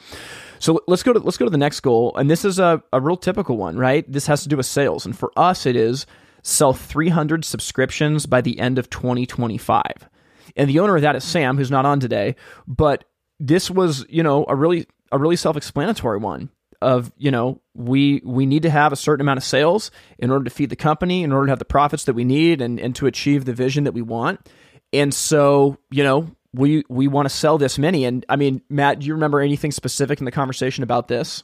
So 0.60 0.80
let's 0.86 1.02
go 1.02 1.12
to 1.12 1.18
let's 1.18 1.36
go 1.36 1.44
to 1.44 1.50
the 1.50 1.58
next 1.58 1.80
goal, 1.80 2.14
and 2.16 2.30
this 2.30 2.44
is 2.44 2.58
a, 2.58 2.82
a 2.92 3.00
real 3.00 3.16
typical 3.16 3.56
one, 3.56 3.76
right? 3.76 4.10
This 4.10 4.28
has 4.28 4.42
to 4.44 4.48
do 4.48 4.56
with 4.56 4.66
sales, 4.66 5.04
and 5.04 5.18
for 5.18 5.32
us, 5.36 5.66
it 5.66 5.74
is 5.74 6.06
sell 6.42 6.72
300 6.72 7.44
subscriptions 7.44 8.26
by 8.26 8.40
the 8.40 8.60
end 8.60 8.78
of 8.78 8.88
2025. 8.90 10.08
And 10.56 10.70
the 10.70 10.78
owner 10.78 10.94
of 10.94 11.02
that 11.02 11.16
is 11.16 11.24
Sam, 11.24 11.56
who's 11.56 11.70
not 11.70 11.86
on 11.86 12.00
today, 12.00 12.36
but 12.68 13.04
this 13.40 13.70
was, 13.70 14.04
you 14.08 14.22
know, 14.22 14.44
a 14.48 14.54
really 14.54 14.86
a 15.12 15.18
really 15.18 15.36
self-explanatory 15.36 16.18
one 16.18 16.50
of, 16.82 17.12
you 17.16 17.30
know, 17.30 17.60
we 17.74 18.20
we 18.24 18.46
need 18.46 18.62
to 18.62 18.70
have 18.70 18.92
a 18.92 18.96
certain 18.96 19.22
amount 19.22 19.38
of 19.38 19.44
sales 19.44 19.90
in 20.18 20.30
order 20.30 20.44
to 20.44 20.50
feed 20.50 20.70
the 20.70 20.76
company, 20.76 21.22
in 21.22 21.32
order 21.32 21.46
to 21.46 21.52
have 21.52 21.58
the 21.58 21.64
profits 21.64 22.04
that 22.04 22.14
we 22.14 22.24
need 22.24 22.60
and 22.60 22.78
and 22.78 22.94
to 22.96 23.06
achieve 23.06 23.44
the 23.44 23.54
vision 23.54 23.84
that 23.84 23.92
we 23.92 24.02
want. 24.02 24.48
And 24.92 25.12
so, 25.12 25.78
you 25.90 26.04
know, 26.04 26.30
we 26.52 26.84
we 26.88 27.08
want 27.08 27.26
to 27.28 27.34
sell 27.34 27.58
this 27.58 27.78
many 27.78 28.04
and 28.04 28.24
I 28.28 28.36
mean, 28.36 28.62
Matt, 28.68 29.00
do 29.00 29.06
you 29.06 29.14
remember 29.14 29.40
anything 29.40 29.72
specific 29.72 30.18
in 30.20 30.24
the 30.24 30.32
conversation 30.32 30.84
about 30.84 31.08
this? 31.08 31.42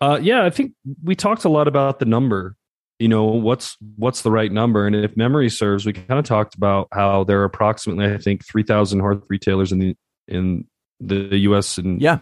Uh, 0.00 0.18
yeah, 0.20 0.44
I 0.44 0.50
think 0.50 0.72
we 1.04 1.14
talked 1.14 1.44
a 1.44 1.50
lot 1.50 1.68
about 1.68 1.98
the 1.98 2.06
number 2.06 2.56
you 3.00 3.08
know 3.08 3.24
what's 3.24 3.76
what's 3.96 4.22
the 4.22 4.30
right 4.30 4.52
number 4.52 4.86
and 4.86 4.94
if 4.94 5.16
memory 5.16 5.48
serves 5.48 5.84
we 5.84 5.92
kind 5.92 6.20
of 6.20 6.24
talked 6.24 6.54
about 6.54 6.86
how 6.92 7.24
there 7.24 7.40
are 7.40 7.44
approximately 7.44 8.04
i 8.12 8.18
think 8.18 8.46
3000 8.46 9.00
hearth 9.00 9.24
retailers 9.28 9.72
in 9.72 9.78
the 9.78 9.96
in 10.28 10.64
the 11.00 11.36
us 11.38 11.78
and 11.78 12.00
yeah. 12.00 12.18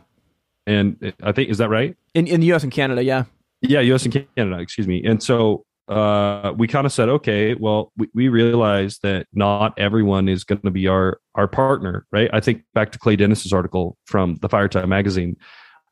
and 0.66 1.12
i 1.22 1.32
think 1.32 1.50
is 1.50 1.58
that 1.58 1.68
right? 1.68 1.96
In 2.14 2.26
in 2.26 2.40
the 2.40 2.52
us 2.52 2.62
and 2.62 2.72
canada 2.72 3.02
yeah. 3.02 3.24
Yeah 3.60 3.80
us 3.80 4.04
and 4.04 4.26
canada 4.36 4.60
excuse 4.60 4.86
me. 4.86 5.04
And 5.04 5.22
so 5.22 5.64
uh, 5.88 6.52
we 6.56 6.68
kind 6.68 6.84
of 6.86 6.92
said 6.92 7.08
okay 7.08 7.54
well 7.54 7.92
we, 7.96 8.08
we 8.14 8.28
realize 8.28 8.98
that 8.98 9.26
not 9.32 9.72
everyone 9.78 10.28
is 10.28 10.44
going 10.44 10.60
to 10.60 10.70
be 10.70 10.86
our 10.86 11.18
our 11.34 11.48
partner 11.48 12.06
right? 12.12 12.30
I 12.32 12.40
think 12.40 12.62
back 12.74 12.92
to 12.92 12.98
clay 12.98 13.16
dennis's 13.16 13.52
article 13.52 13.96
from 14.04 14.36
the 14.36 14.48
Fire 14.48 14.68
Time 14.68 14.90
magazine 14.90 15.36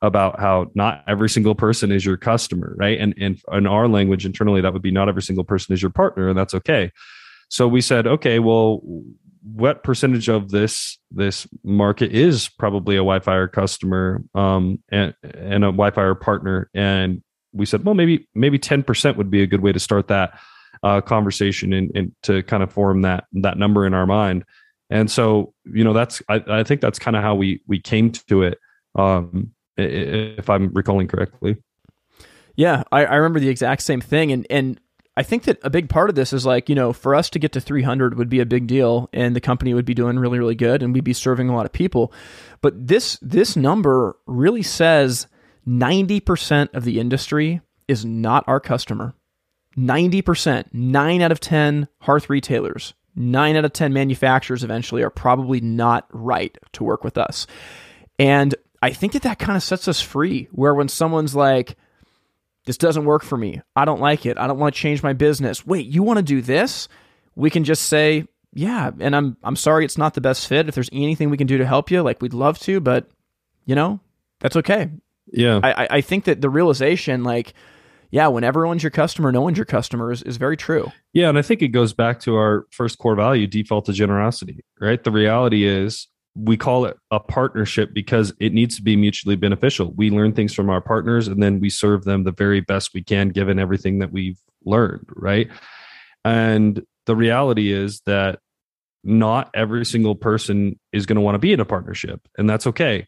about 0.01 0.39
how 0.39 0.67
not 0.75 1.03
every 1.07 1.29
single 1.29 1.55
person 1.55 1.91
is 1.91 2.05
your 2.05 2.17
customer, 2.17 2.75
right? 2.77 2.99
And, 2.99 3.13
and 3.19 3.41
in 3.51 3.65
our 3.65 3.87
language 3.87 4.25
internally, 4.25 4.61
that 4.61 4.73
would 4.73 4.81
be 4.81 4.91
not 4.91 5.09
every 5.09 5.23
single 5.23 5.43
person 5.43 5.73
is 5.73 5.81
your 5.81 5.91
partner, 5.91 6.29
and 6.29 6.37
that's 6.37 6.53
okay. 6.53 6.91
So 7.49 7.67
we 7.67 7.81
said, 7.81 8.05
okay, 8.05 8.39
well, 8.39 8.81
what 9.53 9.83
percentage 9.83 10.29
of 10.29 10.49
this 10.49 10.97
this 11.11 11.47
market 11.63 12.11
is 12.11 12.49
probably 12.49 12.97
a 12.97 13.01
WhyFire 13.01 13.51
customer 13.51 14.23
um, 14.35 14.79
and 14.89 15.13
and 15.23 15.63
a 15.63 15.71
WhyFire 15.71 16.19
partner? 16.19 16.69
And 16.73 17.21
we 17.53 17.65
said, 17.65 17.85
well, 17.85 17.95
maybe 17.95 18.27
maybe 18.35 18.59
ten 18.59 18.83
percent 18.83 19.17
would 19.17 19.31
be 19.31 19.41
a 19.41 19.47
good 19.47 19.61
way 19.61 19.71
to 19.71 19.79
start 19.79 20.07
that 20.09 20.39
uh, 20.83 21.01
conversation 21.01 21.73
and, 21.73 21.91
and 21.95 22.11
to 22.23 22.43
kind 22.43 22.63
of 22.63 22.71
form 22.71 23.01
that 23.03 23.25
that 23.33 23.57
number 23.57 23.85
in 23.85 23.93
our 23.93 24.05
mind. 24.05 24.43
And 24.89 25.09
so, 25.11 25.53
you 25.65 25.83
know, 25.83 25.93
that's 25.93 26.21
I, 26.29 26.43
I 26.47 26.63
think 26.63 26.81
that's 26.81 26.99
kind 26.99 27.15
of 27.15 27.23
how 27.23 27.35
we 27.35 27.61
we 27.67 27.79
came 27.79 28.11
to 28.11 28.43
it. 28.43 28.59
Um, 28.95 29.51
if 29.77 30.49
I'm 30.49 30.73
recalling 30.73 31.07
correctly. 31.07 31.57
Yeah, 32.55 32.83
I, 32.91 33.05
I 33.05 33.15
remember 33.15 33.39
the 33.39 33.49
exact 33.49 33.83
same 33.83 34.01
thing, 34.01 34.31
and 34.31 34.47
and 34.49 34.79
I 35.17 35.23
think 35.23 35.45
that 35.45 35.57
a 35.63 35.71
big 35.71 35.89
part 35.89 36.09
of 36.09 36.15
this 36.15 36.31
is 36.31 36.45
like 36.45 36.69
you 36.69 36.75
know 36.75 36.93
for 36.93 37.15
us 37.15 37.31
to 37.31 37.39
get 37.39 37.51
to 37.53 37.59
300 37.59 38.17
would 38.17 38.29
be 38.29 38.39
a 38.39 38.45
big 38.45 38.67
deal, 38.67 39.09
and 39.11 39.35
the 39.35 39.41
company 39.41 39.73
would 39.73 39.83
be 39.83 39.95
doing 39.95 40.19
really 40.19 40.37
really 40.37 40.55
good, 40.55 40.83
and 40.83 40.93
we'd 40.93 41.03
be 41.03 41.11
serving 41.11 41.49
a 41.49 41.55
lot 41.55 41.65
of 41.65 41.73
people. 41.73 42.13
But 42.61 42.87
this 42.87 43.17
this 43.21 43.55
number 43.55 44.15
really 44.27 44.61
says 44.61 45.25
90% 45.67 46.73
of 46.75 46.83
the 46.83 46.99
industry 46.99 47.61
is 47.87 48.05
not 48.05 48.43
our 48.47 48.59
customer. 48.59 49.15
90%, 49.75 50.73
9 50.73 51.21
out 51.21 51.31
of 51.31 51.39
10 51.39 51.87
hearth 52.01 52.29
retailers, 52.29 52.93
9 53.15 53.55
out 53.55 53.65
of 53.65 53.73
10 53.73 53.93
manufacturers 53.93 54.63
eventually 54.63 55.03
are 55.03 55.09
probably 55.09 55.61
not 55.61 56.07
right 56.11 56.57
to 56.73 56.83
work 56.83 57.03
with 57.03 57.17
us. 57.17 57.45
And 58.17 58.55
I 58.81 58.91
think 58.91 59.13
that 59.13 59.21
that 59.23 59.39
kind 59.39 59.55
of 59.55 59.63
sets 59.63 59.87
us 59.87 60.01
free. 60.01 60.47
Where 60.51 60.73
when 60.73 60.87
someone's 60.87 61.35
like, 61.35 61.75
this 62.67 62.77
doesn't 62.77 63.05
work 63.05 63.23
for 63.23 63.37
me, 63.37 63.61
I 63.77 63.85
don't 63.85 64.01
like 64.01 64.25
it, 64.25 64.37
I 64.37 64.45
don't 64.45 64.59
want 64.59 64.75
to 64.75 64.79
change 64.79 65.01
my 65.01 65.13
business. 65.13 65.65
Wait, 65.65 65.87
you 65.87 66.03
want 66.03 66.17
to 66.17 66.23
do 66.23 66.41
this? 66.41 66.89
We 67.33 67.49
can 67.49 67.63
just 67.63 67.83
say, 67.83 68.27
yeah, 68.53 68.91
and 68.99 69.15
I'm 69.15 69.37
I'm 69.41 69.55
sorry 69.55 69.85
it's 69.85 69.97
not 69.97 70.13
the 70.13 70.21
best 70.21 70.47
fit. 70.47 70.67
If 70.67 70.75
there's 70.75 70.89
anything 70.91 71.29
we 71.29 71.37
can 71.37 71.47
do 71.47 71.57
to 71.57 71.65
help 71.65 71.89
you, 71.89 72.01
like 72.01 72.21
we'd 72.21 72.33
love 72.33 72.59
to, 72.59 72.79
but 72.81 73.09
you 73.65 73.73
know, 73.73 74.01
that's 74.39 74.57
okay. 74.57 74.89
Yeah, 75.31 75.61
I 75.63 75.87
I 75.89 76.01
think 76.01 76.25
that 76.25 76.41
the 76.41 76.49
realization, 76.49 77.23
like, 77.23 77.53
yeah, 78.11 78.27
when 78.27 78.43
everyone's 78.43 78.83
your 78.83 78.91
customer, 78.91 79.31
no 79.31 79.41
one's 79.41 79.57
your 79.57 79.65
customer 79.65 80.11
is, 80.11 80.23
is 80.23 80.37
very 80.37 80.57
true. 80.57 80.91
Yeah, 81.13 81.29
and 81.29 81.37
I 81.37 81.41
think 81.41 81.61
it 81.61 81.69
goes 81.69 81.93
back 81.93 82.19
to 82.21 82.35
our 82.35 82.65
first 82.71 82.97
core 82.97 83.15
value, 83.15 83.47
default 83.47 83.85
to 83.85 83.93
generosity, 83.93 84.65
right? 84.81 85.01
The 85.01 85.11
reality 85.11 85.65
is 85.65 86.07
we 86.37 86.57
call 86.57 86.85
it 86.85 86.97
a 87.11 87.19
partnership 87.19 87.93
because 87.93 88.33
it 88.39 88.53
needs 88.53 88.75
to 88.75 88.83
be 88.83 88.95
mutually 88.95 89.35
beneficial. 89.35 89.91
We 89.93 90.11
learn 90.11 90.33
things 90.33 90.53
from 90.53 90.69
our 90.69 90.81
partners 90.81 91.27
and 91.27 91.41
then 91.41 91.59
we 91.59 91.69
serve 91.69 92.03
them 92.03 92.23
the 92.23 92.31
very 92.31 92.61
best 92.61 92.93
we 92.93 93.03
can 93.03 93.29
given 93.29 93.59
everything 93.59 93.99
that 93.99 94.11
we've 94.11 94.39
learned, 94.63 95.07
right? 95.15 95.49
And 96.23 96.85
the 97.05 97.15
reality 97.15 97.71
is 97.71 98.01
that 98.05 98.39
not 99.03 99.49
every 99.53 99.85
single 99.85 100.15
person 100.15 100.79
is 100.91 101.05
going 101.05 101.15
to 101.15 101.21
want 101.21 101.35
to 101.35 101.39
be 101.39 101.53
in 101.53 101.59
a 101.59 101.65
partnership 101.65 102.27
and 102.37 102.49
that's 102.49 102.67
okay. 102.67 103.07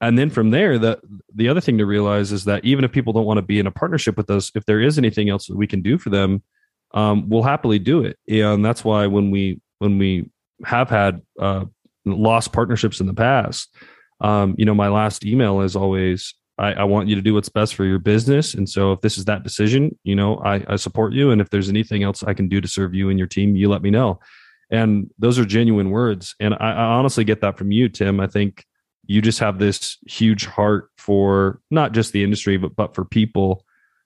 And 0.00 0.18
then 0.18 0.30
from 0.30 0.50
there, 0.50 0.78
the 0.78 0.98
the 1.34 1.48
other 1.48 1.60
thing 1.60 1.76
to 1.76 1.84
realize 1.84 2.32
is 2.32 2.44
that 2.46 2.64
even 2.64 2.84
if 2.84 2.92
people 2.92 3.12
don't 3.12 3.26
want 3.26 3.36
to 3.36 3.42
be 3.42 3.58
in 3.58 3.66
a 3.66 3.70
partnership 3.70 4.16
with 4.16 4.30
us, 4.30 4.50
if 4.54 4.64
there 4.64 4.80
is 4.80 4.96
anything 4.96 5.28
else 5.28 5.46
that 5.48 5.56
we 5.56 5.66
can 5.66 5.82
do 5.82 5.98
for 5.98 6.08
them, 6.08 6.42
um, 6.94 7.28
we'll 7.28 7.42
happily 7.42 7.78
do 7.78 8.02
it. 8.02 8.18
And 8.26 8.64
that's 8.64 8.82
why 8.82 9.06
when 9.08 9.30
we 9.30 9.60
when 9.78 9.98
we 9.98 10.30
have 10.64 10.88
had 10.88 11.20
uh, 11.38 11.66
lost 12.04 12.52
partnerships 12.52 13.00
in 13.00 13.06
the 13.06 13.14
past. 13.14 13.74
Um, 14.20 14.54
you 14.58 14.64
know, 14.64 14.74
my 14.74 14.88
last 14.88 15.24
email 15.24 15.60
is 15.60 15.74
always, 15.74 16.34
I, 16.58 16.72
I, 16.74 16.84
want 16.84 17.08
you 17.08 17.14
to 17.14 17.22
do 17.22 17.32
what's 17.32 17.48
best 17.48 17.74
for 17.74 17.86
your 17.86 17.98
business. 17.98 18.52
And 18.52 18.68
so 18.68 18.92
if 18.92 19.00
this 19.00 19.16
is 19.16 19.24
that 19.24 19.44
decision, 19.44 19.98
you 20.04 20.14
know, 20.14 20.36
I, 20.38 20.62
I 20.68 20.76
support 20.76 21.14
you. 21.14 21.30
And 21.30 21.40
if 21.40 21.48
there's 21.48 21.70
anything 21.70 22.02
else 22.02 22.22
I 22.22 22.34
can 22.34 22.48
do 22.48 22.60
to 22.60 22.68
serve 22.68 22.94
you 22.94 23.08
and 23.08 23.18
your 23.18 23.28
team, 23.28 23.56
you 23.56 23.70
let 23.70 23.80
me 23.82 23.90
know. 23.90 24.20
And 24.70 25.10
those 25.18 25.38
are 25.38 25.44
genuine 25.44 25.90
words. 25.90 26.34
And 26.38 26.54
I, 26.54 26.72
I 26.72 26.84
honestly 26.84 27.24
get 27.24 27.40
that 27.40 27.56
from 27.56 27.72
you, 27.72 27.88
Tim. 27.88 28.20
I 28.20 28.26
think 28.26 28.64
you 29.06 29.22
just 29.22 29.40
have 29.40 29.58
this 29.58 29.96
huge 30.06 30.46
heart 30.46 30.90
for 30.98 31.60
not 31.70 31.92
just 31.92 32.12
the 32.12 32.22
industry, 32.22 32.58
but, 32.58 32.76
but 32.76 32.94
for 32.94 33.04
people. 33.04 33.64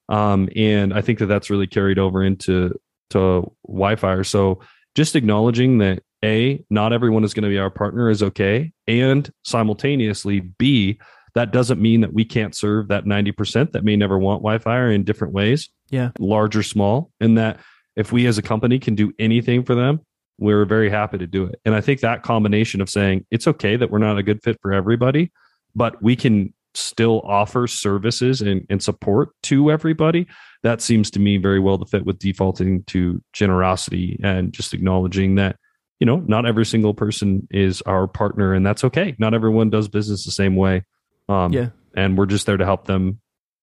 Um, 0.08 0.48
and 0.54 0.94
I 0.94 1.00
think 1.00 1.18
that 1.18 1.26
that's 1.26 1.50
really 1.50 1.66
carried 1.66 1.98
over 1.98 2.22
into 2.22 2.78
to 3.10 3.50
WhyFire. 3.68 4.24
So 4.24 4.60
just 4.94 5.16
acknowledging 5.16 5.78
that 5.78 6.02
a, 6.24 6.64
not 6.70 6.92
everyone 6.92 7.22
is 7.24 7.34
going 7.34 7.44
to 7.44 7.48
be 7.48 7.58
our 7.58 7.70
partner 7.70 8.10
is 8.10 8.22
okay. 8.22 8.72
And 8.88 9.30
simultaneously, 9.44 10.40
B, 10.40 10.98
that 11.34 11.52
doesn't 11.52 11.80
mean 11.80 12.00
that 12.00 12.12
we 12.12 12.24
can't 12.24 12.54
serve 12.54 12.88
that 12.88 13.04
90% 13.04 13.72
that 13.72 13.84
may 13.84 13.96
never 13.96 14.18
want 14.18 14.42
WhyFire 14.42 14.88
or 14.88 14.90
in 14.90 15.04
different 15.04 15.34
ways, 15.34 15.68
yeah, 15.90 16.10
large 16.18 16.56
or 16.56 16.62
small. 16.62 17.10
And 17.20 17.36
that 17.38 17.60
if 17.96 18.12
we 18.12 18.26
as 18.26 18.38
a 18.38 18.42
company 18.42 18.78
can 18.78 18.94
do 18.94 19.12
anything 19.18 19.64
for 19.64 19.74
them, 19.74 20.00
we're 20.38 20.64
very 20.64 20.90
happy 20.90 21.18
to 21.18 21.26
do 21.26 21.44
it. 21.44 21.60
And 21.64 21.74
I 21.74 21.80
think 21.80 22.00
that 22.00 22.22
combination 22.22 22.80
of 22.80 22.88
saying 22.88 23.26
it's 23.30 23.46
okay 23.46 23.76
that 23.76 23.90
we're 23.90 23.98
not 23.98 24.18
a 24.18 24.22
good 24.22 24.42
fit 24.42 24.58
for 24.62 24.72
everybody, 24.72 25.30
but 25.74 26.00
we 26.02 26.16
can 26.16 26.52
still 26.74 27.20
offer 27.20 27.66
services 27.66 28.40
and, 28.40 28.66
and 28.68 28.82
support 28.82 29.30
to 29.44 29.70
everybody, 29.70 30.26
that 30.62 30.80
seems 30.80 31.10
to 31.12 31.20
me 31.20 31.36
very 31.36 31.60
well 31.60 31.78
to 31.78 31.86
fit 31.86 32.04
with 32.04 32.18
defaulting 32.18 32.82
to 32.84 33.22
generosity 33.32 34.18
and 34.22 34.52
just 34.52 34.74
acknowledging 34.74 35.36
that 35.36 35.56
you 36.00 36.06
know, 36.06 36.16
not 36.16 36.46
every 36.46 36.66
single 36.66 36.94
person 36.94 37.46
is 37.50 37.82
our 37.82 38.06
partner, 38.06 38.52
and 38.52 38.64
that's 38.64 38.84
okay. 38.84 39.14
Not 39.18 39.34
everyone 39.34 39.70
does 39.70 39.88
business 39.88 40.24
the 40.24 40.32
same 40.32 40.56
way. 40.56 40.84
Um, 41.28 41.52
yeah. 41.52 41.70
And 41.96 42.18
we're 42.18 42.26
just 42.26 42.46
there 42.46 42.56
to 42.56 42.64
help 42.64 42.86
them. 42.86 43.20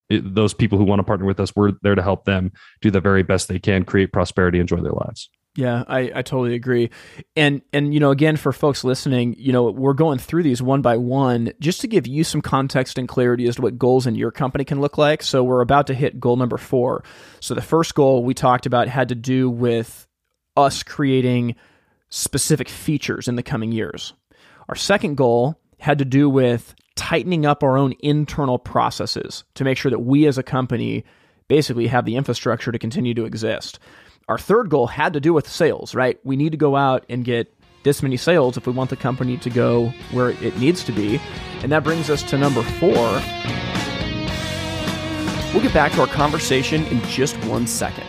It, 0.10 0.36
those 0.36 0.54
people 0.54 0.78
who 0.78 0.84
want 0.84 1.00
to 1.00 1.04
partner 1.04 1.26
with 1.26 1.40
us, 1.40 1.56
we're 1.56 1.74
there 1.84 1.96
to 1.96 2.02
help 2.02 2.26
them 2.26 2.52
do 2.82 2.92
the 2.92 3.02
very 3.02 3.24
best 3.24 3.48
they 3.48 3.60
can, 3.60 3.84
create 3.84 4.12
prosperity, 4.12 4.60
enjoy 4.60 4.82
their 4.82 4.92
lives. 4.92 5.30
Yeah, 5.56 5.84
I, 5.86 6.00
I 6.16 6.22
totally 6.22 6.56
agree. 6.56 6.92
And 7.36 7.62
and 7.74 7.94
you 7.94 8.00
know, 8.00 8.12
again 8.12 8.38
for 8.38 8.54
folks 8.54 8.86
listening, 8.86 9.36
you 9.38 9.52
know, 9.52 9.70
we're 9.70 9.94
going 9.94 10.18
through 10.18 10.44
these 10.44 10.62
one 10.62 10.82
by 10.82 10.96
one 10.96 11.52
just 11.60 11.82
to 11.82 11.88
give 11.88 12.08
you 12.08 12.24
some 12.24 12.42
context 12.42 12.98
and 12.98 13.08
clarity 13.08 13.46
as 13.48 13.58
to 13.58 13.62
what 13.62 13.78
goals 13.78 14.08
in 14.08 14.16
your 14.16 14.32
company 14.32 14.64
can 14.64 14.80
look 14.80 14.98
like. 14.98 15.22
So 15.22 15.44
we're 15.44 15.60
about 15.60 15.88
to 15.88 15.94
hit 15.94 16.22
goal 16.22 16.38
number 16.38 16.58
4. 16.58 17.04
So 17.42 17.54
the 17.54 17.62
first 17.62 17.96
goal 17.96 18.24
we 18.24 18.34
talked 18.34 18.66
about 18.66 18.88
had 18.88 19.10
to 19.10 19.16
do 19.16 19.50
with 19.50 20.08
us 20.56 20.84
creating 20.84 21.56
specific 22.12 22.70
features 22.70 23.28
in 23.28 23.36
the 23.36 23.44
coming 23.44 23.72
years. 23.72 24.14
Our 24.70 24.76
second 24.76 25.16
goal 25.16 25.60
had 25.80 25.98
to 25.98 26.06
do 26.06 26.30
with 26.30 26.76
tightening 26.96 27.46
up 27.46 27.64
our 27.64 27.78
own 27.78 27.96
internal 28.00 28.60
processes 28.60 29.44
to 29.56 29.64
make 29.64 29.78
sure 29.78 29.90
that 29.90 30.00
we 30.00 30.28
as 30.28 30.38
a 30.38 30.44
company 30.44 31.04
basically 31.48 31.88
have 31.88 32.06
the 32.06 32.16
infrastructure 32.16 32.72
to 32.72 32.78
continue 32.78 33.14
to 33.16 33.26
exist. 33.26 33.80
Our 34.28 34.38
third 34.38 34.70
goal 34.70 34.88
had 34.88 35.14
to 35.14 35.20
do 35.20 35.34
with 35.34 35.50
sales, 35.50 35.96
right? 35.96 36.20
We 36.24 36.36
need 36.36 36.52
to 36.52 36.58
go 36.58 36.76
out 36.76 37.06
and 37.10 37.26
get 37.26 37.54
this 37.84 38.04
many 38.04 38.18
sales 38.18 38.58
if 38.58 38.68
we 38.68 38.74
want 38.74 38.90
the 38.90 38.96
company 38.96 39.38
to 39.38 39.50
go 39.50 39.88
where 40.12 40.30
it 40.30 40.58
needs 40.60 40.84
to 40.84 40.92
be. 40.92 41.20
And 41.64 41.72
that 41.72 41.84
brings 41.84 42.10
us 42.10 42.22
to 42.24 42.38
number 42.38 42.62
four. 42.62 42.94
We'll 45.52 45.64
get 45.64 45.74
back 45.74 45.92
to 45.94 46.02
our 46.02 46.08
conversation 46.08 46.86
in 46.86 47.02
just 47.04 47.36
one 47.46 47.68
second. 47.68 48.06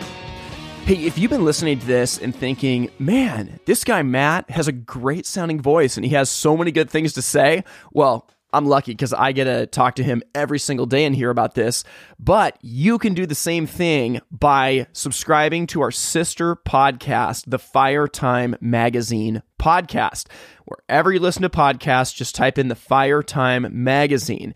Hey, 0.85 1.05
if 1.05 1.17
you've 1.17 1.31
been 1.31 1.45
listening 1.45 1.79
to 1.79 1.87
this 1.87 2.17
and 2.17 2.35
thinking, 2.35 2.89
man, 2.99 3.61
this 3.65 3.85
guy 3.85 4.01
Matt 4.01 4.49
has 4.49 4.67
a 4.67 4.73
great 4.73 5.25
sounding 5.25 5.61
voice 5.61 5.95
and 5.95 6.05
he 6.05 6.13
has 6.13 6.29
so 6.29 6.57
many 6.57 6.73
good 6.73 6.89
things 6.89 7.13
to 7.13 7.21
say, 7.21 7.63
well, 7.93 8.29
I'm 8.51 8.65
lucky 8.65 8.91
because 8.91 9.13
I 9.13 9.31
get 9.31 9.45
to 9.45 9.65
talk 9.65 9.95
to 9.95 10.03
him 10.03 10.21
every 10.35 10.59
single 10.59 10.85
day 10.85 11.05
and 11.05 11.15
hear 11.15 11.29
about 11.29 11.55
this. 11.55 11.85
But 12.19 12.57
you 12.61 12.97
can 12.97 13.13
do 13.13 13.25
the 13.25 13.33
same 13.33 13.65
thing 13.65 14.19
by 14.29 14.87
subscribing 14.91 15.67
to 15.67 15.79
our 15.79 15.89
sister 15.89 16.57
podcast, 16.57 17.45
the 17.47 17.59
Fire 17.59 18.09
Time 18.09 18.57
Magazine 18.59 19.41
podcast. 19.57 20.27
Wherever 20.65 21.13
you 21.13 21.21
listen 21.21 21.43
to 21.43 21.49
podcasts, 21.49 22.13
just 22.13 22.35
type 22.35 22.57
in 22.57 22.67
the 22.67 22.75
Fire 22.75 23.23
Time 23.23 23.67
Magazine. 23.71 24.53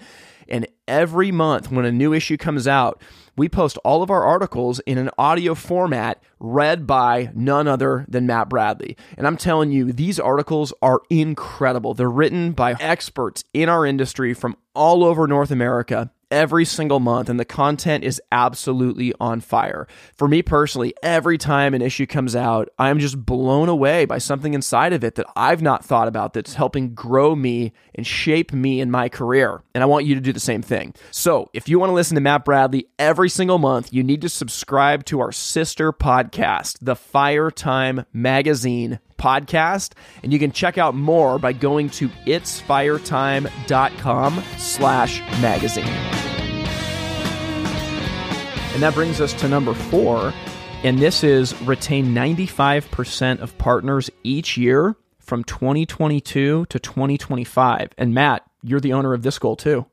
And 0.50 0.68
every 0.88 1.32
month 1.32 1.72
when 1.72 1.86
a 1.86 1.92
new 1.92 2.14
issue 2.14 2.38
comes 2.38 2.68
out, 2.68 3.02
we 3.36 3.48
post 3.48 3.78
all 3.84 4.02
of 4.02 4.10
our 4.10 4.24
articles 4.24 4.80
in 4.82 4.98
an 4.98 5.12
audio 5.18 5.54
format 5.54 6.22
read 6.40 6.88
by 6.88 7.32
none 7.36 7.68
other 7.68 8.06
than 8.08 8.26
Matt 8.26 8.50
Bradley. 8.50 8.98
And 9.18 9.28
I'm 9.28 9.38
telling 9.38 9.72
you, 9.72 9.94
these 9.94 10.20
articles 10.20 10.74
are 10.82 11.02
incredible. 11.10 11.94
They're 11.94 12.10
written 12.10 12.52
by 12.52 12.74
experts 12.80 13.44
in 13.54 13.70
our 13.70 13.86
industry 13.86 14.34
from 14.34 14.58
all 14.74 15.04
over 15.04 15.28
North 15.28 15.52
America 15.52 16.12
every 16.32 16.66
single 16.66 17.00
month, 17.00 17.30
and 17.30 17.40
the 17.40 17.46
content 17.46 18.04
is 18.04 18.22
absolutely 18.32 19.14
on 19.20 19.42
fire. 19.42 19.88
For 20.16 20.28
me 20.28 20.42
personally, 20.42 20.94
every 21.02 21.38
time 21.38 21.74
an 21.74 21.82
issue 21.82 22.06
comes 22.06 22.36
out, 22.36 22.70
I'm 22.78 23.00
just 23.00 23.26
blown 23.26 23.70
away 23.70 24.06
by 24.06 24.18
something 24.18 24.54
inside 24.54 24.94
of 24.94 25.04
it 25.04 25.16
that 25.16 25.28
I've 25.36 25.62
not 25.62 25.86
thought 25.86 26.08
about 26.08 26.34
that's 26.34 26.56
helping 26.56 26.94
grow 26.94 27.36
me 27.36 27.74
and 27.96 28.06
shape 28.06 28.54
me 28.54 28.80
in 28.80 28.92
my 28.92 29.10
career. 29.10 29.64
And 29.74 29.84
I 29.84 29.88
want 29.88 30.06
you 30.06 30.16
to 30.16 30.22
do 30.22 30.34
the 30.34 30.40
same 30.40 30.62
thing. 30.62 30.94
So 31.12 31.50
if 31.54 31.68
you 31.70 31.80
want 31.80 31.90
to 31.90 31.96
listen 31.96 32.16
to 32.16 32.22
Matt 32.22 32.46
Bradley 32.46 32.88
every 33.00 33.30
single 33.30 33.58
month, 33.58 33.94
you 33.94 34.04
need 34.04 34.22
to 34.22 34.30
subscribe 34.30 35.06
to 35.06 35.20
our 35.20 35.32
sister 35.32 35.92
podcast, 35.92 36.78
the 36.82 36.96
Fire 36.96 37.52
Time 37.52 38.06
Magazine 38.14 39.00
podcast 39.18 39.94
and 40.24 40.32
you 40.32 40.40
can 40.40 40.52
check 40.52 40.78
out 40.78 40.96
more 40.96 41.38
by 41.40 41.52
going 41.54 41.90
to 41.90 42.08
itsfiretime.com 42.26 44.44
slash 44.58 45.20
magazine 45.42 45.86
and 48.74 48.84
that 48.84 48.94
brings 48.94 49.20
us 49.20 49.34
to 49.34 49.48
number 49.48 49.74
four 49.74 50.34
and 50.84 51.00
this 51.00 51.24
is 51.24 51.60
retain 51.64 52.14
95% 52.14 53.40
of 53.40 53.58
partners 53.58 54.12
each 54.24 54.58
year 54.58 54.96
from 55.20 55.44
2022 55.44 56.68
to 56.70 56.80
2025 56.80 57.90
and 57.98 58.14
matt 58.14 58.44
you're 58.64 58.80
the 58.80 58.94
owner 58.94 59.14
of 59.14 59.24
this 59.24 59.40
goal 59.40 59.56
too 59.56 59.86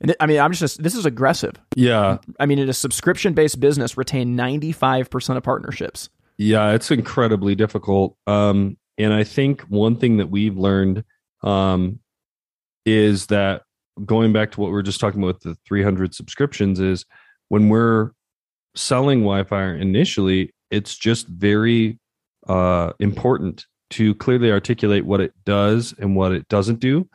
and 0.00 0.16
I 0.18 0.26
mean, 0.26 0.40
I'm 0.40 0.52
just, 0.52 0.82
this 0.82 0.94
is 0.94 1.04
aggressive. 1.04 1.54
Yeah. 1.76 2.18
I 2.38 2.46
mean, 2.46 2.58
in 2.58 2.68
a 2.68 2.72
subscription 2.72 3.34
based 3.34 3.60
business, 3.60 3.96
retain 3.96 4.36
95% 4.36 5.36
of 5.36 5.42
partnerships. 5.42 6.08
Yeah, 6.40 6.72
it's 6.72 6.90
incredibly 6.90 7.54
difficult. 7.54 8.16
Um, 8.26 8.78
and 8.96 9.12
I 9.12 9.24
think 9.24 9.60
one 9.64 9.94
thing 9.94 10.16
that 10.16 10.30
we've 10.30 10.56
learned 10.56 11.04
um, 11.42 12.00
is 12.86 13.26
that 13.26 13.64
going 14.06 14.32
back 14.32 14.52
to 14.52 14.60
what 14.62 14.70
we 14.70 14.78
are 14.78 14.82
just 14.82 15.00
talking 15.00 15.22
about 15.22 15.42
the 15.42 15.54
300 15.66 16.14
subscriptions 16.14 16.80
is 16.80 17.04
when 17.50 17.68
we're 17.68 18.12
selling 18.74 19.20
WhyFire 19.20 19.78
initially, 19.78 20.54
it's 20.70 20.96
just 20.96 21.28
very 21.28 21.98
uh, 22.48 22.94
important 23.00 23.66
to 23.90 24.14
clearly 24.14 24.50
articulate 24.50 25.04
what 25.04 25.20
it 25.20 25.34
does 25.44 25.92
and 25.98 26.16
what 26.16 26.32
it 26.32 26.48
doesn't 26.48 26.80
do, 26.80 27.06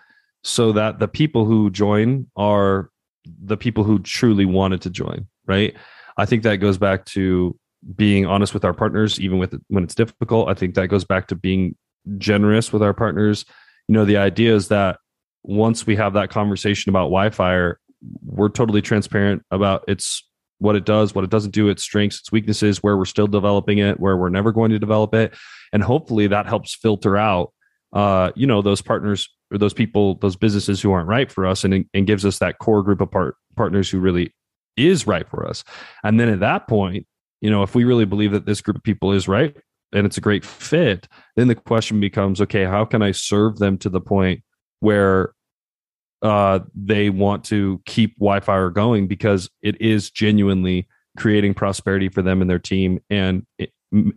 so 0.43 0.71
that 0.71 0.99
the 0.99 1.07
people 1.07 1.45
who 1.45 1.71
join 1.71 2.27
are 2.35 2.91
the 3.25 3.57
people 3.57 3.83
who 3.83 3.97
truly 3.97 4.45
wanted 4.45 4.81
to 4.83 4.91
join. 4.91 5.25
Right. 5.47 5.75
I 6.15 6.27
think 6.27 6.43
that 6.43 6.57
goes 6.57 6.77
back 6.77 7.05
to 7.05 7.57
being 7.95 8.25
honest 8.25 8.53
with 8.53 8.65
our 8.65 8.73
partners, 8.73 9.19
even 9.19 9.37
with 9.37 9.53
when 9.67 9.83
it's 9.83 9.95
difficult. 9.95 10.49
I 10.49 10.53
think 10.53 10.75
that 10.75 10.87
goes 10.87 11.03
back 11.03 11.27
to 11.27 11.35
being 11.35 11.75
generous 12.17 12.73
with 12.73 12.81
our 12.81 12.93
partners. 12.93 13.45
You 13.87 13.93
know, 13.93 14.05
the 14.05 14.17
idea 14.17 14.55
is 14.55 14.69
that 14.69 14.97
once 15.43 15.85
we 15.85 15.95
have 15.95 16.13
that 16.13 16.29
conversation 16.29 16.89
about 16.89 17.11
WhyFire, 17.11 17.75
we're 18.23 18.49
totally 18.49 18.81
transparent 18.81 19.43
about 19.51 19.83
its 19.87 20.23
what 20.59 20.75
it 20.75 20.85
does, 20.85 21.13
what 21.13 21.23
it 21.23 21.29
doesn't 21.29 21.51
do, 21.51 21.69
its 21.69 21.83
strengths, 21.83 22.19
its 22.19 22.31
weaknesses, 22.31 22.81
where 22.81 22.97
we're 22.97 23.05
still 23.05 23.27
developing 23.27 23.79
it, 23.79 23.99
where 23.99 24.17
we're 24.17 24.29
never 24.29 24.51
going 24.51 24.71
to 24.71 24.79
develop 24.79 25.13
it, 25.13 25.35
and 25.73 25.83
hopefully 25.83 26.27
that 26.27 26.47
helps 26.47 26.73
filter 26.73 27.17
out, 27.17 27.53
uh, 27.93 28.31
you 28.35 28.47
know, 28.47 28.61
those 28.61 28.81
partners 28.81 29.29
or 29.51 29.57
those 29.57 29.73
people, 29.73 30.15
those 30.15 30.35
businesses 30.35 30.81
who 30.81 30.91
aren't 30.91 31.07
right 31.07 31.31
for 31.31 31.45
us, 31.45 31.63
and 31.63 31.85
and 31.93 32.07
gives 32.07 32.25
us 32.25 32.39
that 32.39 32.57
core 32.59 32.81
group 32.83 33.01
of 33.01 33.11
part 33.11 33.35
partners 33.55 33.89
who 33.89 33.99
really 33.99 34.33
is 34.77 35.05
right 35.07 35.29
for 35.29 35.47
us. 35.47 35.63
And 36.03 36.19
then 36.19 36.29
at 36.29 36.39
that 36.39 36.67
point, 36.67 37.05
you 37.45 37.51
know, 37.51 37.61
if 37.61 37.75
we 37.75 37.83
really 37.83 38.05
believe 38.05 38.31
that 38.31 38.47
this 38.47 38.59
group 38.59 38.77
of 38.77 38.81
people 38.81 39.11
is 39.11 39.27
right 39.27 39.55
and 39.93 40.07
it's 40.07 40.17
a 40.17 40.21
great 40.21 40.43
fit, 40.43 41.07
then 41.35 41.47
the 41.47 41.53
question 41.53 41.99
becomes, 41.99 42.41
okay, 42.41 42.65
how 42.65 42.85
can 42.85 43.03
I 43.03 43.11
serve 43.11 43.59
them 43.59 43.77
to 43.77 43.89
the 43.89 44.01
point 44.01 44.41
where 44.79 45.35
uh, 46.23 46.61
they 46.73 47.11
want 47.11 47.43
to 47.43 47.79
keep 47.85 48.17
WhyFire 48.19 48.73
going 48.73 49.05
because 49.05 49.47
it 49.61 49.79
is 49.79 50.09
genuinely 50.09 50.87
creating 51.19 51.53
prosperity 51.53 52.09
for 52.09 52.23
them 52.23 52.41
and 52.41 52.49
their 52.49 52.57
team 52.57 52.99
and 53.11 53.45
it, 53.59 53.71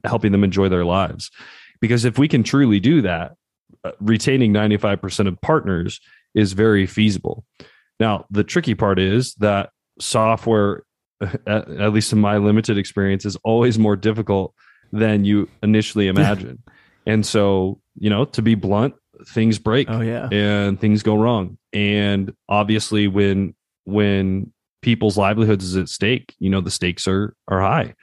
helping 0.04 0.32
them 0.32 0.42
enjoy 0.42 0.70
their 0.70 0.86
lives. 0.86 1.30
Because 1.82 2.06
if 2.06 2.16
we 2.16 2.28
can 2.28 2.42
truly 2.42 2.80
do 2.80 3.02
that, 3.02 3.34
uh, 3.84 3.92
retaining 4.00 4.54
95% 4.54 5.28
of 5.28 5.38
partners 5.42 6.00
is 6.34 6.54
very 6.54 6.86
feasible. 6.86 7.44
Now, 8.00 8.24
the 8.30 8.42
tricky 8.42 8.74
part 8.74 8.98
is 8.98 9.34
that 9.34 9.68
software 10.00 10.84
at, 11.20 11.68
at 11.68 11.92
least 11.92 12.12
in 12.12 12.18
my 12.18 12.38
limited 12.38 12.78
experience, 12.78 13.24
is 13.24 13.36
always 13.44 13.78
more 13.78 13.96
difficult 13.96 14.54
than 14.92 15.24
you 15.24 15.48
initially 15.62 16.08
imagine. 16.08 16.62
and 17.06 17.24
so, 17.24 17.80
you 17.96 18.08
know, 18.10 18.24
to 18.24 18.42
be 18.42 18.54
blunt, 18.54 18.94
things 19.26 19.58
break. 19.58 19.88
Oh 19.90 20.00
yeah. 20.00 20.28
And 20.30 20.80
things 20.80 21.02
go 21.02 21.16
wrong. 21.16 21.58
And 21.72 22.32
obviously 22.48 23.08
when 23.08 23.54
when 23.84 24.52
people's 24.82 25.16
livelihoods 25.16 25.64
is 25.64 25.76
at 25.76 25.88
stake, 25.88 26.34
you 26.38 26.50
know, 26.50 26.60
the 26.60 26.70
stakes 26.70 27.08
are 27.08 27.34
are 27.48 27.60
high. 27.60 27.94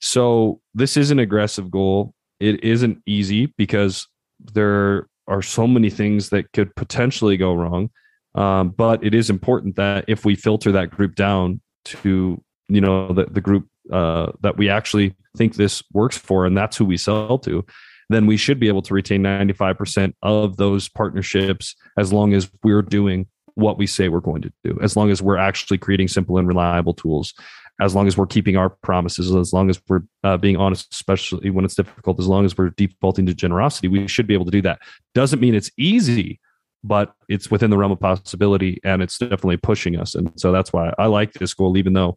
So 0.00 0.60
this 0.74 0.96
is 0.96 1.10
an 1.10 1.18
aggressive 1.18 1.70
goal. 1.70 2.14
It 2.40 2.62
isn't 2.64 3.02
easy 3.06 3.52
because 3.56 4.06
there 4.52 5.08
are 5.28 5.42
so 5.42 5.66
many 5.66 5.90
things 5.90 6.30
that 6.30 6.52
could 6.52 6.74
potentially 6.76 7.36
go 7.36 7.54
wrong. 7.54 7.90
Um, 8.34 8.70
but 8.70 9.02
it 9.02 9.14
is 9.14 9.30
important 9.30 9.76
that 9.76 10.04
if 10.08 10.24
we 10.24 10.34
filter 10.34 10.70
that 10.72 10.90
group 10.90 11.14
down 11.14 11.60
to 11.86 12.42
you 12.68 12.80
know 12.80 13.12
the, 13.12 13.26
the 13.26 13.40
group 13.40 13.68
uh, 13.92 14.32
that 14.40 14.56
we 14.56 14.68
actually 14.68 15.14
think 15.36 15.54
this 15.54 15.82
works 15.92 16.16
for 16.16 16.46
and 16.46 16.56
that's 16.56 16.76
who 16.76 16.84
we 16.84 16.96
sell 16.96 17.38
to 17.38 17.64
then 18.08 18.26
we 18.26 18.36
should 18.36 18.60
be 18.60 18.68
able 18.68 18.82
to 18.82 18.94
retain 18.94 19.22
95% 19.22 20.14
of 20.22 20.56
those 20.58 20.88
partnerships 20.88 21.74
as 21.98 22.12
long 22.12 22.34
as 22.34 22.48
we're 22.62 22.82
doing 22.82 23.26
what 23.54 23.78
we 23.78 23.86
say 23.86 24.08
we're 24.08 24.20
going 24.20 24.42
to 24.42 24.52
do 24.64 24.78
as 24.82 24.96
long 24.96 25.10
as 25.10 25.22
we're 25.22 25.38
actually 25.38 25.78
creating 25.78 26.08
simple 26.08 26.38
and 26.38 26.46
reliable 26.46 26.94
tools 26.94 27.32
as 27.80 27.94
long 27.94 28.06
as 28.06 28.16
we're 28.16 28.26
keeping 28.26 28.56
our 28.56 28.70
promises 28.70 29.34
as 29.34 29.52
long 29.52 29.70
as 29.70 29.80
we're 29.88 30.02
uh, 30.24 30.36
being 30.36 30.56
honest 30.56 30.92
especially 30.92 31.50
when 31.50 31.64
it's 31.64 31.74
difficult 31.74 32.18
as 32.18 32.26
long 32.26 32.44
as 32.44 32.56
we're 32.56 32.70
defaulting 32.70 33.26
to 33.26 33.34
generosity 33.34 33.88
we 33.88 34.06
should 34.08 34.26
be 34.26 34.34
able 34.34 34.44
to 34.44 34.50
do 34.50 34.62
that. 34.62 34.80
Doesn't 35.14 35.40
mean 35.40 35.54
it's 35.54 35.70
easy 35.78 36.40
but 36.84 37.14
it's 37.28 37.50
within 37.50 37.70
the 37.70 37.76
realm 37.76 37.92
of 37.92 37.98
possibility 37.98 38.78
and 38.84 39.02
it's 39.02 39.18
definitely 39.18 39.56
pushing 39.56 39.96
us 39.96 40.14
and 40.14 40.30
so 40.36 40.52
that's 40.52 40.72
why 40.72 40.92
i 40.98 41.06
like 41.06 41.32
this 41.34 41.54
goal 41.54 41.76
even 41.76 41.92
though 41.94 42.16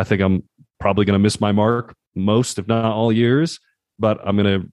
I 0.00 0.04
think 0.04 0.22
I'm 0.22 0.42
probably 0.78 1.04
going 1.04 1.14
to 1.14 1.22
miss 1.22 1.40
my 1.40 1.52
mark 1.52 1.94
most, 2.14 2.58
if 2.58 2.66
not 2.66 2.84
all 2.84 3.12
years, 3.12 3.60
but 3.98 4.18
I'm 4.26 4.36
going 4.36 4.62
to 4.62 4.72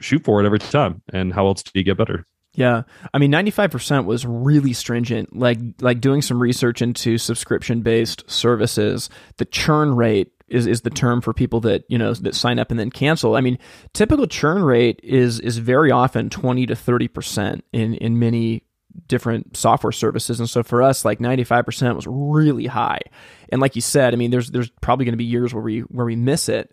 shoot 0.00 0.24
for 0.24 0.42
it 0.42 0.46
every 0.46 0.58
time. 0.58 1.02
And 1.12 1.32
how 1.32 1.46
else 1.46 1.62
do 1.62 1.70
you 1.74 1.84
get 1.84 1.98
better? 1.98 2.24
Yeah. 2.54 2.82
I 3.14 3.18
mean 3.18 3.32
95% 3.32 4.04
was 4.04 4.26
really 4.26 4.72
stringent. 4.72 5.34
Like 5.34 5.58
like 5.80 6.00
doing 6.00 6.20
some 6.20 6.40
research 6.40 6.82
into 6.82 7.16
subscription-based 7.16 8.30
services, 8.30 9.08
the 9.38 9.46
churn 9.46 9.94
rate 9.94 10.32
is 10.48 10.66
is 10.66 10.82
the 10.82 10.90
term 10.90 11.22
for 11.22 11.32
people 11.32 11.60
that, 11.60 11.84
you 11.88 11.96
know, 11.96 12.12
that 12.12 12.34
sign 12.34 12.58
up 12.58 12.70
and 12.70 12.78
then 12.78 12.90
cancel. 12.90 13.36
I 13.36 13.40
mean, 13.40 13.58
typical 13.94 14.26
churn 14.26 14.62
rate 14.62 15.00
is 15.02 15.40
is 15.40 15.58
very 15.58 15.90
often 15.90 16.28
20 16.28 16.66
to 16.66 16.74
30% 16.74 17.62
in 17.72 17.94
in 17.94 18.18
many 18.18 18.64
different 19.08 19.56
software 19.56 19.92
services. 19.92 20.40
And 20.40 20.48
so 20.48 20.62
for 20.62 20.82
us 20.82 21.04
like 21.04 21.18
95% 21.18 21.96
was 21.96 22.06
really 22.06 22.66
high. 22.66 23.00
And 23.50 23.60
like 23.60 23.74
you 23.74 23.82
said 23.82 24.14
i 24.14 24.16
mean 24.16 24.30
there's 24.30 24.50
there's 24.50 24.70
probably 24.80 25.04
going 25.04 25.12
to 25.12 25.18
be 25.18 25.24
years 25.24 25.52
where 25.52 25.62
we 25.62 25.80
where 25.80 26.06
we 26.06 26.16
miss 26.16 26.48
it. 26.48 26.72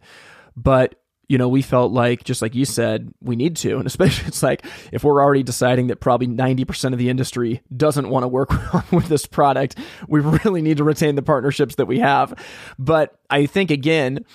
But 0.55 0.95
you 1.27 1.37
know 1.37 1.47
we 1.47 1.61
felt 1.61 1.91
like 1.91 2.23
just 2.23 2.41
like 2.41 2.55
you 2.55 2.65
said 2.65 3.13
we 3.21 3.35
need 3.35 3.55
to. 3.57 3.77
And 3.77 3.87
especially 3.87 4.27
it's 4.27 4.43
like 4.43 4.65
if 4.91 5.03
we're 5.03 5.23
already 5.23 5.43
deciding 5.43 5.87
that 5.87 5.97
probably 5.97 6.27
90% 6.27 6.93
of 6.93 6.99
the 6.99 7.09
industry 7.09 7.61
doesn't 7.75 8.09
want 8.09 8.23
to 8.23 8.27
work 8.27 8.51
with 8.91 9.07
this 9.07 9.25
product 9.25 9.77
we 10.07 10.19
really 10.19 10.61
need 10.61 10.77
to 10.77 10.83
retain 10.83 11.15
the 11.15 11.21
partnerships 11.21 11.75
that 11.75 11.85
we 11.85 11.99
have. 11.99 12.33
But 12.77 13.19
i 13.29 13.45
think 13.45 13.71
again 13.71 14.25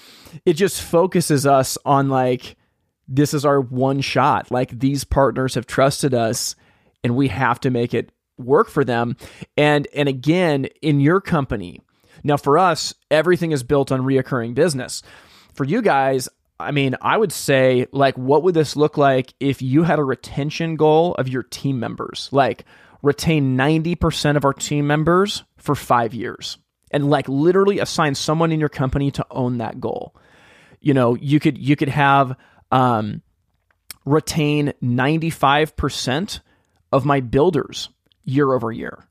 it 0.45 0.55
just 0.55 0.83
focuses 0.83 1.47
us 1.47 1.79
on 1.85 2.09
like 2.09 2.57
this 3.09 3.35
is 3.35 3.45
our 3.45 3.61
one 3.61 4.01
shot. 4.01 4.51
Like 4.51 4.79
these 4.79 5.05
partners 5.05 5.55
have 5.55 5.67
trusted 5.67 6.15
us 6.15 6.57
and 7.05 7.15
we 7.15 7.29
have 7.29 7.61
to 7.61 7.71
make 7.71 7.95
it 7.95 8.11
work 8.39 8.69
for 8.69 8.85
them. 8.85 9.17
And 9.57 9.87
and 9.95 10.09
again, 10.09 10.65
in 10.83 10.99
your 10.99 11.21
company, 11.21 11.81
now 12.25 12.37
for 12.37 12.59
us, 12.59 12.95
everything 13.11 13.53
is 13.53 13.63
built 13.63 13.93
on 13.93 14.01
reoccurring 14.01 14.55
business. 14.55 15.03
For 15.53 15.65
you 15.65 15.83
guys, 15.83 16.29
I 16.59 16.73
mean, 16.73 16.97
I 17.01 17.17
would 17.17 17.33
say 17.33 17.87
like 17.93 18.17
what 18.17 18.43
would 18.43 18.55
this 18.55 18.75
look 18.75 18.97
like 18.97 19.35
if 19.39 19.63
you 19.63 19.85
had 19.85 19.99
a 19.99 20.05
retention 20.05 20.77
goal 20.77 21.15
of 21.15 21.29
your 21.29 21.43
team 21.45 21.79
members? 21.79 22.29
Like 22.33 22.65
retain 23.03 23.57
90% 23.57 24.37
of 24.37 24.47
our 24.47 24.55
team 24.55 24.87
members 24.87 25.45
for 25.59 25.75
5 25.75 26.15
years 26.15 26.57
and 26.91 27.11
like 27.11 27.29
literally 27.29 27.81
assign 27.81 28.15
someone 28.15 28.51
in 28.51 28.61
your 28.61 28.71
company 28.71 29.11
to 29.11 29.27
own 29.31 29.59
that 29.59 29.79
goal. 29.79 30.17
You 30.81 30.95
know, 30.95 31.15
you 31.15 31.41
could 31.41 31.59
you 31.59 31.77
could 31.77 31.89
have 31.89 32.37
um, 32.71 33.23
retain 34.05 34.73
95% 34.83 36.41
of 36.95 37.05
my 37.05 37.19
builders 37.19 37.89
year 38.23 38.53
over 38.53 38.71
year. 38.71 39.05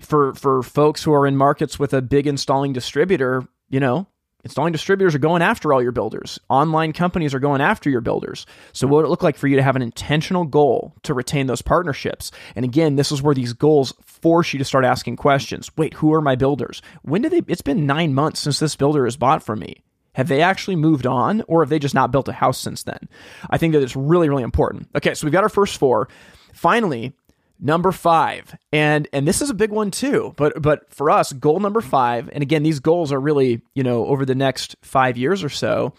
For 0.00 0.34
for 0.34 0.62
folks 0.62 1.02
who 1.02 1.14
are 1.14 1.26
in 1.26 1.36
markets 1.36 1.78
with 1.78 1.94
a 1.94 2.02
big 2.02 2.26
installing 2.26 2.74
distributor, 2.74 3.48
you 3.70 3.80
know, 3.80 4.06
installing 4.44 4.72
distributors 4.72 5.14
are 5.14 5.18
going 5.18 5.40
after 5.40 5.72
all 5.72 5.82
your 5.82 5.92
builders. 5.92 6.38
Online 6.50 6.92
companies 6.92 7.32
are 7.32 7.40
going 7.40 7.62
after 7.62 7.88
your 7.88 8.02
builders. 8.02 8.44
So 8.72 8.86
what 8.86 8.98
would 8.98 9.06
it 9.06 9.08
look 9.08 9.22
like 9.22 9.38
for 9.38 9.48
you 9.48 9.56
to 9.56 9.62
have 9.62 9.76
an 9.76 9.82
intentional 9.82 10.44
goal 10.44 10.94
to 11.04 11.14
retain 11.14 11.46
those 11.46 11.62
partnerships? 11.62 12.30
And 12.54 12.66
again, 12.66 12.96
this 12.96 13.10
is 13.10 13.22
where 13.22 13.34
these 13.34 13.54
goals 13.54 13.94
force 14.04 14.52
you 14.52 14.58
to 14.58 14.64
start 14.64 14.84
asking 14.84 15.16
questions. 15.16 15.70
Wait, 15.78 15.94
who 15.94 16.12
are 16.12 16.20
my 16.20 16.36
builders? 16.36 16.82
When 17.02 17.22
did 17.22 17.32
they 17.32 17.42
it's 17.48 17.62
been 17.62 17.86
9 17.86 18.12
months 18.12 18.40
since 18.40 18.58
this 18.58 18.76
builder 18.76 19.06
has 19.06 19.16
bought 19.16 19.42
from 19.42 19.60
me. 19.60 19.82
Have 20.14 20.28
they 20.28 20.42
actually 20.42 20.76
moved 20.76 21.06
on 21.06 21.42
or 21.46 21.62
have 21.62 21.70
they 21.70 21.78
just 21.78 21.94
not 21.94 22.10
built 22.10 22.28
a 22.28 22.32
house 22.32 22.58
since 22.58 22.82
then? 22.82 23.08
I 23.48 23.58
think 23.58 23.72
that 23.72 23.82
it's 23.82 23.96
really, 23.96 24.28
really 24.28 24.42
important. 24.42 24.88
Okay, 24.94 25.14
so 25.14 25.26
we've 25.26 25.32
got 25.32 25.44
our 25.44 25.48
first 25.48 25.78
four. 25.78 26.08
Finally, 26.52 27.14
number 27.58 27.92
five, 27.92 28.56
and 28.72 29.08
and 29.12 29.26
this 29.26 29.42
is 29.42 29.50
a 29.50 29.54
big 29.54 29.70
one 29.70 29.90
too. 29.90 30.34
But 30.36 30.60
but 30.60 30.92
for 30.92 31.10
us, 31.10 31.32
goal 31.32 31.60
number 31.60 31.80
five, 31.80 32.28
and 32.32 32.42
again, 32.42 32.62
these 32.62 32.80
goals 32.80 33.12
are 33.12 33.20
really 33.20 33.62
you 33.74 33.82
know 33.82 34.06
over 34.06 34.24
the 34.24 34.34
next 34.34 34.76
five 34.82 35.16
years 35.16 35.42
or 35.44 35.48
so, 35.48 35.94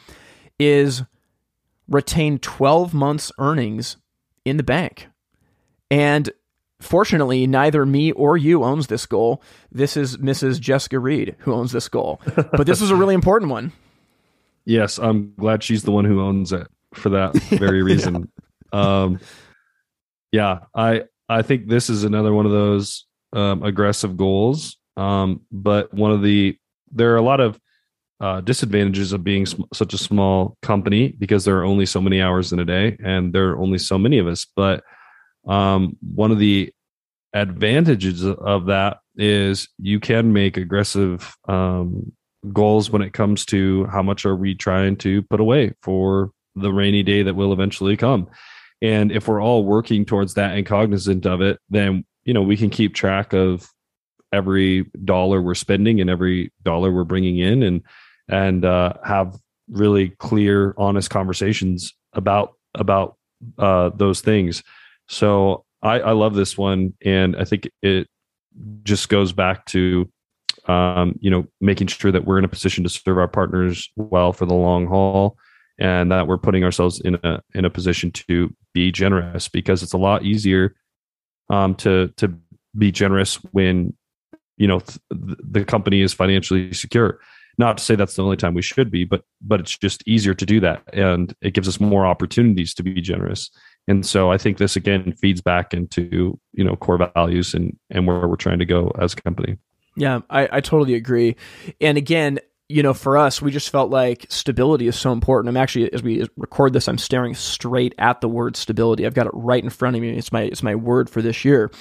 is 0.60 1.04
retain 1.88 2.40
twelve 2.40 2.94
months 2.94 3.32
earnings 3.38 3.98
in 4.46 4.58
the 4.58 4.64
bank, 4.64 5.08
and 5.90 6.32
Fortunately, 6.82 7.46
neither 7.46 7.86
me 7.86 8.12
or 8.12 8.38
you 8.38 8.64
owns 8.64 8.88
this 8.88 9.06
goal. 9.06 9.42
This 9.72 9.96
is 9.96 10.18
Mrs. 10.18 10.60
Jessica 10.60 11.00
Reed 11.00 11.36
who 11.40 11.54
owns 11.54 11.72
this 11.72 11.88
goal. 11.88 12.20
But 12.36 12.66
this 12.66 12.82
is 12.82 12.90
a 12.90 12.96
really 12.96 13.16
important 13.16 13.52
one. 13.52 13.72
Yes, 14.64 15.00
I'm 15.00 15.34
glad 15.40 15.64
she's 15.64 15.82
the 15.82 15.92
one 15.92 16.06
who 16.06 16.22
owns 16.22 16.54
it 16.54 16.68
for 16.94 17.10
that 17.10 17.34
very 17.50 17.82
reason. 17.82 18.30
yeah. 18.72 19.02
Um, 19.02 19.20
yeah, 20.32 20.60
I 20.76 21.04
I 21.30 21.42
think 21.42 21.68
this 21.68 21.90
is 21.90 22.04
another 22.04 22.34
one 22.34 22.46
of 22.46 22.52
those 22.52 23.06
um, 23.34 23.64
aggressive 23.64 24.18
goals. 24.18 24.78
Um, 24.98 25.42
but 25.52 25.94
one 25.94 26.12
of 26.12 26.22
the 26.22 26.58
there 26.92 27.14
are 27.14 27.18
a 27.18 27.22
lot 27.22 27.40
of 27.40 27.60
uh, 28.20 28.42
disadvantages 28.42 29.14
of 29.14 29.24
being 29.24 29.46
sm- 29.46 29.64
such 29.74 29.94
a 29.94 29.98
small 29.98 30.58
company 30.62 31.10
because 31.18 31.44
there 31.44 31.58
are 31.58 31.66
only 31.66 31.86
so 31.86 32.00
many 32.00 32.22
hours 32.22 32.54
in 32.54 32.60
a 32.60 32.66
day 32.66 32.98
and 33.04 33.34
there 33.34 33.50
are 33.50 33.60
only 33.60 33.78
so 33.78 33.98
many 33.98 34.20
of 34.20 34.28
us. 34.28 34.46
But 34.56 34.84
um, 35.48 35.98
one 36.14 36.32
of 36.32 36.38
the 36.38 36.72
advantages 37.34 38.24
of 38.24 38.68
that 38.68 38.98
is 39.16 39.70
you 39.80 40.00
can 40.00 40.34
make 40.34 40.58
aggressive 40.58 41.36
um, 41.48 42.12
goals 42.54 42.92
when 42.92 43.02
it 43.02 43.14
comes 43.14 43.46
to 43.46 43.86
how 43.86 44.04
much 44.04 44.26
are 44.26 44.36
we 44.36 44.54
trying 44.54 44.98
to 44.98 45.24
put 45.24 45.40
away 45.40 45.74
for 45.82 46.32
the 46.56 46.72
rainy 46.72 47.02
day 47.04 47.24
that 47.24 47.36
will 47.36 47.54
eventually 47.54 47.98
come. 47.98 48.28
And 48.82 49.12
if 49.12 49.28
we're 49.28 49.42
all 49.42 49.64
working 49.64 50.06
towards 50.06 50.34
that 50.36 50.58
and 50.58 50.66
cognizant 50.66 51.26
of 51.26 51.42
it, 51.42 51.60
then 51.70 52.06
you 52.24 52.34
know 52.34 52.42
we 52.42 52.58
can 52.58 52.70
keep 52.70 52.94
track 52.96 53.34
of 53.34 53.70
every 54.34 54.90
dollar 55.04 55.42
we're 55.42 55.56
spending 55.56 56.00
and 56.00 56.10
every 56.10 56.52
dollar 56.64 56.92
we're 56.92 57.04
bringing 57.04 57.38
in, 57.38 57.64
and 57.64 57.82
and 58.28 58.66
uh, 58.66 58.94
have 59.04 59.36
really 59.70 60.10
clear, 60.10 60.74
honest 60.78 61.10
conversations 61.10 61.94
about 62.14 62.54
about 62.76 63.18
uh, 63.58 63.90
those 63.96 64.22
things. 64.22 64.64
So 65.08 65.66
I, 65.82 66.00
I 66.00 66.12
love 66.12 66.36
this 66.36 66.58
one, 66.58 66.94
and 67.04 67.36
I 67.36 67.44
think 67.44 67.70
it 67.82 68.08
just 68.84 69.10
goes 69.10 69.34
back 69.34 69.66
to 69.68 70.10
um, 70.68 71.18
you 71.20 71.30
know, 71.30 71.48
making 71.60 71.88
sure 71.88 72.12
that 72.12 72.26
we're 72.26 72.38
in 72.38 72.46
a 72.46 72.50
position 72.50 72.84
to 72.84 72.90
serve 72.90 73.18
our 73.18 73.28
partners 73.28 73.90
well 73.96 74.34
for 74.34 74.46
the 74.46 74.54
long 74.54 74.88
haul, 74.88 75.38
and 75.82 76.12
that 76.12 76.28
we're 76.28 76.38
putting 76.38 76.64
ourselves 76.64 77.02
in 77.02 77.16
a 77.24 77.42
in 77.56 77.66
a 77.66 77.70
position 77.70 78.12
to 78.12 78.54
be 78.74 78.92
generous 78.92 79.50
because 79.50 79.82
it's 79.82 79.94
a 79.94 79.98
lot 79.98 80.24
easier 80.24 80.76
um, 81.50 81.74
to 81.76 82.08
to 82.18 82.32
be 82.78 82.92
generous 82.92 83.36
when 83.52 83.94
you 84.58 84.68
know 84.68 84.80
th- 84.80 85.00
the 85.10 85.66
company 85.66 86.02
is 86.02 86.14
financially 86.14 86.72
secure. 86.72 87.20
Not 87.58 87.80
to 87.80 87.84
say 87.84 87.96
that's 87.96 88.16
the 88.16 88.24
only 88.24 88.38
time 88.38 88.54
we 88.54 88.62
should 88.62 88.92
be, 88.92 89.06
but 89.06 89.24
but 89.42 89.60
it's 89.60 89.76
just 89.76 90.08
easier 90.08 90.36
to 90.36 90.46
do 90.46 90.60
that, 90.60 90.84
and 90.94 91.36
it 91.42 91.56
gives 91.56 91.68
us 91.68 91.80
more 91.80 92.06
opportunities 92.06 92.76
to 92.76 92.84
be 92.84 93.02
generous. 93.02 93.50
And 93.88 94.06
so 94.06 94.32
I 94.32 94.38
think 94.38 94.60
this 94.60 94.76
again 94.76 95.14
feeds 95.14 95.42
back 95.42 95.74
into 95.74 96.40
you 96.54 96.64
know 96.64 96.76
core 96.76 97.10
values 97.16 97.56
and 97.56 97.76
and 97.90 98.06
where 98.06 98.28
we're 98.28 98.36
trying 98.36 98.60
to 98.60 98.66
go 98.66 98.92
as 99.00 99.14
a 99.14 99.16
company. 99.18 99.58
Yeah, 99.98 100.22
I, 100.30 100.48
I 100.52 100.62
totally 100.62 100.94
agree. 100.94 101.36
And 101.82 101.98
again, 101.98 102.40
you 102.72 102.84
know, 102.84 102.94
for 102.94 103.18
us, 103.18 103.42
we 103.42 103.52
just 103.52 103.70
felt 103.70 103.92
like 103.92 104.26
stability 104.30 104.88
is 104.88 104.98
so 104.98 105.12
important. 105.12 105.50
I'm 105.50 105.58
actually, 105.58 105.92
as 105.94 106.02
we 106.02 106.28
record 106.38 106.74
this, 106.74 106.88
I'm 106.88 106.98
staring 106.98 107.36
straight 107.36 107.94
at 107.98 108.22
the 108.22 108.30
word 108.30 108.56
stability. 108.56 109.06
I've 109.06 109.14
got 109.14 109.28
it 109.28 109.34
right 109.34 109.64
in 109.64 109.70
front 109.70 109.96
of 109.96 110.02
me. 110.02 110.18
It's 110.18 110.32
my 110.32 110.44
it's 110.44 110.64
my 110.64 110.76
word 110.76 111.10
for 111.10 111.22
this 111.22 111.44
year. 111.44 111.72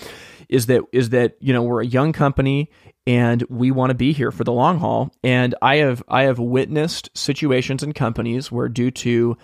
Is 0.49 0.67
that 0.67 0.83
is 0.93 1.11
that 1.11 1.37
you 1.41 1.53
know 1.53 1.63
we're 1.63 1.83
a 1.83 1.87
young 1.87 2.13
company 2.13 2.71
and 3.07 3.43
we 3.49 3.71
want 3.71 3.91
to 3.91 3.95
be 3.95 4.13
here 4.13 4.31
for 4.31 4.45
the 4.45 4.53
long 4.53 4.79
haul. 4.79 5.13
And 5.23 5.55
I 5.63 5.77
have 5.77 6.03
I 6.09 6.23
have 6.25 6.39
witnessed 6.39 7.11
situations 7.15 7.83
in 7.83 7.93
companies 7.93 8.51
where 8.51 8.69
due 8.69 8.91
to 8.91 9.37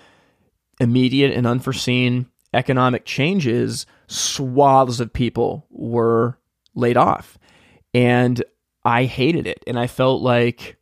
immediate 0.80 1.32
and 1.32 1.46
unforeseen 1.46 2.26
economic 2.52 3.04
changes, 3.04 3.86
swaths 4.08 5.00
of 5.00 5.12
people 5.12 5.66
were 5.70 6.38
laid 6.74 6.96
off. 6.96 7.38
And 7.94 8.42
I 8.84 9.04
hated 9.04 9.46
it. 9.46 9.62
And 9.66 9.78
I 9.78 9.86
felt 9.86 10.22
like, 10.22 10.76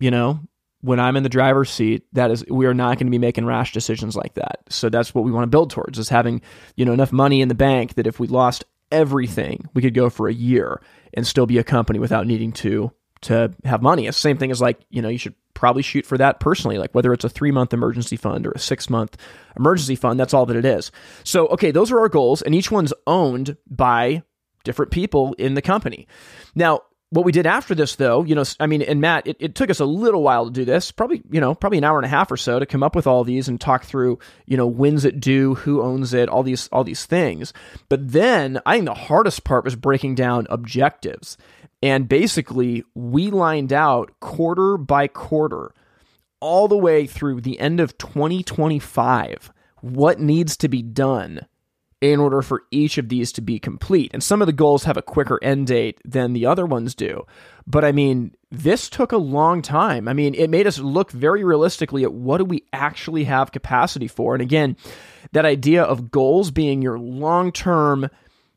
you 0.00 0.10
know, 0.10 0.40
when 0.80 1.00
I'm 1.00 1.16
in 1.16 1.22
the 1.22 1.28
driver's 1.28 1.70
seat, 1.70 2.04
that 2.12 2.30
is, 2.30 2.44
we 2.48 2.66
are 2.66 2.74
not 2.74 2.98
going 2.98 3.06
to 3.06 3.10
be 3.10 3.18
making 3.18 3.46
rash 3.46 3.72
decisions 3.72 4.14
like 4.14 4.34
that. 4.34 4.60
So 4.68 4.88
that's 4.88 5.14
what 5.14 5.24
we 5.24 5.32
want 5.32 5.44
to 5.44 5.48
build 5.48 5.70
towards 5.70 5.98
is 5.98 6.08
having, 6.08 6.42
you 6.76 6.84
know, 6.84 6.92
enough 6.92 7.12
money 7.12 7.40
in 7.40 7.48
the 7.48 7.54
bank 7.54 7.94
that 7.94 8.06
if 8.06 8.20
we 8.20 8.28
lost 8.28 8.64
everything, 8.92 9.68
we 9.74 9.82
could 9.82 9.94
go 9.94 10.10
for 10.10 10.28
a 10.28 10.34
year 10.34 10.80
and 11.14 11.26
still 11.26 11.46
be 11.46 11.58
a 11.58 11.64
company 11.64 11.98
without 11.98 12.26
needing 12.26 12.52
to 12.52 12.92
to 13.22 13.52
have 13.64 13.82
money. 13.82 14.06
It's 14.06 14.18
the 14.18 14.20
same 14.20 14.36
thing 14.36 14.50
as 14.50 14.60
like, 14.60 14.78
you 14.90 15.00
know, 15.00 15.08
you 15.08 15.18
should 15.18 15.34
probably 15.54 15.82
shoot 15.82 16.04
for 16.04 16.18
that 16.18 16.38
personally, 16.38 16.78
like 16.78 16.94
whether 16.94 17.12
it's 17.12 17.24
a 17.24 17.28
three 17.28 17.50
month 17.50 17.72
emergency 17.72 18.16
fund 18.16 18.46
or 18.46 18.52
a 18.52 18.58
six 18.58 18.90
month 18.90 19.16
emergency 19.56 19.96
fund, 19.96 20.20
that's 20.20 20.34
all 20.34 20.46
that 20.46 20.56
it 20.56 20.64
is. 20.64 20.92
So, 21.24 21.46
okay, 21.48 21.70
those 21.70 21.90
are 21.90 21.98
our 21.98 22.10
goals, 22.10 22.42
and 22.42 22.54
each 22.54 22.70
one's 22.70 22.92
owned 23.06 23.56
by 23.68 24.22
different 24.64 24.92
people 24.92 25.34
in 25.38 25.54
the 25.54 25.62
company. 25.62 26.06
Now, 26.54 26.82
what 27.10 27.24
we 27.24 27.32
did 27.32 27.46
after 27.46 27.74
this 27.74 27.96
though 27.96 28.24
you 28.24 28.34
know 28.34 28.44
i 28.58 28.66
mean 28.66 28.82
and 28.82 29.00
matt 29.00 29.26
it, 29.26 29.36
it, 29.38 29.54
took 29.54 29.70
us 29.70 29.80
a 29.80 29.84
little 29.84 30.22
while 30.22 30.46
to 30.46 30.50
do 30.50 30.64
this 30.64 30.90
probably 30.90 31.22
you 31.30 31.40
know 31.40 31.54
probably 31.54 31.78
an 31.78 31.84
hour 31.84 31.98
and 31.98 32.04
a 32.04 32.08
half 32.08 32.30
or 32.30 32.36
so 32.36 32.58
to 32.58 32.66
come 32.66 32.82
up 32.82 32.96
with 32.96 33.06
all 33.06 33.24
these 33.24 33.48
and 33.48 33.60
talk 33.60 33.84
through 33.84 34.18
you 34.46 34.56
know 34.56 34.66
when's 34.66 35.04
it 35.04 35.20
due 35.20 35.54
who 35.54 35.82
owns 35.82 36.12
it 36.12 36.28
all 36.28 36.42
these 36.42 36.68
all 36.68 36.84
these 36.84 37.06
things. 37.06 37.52
But 37.88 38.12
then 38.12 38.60
i 38.66 38.74
think 38.74 38.86
the 38.86 38.94
hardest 38.94 39.44
part 39.44 39.64
was 39.64 39.76
breaking 39.76 40.14
down 40.14 40.46
objectives. 40.50 41.36
And 41.82 42.08
basically 42.08 42.84
we 42.94 43.30
lined 43.30 43.72
out 43.72 44.18
quarter 44.20 44.76
by 44.76 45.08
quarter 45.08 45.72
all 46.40 46.68
the 46.68 46.76
way 46.76 47.06
through 47.06 47.42
the 47.42 47.60
end 47.60 47.80
of 47.80 47.98
2025 47.98 49.52
what 49.80 50.18
needs 50.18 50.56
to 50.56 50.68
be 50.68 50.82
done 50.82 51.46
in 52.00 52.20
order 52.20 52.42
for 52.42 52.64
each 52.70 52.98
of 52.98 53.08
these 53.08 53.32
to 53.32 53.40
be 53.40 53.58
complete. 53.58 54.10
And 54.12 54.22
some 54.22 54.42
of 54.42 54.46
the 54.46 54.52
goals 54.52 54.84
have 54.84 54.96
a 54.96 55.02
quicker 55.02 55.38
end 55.42 55.68
date 55.68 56.00
than 56.04 56.32
the 56.32 56.46
other 56.46 56.66
ones 56.66 56.94
do. 56.94 57.26
But 57.66 57.84
I 57.84 57.92
mean, 57.92 58.34
this 58.50 58.90
took 58.90 59.12
a 59.12 59.16
long 59.16 59.62
time. 59.62 60.06
I 60.06 60.12
mean, 60.12 60.34
it 60.34 60.50
made 60.50 60.66
us 60.66 60.78
look 60.78 61.10
very 61.10 61.42
realistically 61.42 62.04
at 62.04 62.12
what 62.12 62.38
do 62.38 62.44
we 62.44 62.64
actually 62.72 63.24
have 63.24 63.50
capacity 63.50 64.08
for. 64.08 64.34
And 64.34 64.42
again, 64.42 64.76
that 65.32 65.46
idea 65.46 65.82
of 65.82 66.10
goals 66.10 66.50
being 66.50 66.82
your 66.82 66.98
long 66.98 67.50
term 67.50 68.10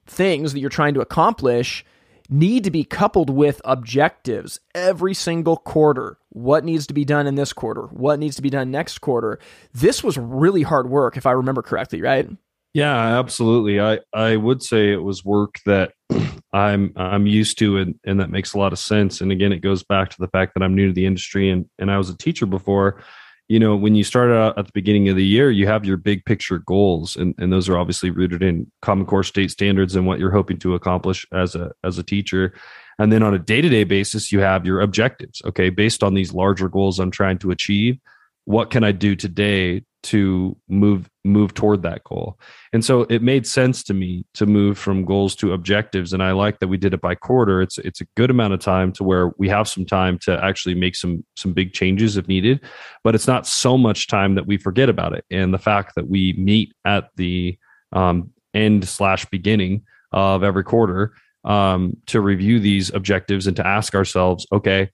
things 0.06 0.54
that 0.54 0.60
you're 0.60 0.70
trying 0.70 0.96
to 0.96 1.02
accomplish 1.02 1.86
need 2.30 2.64
to 2.64 2.72
be 2.72 2.84
coupled 2.84 3.30
with 3.30 3.62
objectives 3.66 4.60
every 4.76 5.14
single 5.14 5.58
quarter. 5.58 6.18
What 6.30 6.64
needs 6.64 6.86
to 6.88 6.94
be 6.94 7.06
done 7.06 7.26
in 7.26 7.36
this 7.36 7.54
quarter? 7.54 7.84
What 7.88 8.20
needs 8.20 8.36
to 8.36 8.42
be 8.42 8.52
done 8.52 8.70
next 8.70 9.00
quarter? 9.00 9.40
This 9.74 10.04
was 10.04 10.18
really 10.18 10.62
hard 10.62 10.90
work, 10.90 11.18
if 11.18 11.26
I 11.26 11.32
remember 11.32 11.64
correctly, 11.64 12.02
right? 12.02 12.30
Yeah, 12.74 13.20
absolutely. 13.20 13.80
I 13.80 14.00
I 14.14 14.36
would 14.36 14.62
say 14.62 14.92
it 14.92 15.04
was 15.04 15.26
work 15.26 15.60
that 15.66 15.94
I'm 16.54 16.94
I'm 16.96 17.26
used 17.28 17.58
to 17.60 17.78
and 17.78 17.96
and 18.06 18.20
that 18.20 18.30
makes 18.30 18.54
a 18.54 18.58
lot 18.60 18.74
of 18.74 18.80
sense. 18.80 19.22
And 19.22 19.32
again, 19.32 19.52
it 19.52 19.60
goes 19.62 19.84
back 19.84 20.10
to 20.10 20.18
the 20.20 20.28
fact 20.28 20.54
that 20.54 20.64
I'm 20.64 20.76
new 20.76 20.88
to 20.88 20.94
the 20.94 21.06
industry 21.06 21.50
and 21.50 21.66
and 21.80 21.92
I 21.92 21.98
was 21.98 22.10
a 22.10 22.18
teacher 22.18 22.46
before 22.46 23.02
you 23.50 23.58
know, 23.58 23.76
when 23.76 23.96
you 23.96 24.04
start 24.04 24.30
out 24.32 24.58
at 24.60 24.68
the 24.68 24.72
beginning 24.74 25.10
of 25.10 25.16
the 25.16 25.26
year, 25.26 25.50
you 25.50 25.66
have 25.66 25.84
your 25.84 25.98
big 25.98 26.24
picture 26.24 26.60
goals, 26.60 27.16
and, 27.16 27.34
and 27.40 27.52
those 27.52 27.68
are 27.68 27.80
obviously 27.80 28.12
rooted 28.12 28.44
in 28.44 28.72
Common 28.84 29.08
Core 29.08 29.24
state 29.24 29.50
standards 29.50 29.96
and 29.96 30.06
what 30.06 30.20
you're 30.20 30.30
hoping 30.32 30.60
to 30.60 30.76
accomplish 30.76 31.26
as 31.34 31.56
a 31.56 31.72
as 31.84 31.98
a 31.98 32.04
teacher. 32.04 32.54
And 33.00 33.12
then 33.12 33.24
on 33.24 33.34
a 33.34 33.40
day 33.40 33.60
to 33.60 33.68
day 33.68 33.86
basis, 33.86 34.32
you 34.32 34.40
have 34.40 34.68
your 34.68 34.82
objectives. 34.82 35.42
Okay, 35.46 35.72
based 35.72 36.04
on 36.04 36.14
these 36.14 36.32
larger 36.32 36.70
goals 36.70 37.00
I'm 37.00 37.10
trying 37.10 37.40
to 37.40 37.50
achieve, 37.50 37.98
what 38.46 38.70
can 38.70 38.84
I 38.84 38.92
do 38.92 39.16
today 39.16 39.84
to 40.04 40.56
move 40.70 41.10
move 41.26 41.54
toward 41.54 41.82
that 41.84 42.04
goal. 42.04 42.40
And 42.72 42.84
so 42.84 43.02
it 43.02 43.22
made 43.22 43.46
sense 43.46 43.84
to 43.84 43.94
me 43.94 44.26
to 44.36 44.46
move 44.46 44.78
from 44.78 45.06
goals 45.06 45.36
to 45.38 45.54
objectives 45.54 46.14
and 46.14 46.24
i 46.24 46.32
like 46.32 46.60
that 46.60 46.68
we 46.68 46.78
did 46.78 46.94
it 46.94 47.02
by 47.02 47.16
quarter. 47.16 47.62
It's 47.62 47.78
it's 47.80 48.02
a 48.02 48.08
good 48.16 48.30
amount 48.30 48.54
of 48.54 48.60
time 48.60 48.92
to 48.94 49.04
where 49.04 49.32
we 49.38 49.50
have 49.50 49.68
some 49.68 49.86
time 49.86 50.18
to 50.20 50.44
actually 50.44 50.76
make 50.76 50.96
some 50.96 51.26
some 51.36 51.54
big 51.54 51.74
changes 51.74 52.18
if 52.18 52.28
needed 52.28 52.62
but 53.04 53.16
it's 53.16 53.28
not 53.28 53.48
so 53.48 53.78
much 53.78 54.08
time 54.08 54.36
that 54.36 54.48
we 54.48 54.58
forget 54.58 54.90
about 54.90 55.14
it. 55.14 55.26
And 55.30 55.54
the 55.54 55.60
fact 55.60 55.96
that 55.96 56.08
we 56.08 56.34
meet 56.34 56.74
at 56.86 57.10
the 57.16 57.58
um, 57.92 58.32
end 58.54 58.88
slash 58.88 59.26
beginning 59.26 59.84
of 60.12 60.44
every 60.44 60.64
quarter 60.64 61.14
um, 61.44 61.96
to 62.08 62.22
review 62.22 62.60
these 62.60 62.94
objectives 62.94 63.48
and 63.48 63.56
to 63.58 63.66
ask 63.66 63.96
ourselves 63.96 64.46
okay 64.52 64.90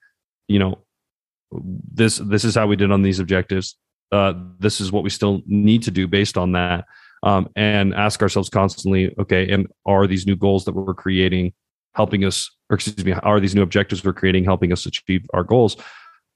you 0.47 0.59
know 0.59 0.79
this 1.51 2.17
this 2.17 2.43
is 2.43 2.55
how 2.55 2.67
we 2.67 2.75
did 2.75 2.91
on 2.91 3.01
these 3.01 3.19
objectives 3.19 3.77
uh, 4.15 4.33
this 4.59 4.79
is 4.79 4.91
what 4.91 5.03
we 5.03 5.09
still 5.09 5.41
need 5.45 5.83
to 5.83 5.91
do 5.91 6.07
based 6.07 6.37
on 6.37 6.53
that 6.53 6.85
um, 7.23 7.49
and 7.55 7.93
ask 7.93 8.21
ourselves 8.21 8.49
constantly 8.49 9.13
okay 9.19 9.51
and 9.51 9.67
are 9.85 10.07
these 10.07 10.25
new 10.25 10.35
goals 10.35 10.65
that 10.65 10.73
we're 10.73 10.93
creating 10.93 11.53
helping 11.95 12.23
us 12.23 12.51
or 12.69 12.75
excuse 12.75 13.05
me 13.05 13.13
are 13.23 13.39
these 13.39 13.55
new 13.55 13.61
objectives 13.61 14.03
we're 14.03 14.13
creating 14.13 14.43
helping 14.43 14.71
us 14.71 14.85
achieve 14.85 15.25
our 15.33 15.43
goals? 15.43 15.77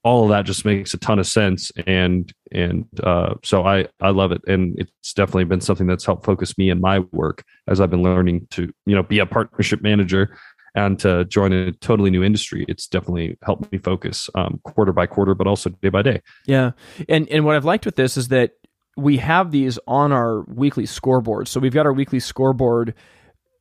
All 0.02 0.24
of 0.24 0.30
that 0.30 0.46
just 0.46 0.64
makes 0.64 0.94
a 0.94 0.98
ton 0.98 1.18
of 1.18 1.26
sense 1.26 1.70
and 1.86 2.32
and 2.52 2.86
uh, 3.02 3.34
so 3.44 3.66
i 3.66 3.86
i 4.00 4.08
love 4.08 4.32
it 4.32 4.40
and 4.46 4.74
it's 4.78 5.12
definitely 5.12 5.44
been 5.44 5.60
something 5.60 5.86
that's 5.86 6.06
helped 6.06 6.24
focus 6.24 6.56
me 6.56 6.70
in 6.70 6.80
my 6.80 7.00
work 7.12 7.44
as 7.68 7.80
i've 7.80 7.90
been 7.90 8.02
learning 8.02 8.46
to 8.50 8.72
you 8.86 8.94
know 8.94 9.02
be 9.02 9.18
a 9.18 9.26
partnership 9.26 9.82
manager 9.82 10.36
and 10.74 10.98
to 10.98 11.24
join 11.26 11.52
a 11.52 11.72
totally 11.72 12.10
new 12.10 12.22
industry 12.22 12.64
it's 12.68 12.86
definitely 12.86 13.36
helped 13.42 13.70
me 13.72 13.78
focus 13.78 14.30
um, 14.34 14.60
quarter 14.64 14.92
by 14.92 15.06
quarter 15.06 15.34
but 15.34 15.46
also 15.46 15.70
day 15.70 15.88
by 15.88 16.02
day 16.02 16.20
yeah 16.46 16.72
and 17.08 17.28
and 17.28 17.44
what 17.44 17.56
i've 17.56 17.64
liked 17.64 17.84
with 17.84 17.96
this 17.96 18.16
is 18.16 18.28
that 18.28 18.52
we 18.96 19.18
have 19.18 19.50
these 19.50 19.78
on 19.86 20.12
our 20.12 20.42
weekly 20.44 20.86
scoreboard 20.86 21.48
so 21.48 21.60
we've 21.60 21.74
got 21.74 21.86
our 21.86 21.92
weekly 21.92 22.20
scoreboard 22.20 22.94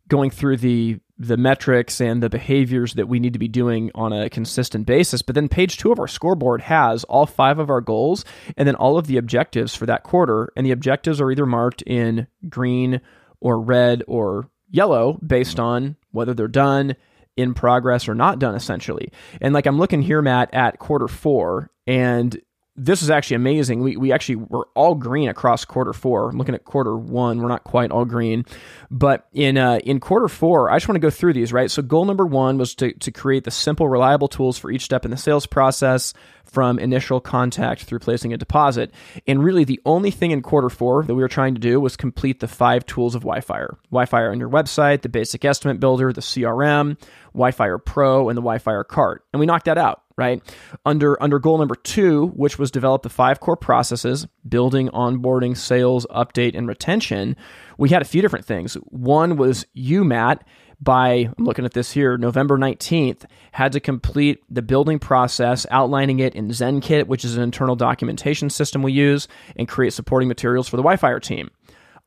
going 0.08 0.30
through 0.30 0.58
the 0.58 1.00
the 1.20 1.38
metrics 1.38 2.00
and 2.00 2.24
the 2.24 2.30
behaviors 2.30 2.94
that 2.94 3.10
we 3.10 3.20
need 3.20 3.34
to 3.34 3.40
be 3.40 3.50
doing 3.50 3.92
on 3.94 4.14
a 4.14 4.30
consistent 4.30 4.86
basis. 4.86 5.22
But 5.22 5.36
then 5.36 5.50
page 5.50 5.78
two 5.78 5.92
of 5.92 6.00
our 6.00 6.08
scoreboard 6.08 6.62
has 6.62 7.04
all 7.04 7.26
five 7.26 7.60
of 7.60 7.70
our 7.70 7.82
goals 7.82 8.24
and 8.56 8.66
then 8.66 8.76
all 8.76 8.98
of 8.98 9.08
the 9.08 9.18
objectives 9.18 9.76
for 9.76 9.86
that 9.86 10.04
quarter. 10.04 10.52
And 10.56 10.66
the 10.66 10.72
objectives 10.72 11.20
are 11.20 11.30
either 11.30 11.46
marked 11.46 11.82
in 11.82 12.28
green 12.48 13.02
or 13.42 13.60
red 13.60 14.02
or 14.08 14.50
yellow 14.70 15.20
based 15.26 15.60
on 15.60 15.98
whether 16.12 16.34
they're 16.34 16.48
done, 16.48 16.96
in 17.38 17.54
progress, 17.54 18.10
or 18.10 18.16
not 18.16 18.40
done, 18.40 18.56
essentially. 18.56 19.12
And 19.42 19.54
like 19.54 19.66
I'm 19.66 19.78
looking 19.78 20.02
here, 20.02 20.22
Matt, 20.22 20.54
at 20.54 20.80
quarter 20.80 21.08
four, 21.08 21.72
and 21.88 22.40
this 22.76 23.02
is 23.02 23.10
actually 23.10 23.36
amazing. 23.36 23.82
We, 23.82 23.98
we 23.98 24.12
actually 24.12 24.38
were 24.38 24.68
all 24.74 24.96
green 24.96 25.28
across 25.28 25.66
quarter 25.66 25.92
four. 25.92 26.30
I'm 26.30 26.38
looking 26.38 26.56
at 26.56 26.64
quarter 26.64 26.96
one. 26.96 27.42
We're 27.42 27.50
not 27.50 27.64
quite 27.66 27.92
all 27.92 28.06
green, 28.06 28.46
but 28.90 29.28
in 29.34 29.58
uh, 29.58 29.80
in 29.84 30.00
quarter 30.00 30.30
four, 30.30 30.70
I 30.70 30.78
just 30.78 30.88
want 30.88 30.96
to 30.96 31.06
go 31.06 31.10
through 31.10 31.34
these. 31.34 31.52
Right. 31.52 31.70
So 31.70 31.82
goal 31.82 32.06
number 32.06 32.26
one 32.26 32.58
was 32.58 32.76
to 32.76 32.94
to 32.94 33.12
create 33.12 33.44
the 33.44 33.52
simple, 33.52 33.88
reliable 33.90 34.28
tools 34.28 34.58
for 34.58 34.72
each 34.72 34.84
step 34.84 35.04
in 35.04 35.12
the 35.12 35.18
sales 35.18 35.46
process, 35.46 36.14
from 36.46 36.80
initial 36.80 37.20
contact 37.20 37.84
through 37.84 38.00
placing 38.00 38.34
a 38.34 38.38
deposit. 38.38 38.94
And 39.28 39.44
really, 39.44 39.66
the 39.66 39.82
only 39.86 40.12
thing 40.12 40.32
in 40.32 40.42
quarter 40.42 40.70
four 40.70 41.04
that 41.04 41.16
we 41.16 41.22
were 41.22 41.28
trying 41.28 41.56
to 41.56 41.62
do 41.62 41.80
was 41.80 41.98
complete 41.98 42.40
the 42.40 42.48
five 42.48 42.86
tools 42.86 43.14
of 43.14 43.24
WhyFire. 43.24 43.76
WhyFire 43.92 44.32
on 44.32 44.40
your 44.40 44.50
website, 44.50 45.02
the 45.02 45.10
basic 45.10 45.44
estimate 45.44 45.80
builder, 45.80 46.14
the 46.14 46.22
CRM, 46.22 46.98
WhyFire 47.36 47.84
Pro, 47.84 48.30
and 48.30 48.38
the 48.38 48.42
WhyFire 48.42 48.88
cart. 48.88 49.26
And 49.34 49.40
we 49.40 49.46
knocked 49.46 49.66
that 49.66 49.78
out 49.78 50.04
right? 50.20 50.44
Under 50.86 51.22
under 51.24 51.40
goal 51.40 51.58
number 51.58 51.76
two, 51.76 52.28
which 52.36 52.60
was 52.60 52.70
develop 52.70 53.02
the 53.02 53.10
five 53.10 53.40
core 53.40 53.58
processes, 53.58 54.28
building, 54.48 54.90
onboarding, 54.90 55.58
sales, 55.58 56.06
update, 56.12 56.56
and 56.56 56.68
retention, 56.68 57.36
we 57.78 57.90
had 57.90 58.02
a 58.02 58.06
few 58.06 58.22
different 58.22 58.46
things. 58.46 58.76
One 58.84 59.38
was 59.38 59.66
you, 59.74 60.04
Matt, 60.04 60.44
by 60.82 61.30
I'm 61.38 61.46
looking 61.46 61.66
at 61.66 61.74
this 61.74 61.92
here, 61.92 62.18
November 62.18 62.58
19th, 62.58 63.26
had 63.54 63.72
to 63.72 63.80
complete 63.80 64.44
the 64.50 64.62
building 64.62 65.00
process, 65.00 65.66
outlining 65.72 66.20
it 66.20 66.36
in 66.36 66.50
ZenKit, 66.50 67.08
which 67.08 67.26
is 67.26 67.38
an 67.38 67.44
internal 67.44 67.76
documentation 67.76 68.50
system 68.50 68.82
we 68.82 68.92
use, 68.92 69.28
and 69.56 69.68
create 69.68 69.94
supporting 69.94 70.28
materials 70.28 70.68
for 70.68 70.78
the 70.78 70.84
WhyFire 70.84 71.22
team. 71.22 71.50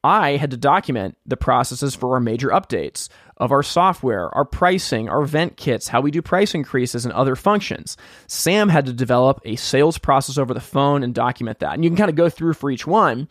I 0.05 0.37
had 0.37 0.51
to 0.51 0.57
document 0.57 1.17
the 1.27 1.37
processes 1.37 1.95
for 1.95 2.15
our 2.15 2.21
major 2.21 2.49
updates 2.49 3.09
of 3.37 3.53
our 3.53 3.63
software, 3.63 4.35
our 4.35 4.45
pricing, 4.45 5.09
our 5.09 5.23
vent 5.23 5.57
kits, 5.57 5.89
how 5.89 6.01
we 6.01 6.11
do 6.11 6.23
price 6.23 6.55
increases, 6.55 7.05
and 7.05 7.13
other 7.15 7.37
functions. 7.37 7.97
Sam 8.27 8.69
had 8.69 8.87
to 8.87 8.93
develop 8.93 9.41
a 9.45 9.57
sales 9.57 9.99
process 9.99 10.39
over 10.39 10.55
the 10.55 10.61
phone 10.61 11.03
and 11.03 11.15
document 11.15 11.61
that. 11.61 11.75
And 11.75 11.85
you 11.85 11.91
can 11.91 11.97
kind 11.97 12.11
of 12.11 12.17
go 12.17 12.29
through 12.29 12.55
for 12.55 12.71
each 12.71 12.87
one. 12.87 13.29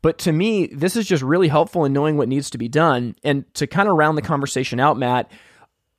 But 0.00 0.18
to 0.18 0.32
me, 0.32 0.66
this 0.66 0.96
is 0.96 1.06
just 1.06 1.22
really 1.22 1.48
helpful 1.48 1.84
in 1.84 1.92
knowing 1.92 2.16
what 2.16 2.28
needs 2.28 2.50
to 2.50 2.58
be 2.58 2.68
done. 2.68 3.14
And 3.22 3.52
to 3.54 3.66
kind 3.66 3.88
of 3.88 3.96
round 3.96 4.18
the 4.18 4.22
conversation 4.22 4.80
out, 4.80 4.98
Matt, 4.98 5.30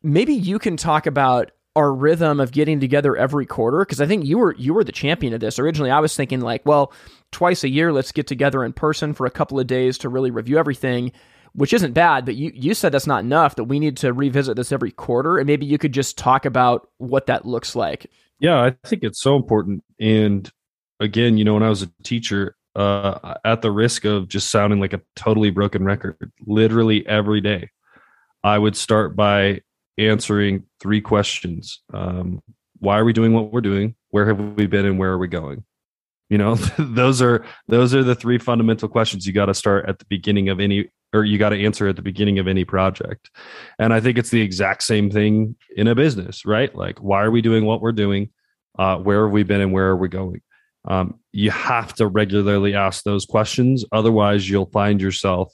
maybe 0.02 0.34
you 0.34 0.60
can 0.60 0.76
talk 0.76 1.06
about 1.06 1.52
our 1.76 1.94
rhythm 1.94 2.40
of 2.40 2.52
getting 2.52 2.80
together 2.80 3.16
every 3.16 3.46
quarter 3.46 3.80
because 3.80 4.00
I 4.00 4.06
think 4.06 4.26
you 4.26 4.38
were 4.38 4.56
you 4.56 4.74
were 4.74 4.84
the 4.84 4.92
champion 4.92 5.34
of 5.34 5.40
this. 5.40 5.58
Originally, 5.58 5.92
I 5.92 6.00
was 6.00 6.16
thinking 6.16 6.42
like, 6.42 6.66
well, 6.66 6.94
twice 7.32 7.64
a 7.64 7.70
year, 7.70 7.92
let's 7.92 8.12
get 8.12 8.28
together 8.28 8.64
in 8.64 8.74
person 8.74 9.14
for 9.14 9.26
a 9.26 9.32
couple 9.32 9.60
of 9.60 9.68
days 9.68 9.98
to 10.00 10.10
really 10.10 10.32
review 10.32 10.58
everything, 10.60 11.12
which 11.54 11.74
isn't 11.74 11.94
bad. 11.94 12.26
But 12.26 12.36
you 12.36 12.52
you 12.54 12.74
said 12.74 12.92
that's 12.92 13.08
not 13.08 13.24
enough. 13.24 13.56
That 13.56 13.66
we 13.66 13.80
need 13.80 13.98
to 13.98 14.14
revisit 14.14 14.56
this 14.56 14.72
every 14.72 14.92
quarter, 14.92 15.38
and 15.38 15.48
maybe 15.48 15.66
you 15.66 15.78
could 15.78 15.94
just 15.94 16.18
talk 16.18 16.46
about 16.46 16.90
what 16.98 17.26
that 17.26 17.46
looks 17.46 17.76
like. 17.76 18.06
Yeah, 18.40 18.62
I 18.62 18.76
think 18.86 19.04
it's 19.04 19.22
so 19.22 19.36
important. 19.36 19.84
And 20.00 20.52
again, 21.00 21.38
you 21.38 21.46
know, 21.46 21.56
when 21.56 21.64
I 21.64 21.70
was 21.70 21.82
a 21.82 21.92
teacher, 22.04 22.56
uh, 22.76 23.36
at 23.46 23.62
the 23.62 23.72
risk 23.72 24.06
of 24.06 24.28
just 24.28 24.50
sounding 24.52 24.80
like 24.80 24.94
a 24.94 25.02
totally 25.16 25.50
broken 25.50 25.86
record, 25.86 26.32
literally 26.46 27.06
every 27.08 27.42
day, 27.42 27.70
I 28.44 28.58
would 28.58 28.76
start 28.76 29.16
by 29.16 29.62
answering 29.98 30.64
three 30.80 31.02
questions. 31.02 31.82
Um, 31.94 32.42
why 32.80 33.00
are 33.00 33.06
we 33.06 33.14
doing 33.14 33.34
what 33.34 33.52
we're 33.52 33.62
doing? 33.62 33.96
Where 34.10 34.28
have 34.28 34.40
we 34.40 34.68
been 34.68 34.86
and 34.86 35.00
where 35.00 35.12
are 35.12 35.18
we 35.18 35.28
going? 35.28 35.64
You 36.30 36.38
know, 36.38 36.56
those 36.78 37.22
are 37.22 37.46
those 37.68 37.94
are 37.94 38.04
the 38.04 38.16
three 38.16 38.38
fundamental 38.38 38.90
questions 38.90 39.26
you 39.26 39.34
got 39.34 39.46
to 39.46 39.54
start 39.54 39.88
at 39.88 40.00
the 40.00 40.06
beginning 40.06 40.50
of 40.50 40.60
any 40.60 40.90
or 41.14 41.24
you 41.24 41.38
got 41.38 41.50
to 41.50 41.64
answer 41.64 41.88
at 41.88 41.96
the 41.96 42.02
beginning 42.02 42.40
of 42.40 42.48
any 42.48 42.66
project. 42.66 43.30
And 43.78 43.94
I 43.94 44.00
think 44.00 44.18
it's 44.18 44.32
the 44.32 44.42
exact 44.42 44.82
same 44.82 45.12
thing 45.12 45.56
in 45.76 45.88
a 45.88 45.94
business, 45.94 46.44
right? 46.44 46.74
Like 46.76 47.00
why 47.00 47.24
are 47.24 47.32
we 47.32 47.42
doing 47.42 47.66
what 47.66 47.82
we're 47.82 47.92
doing? 47.92 48.30
Uh, 48.80 48.98
where 48.98 49.26
have 49.26 49.32
we 49.32 49.44
been 49.44 49.62
and 49.62 49.72
where 49.72 49.90
are 49.90 49.96
we 49.96 50.10
going? 50.10 50.42
Um, 50.86 51.20
you 51.32 51.52
have 51.52 51.94
to 51.96 52.08
regularly 52.08 52.74
ask 52.74 53.04
those 53.04 53.26
questions. 53.26 53.86
Otherwise, 53.92 54.50
you'll 54.50 54.66
find 54.72 55.02
yourself 55.02 55.54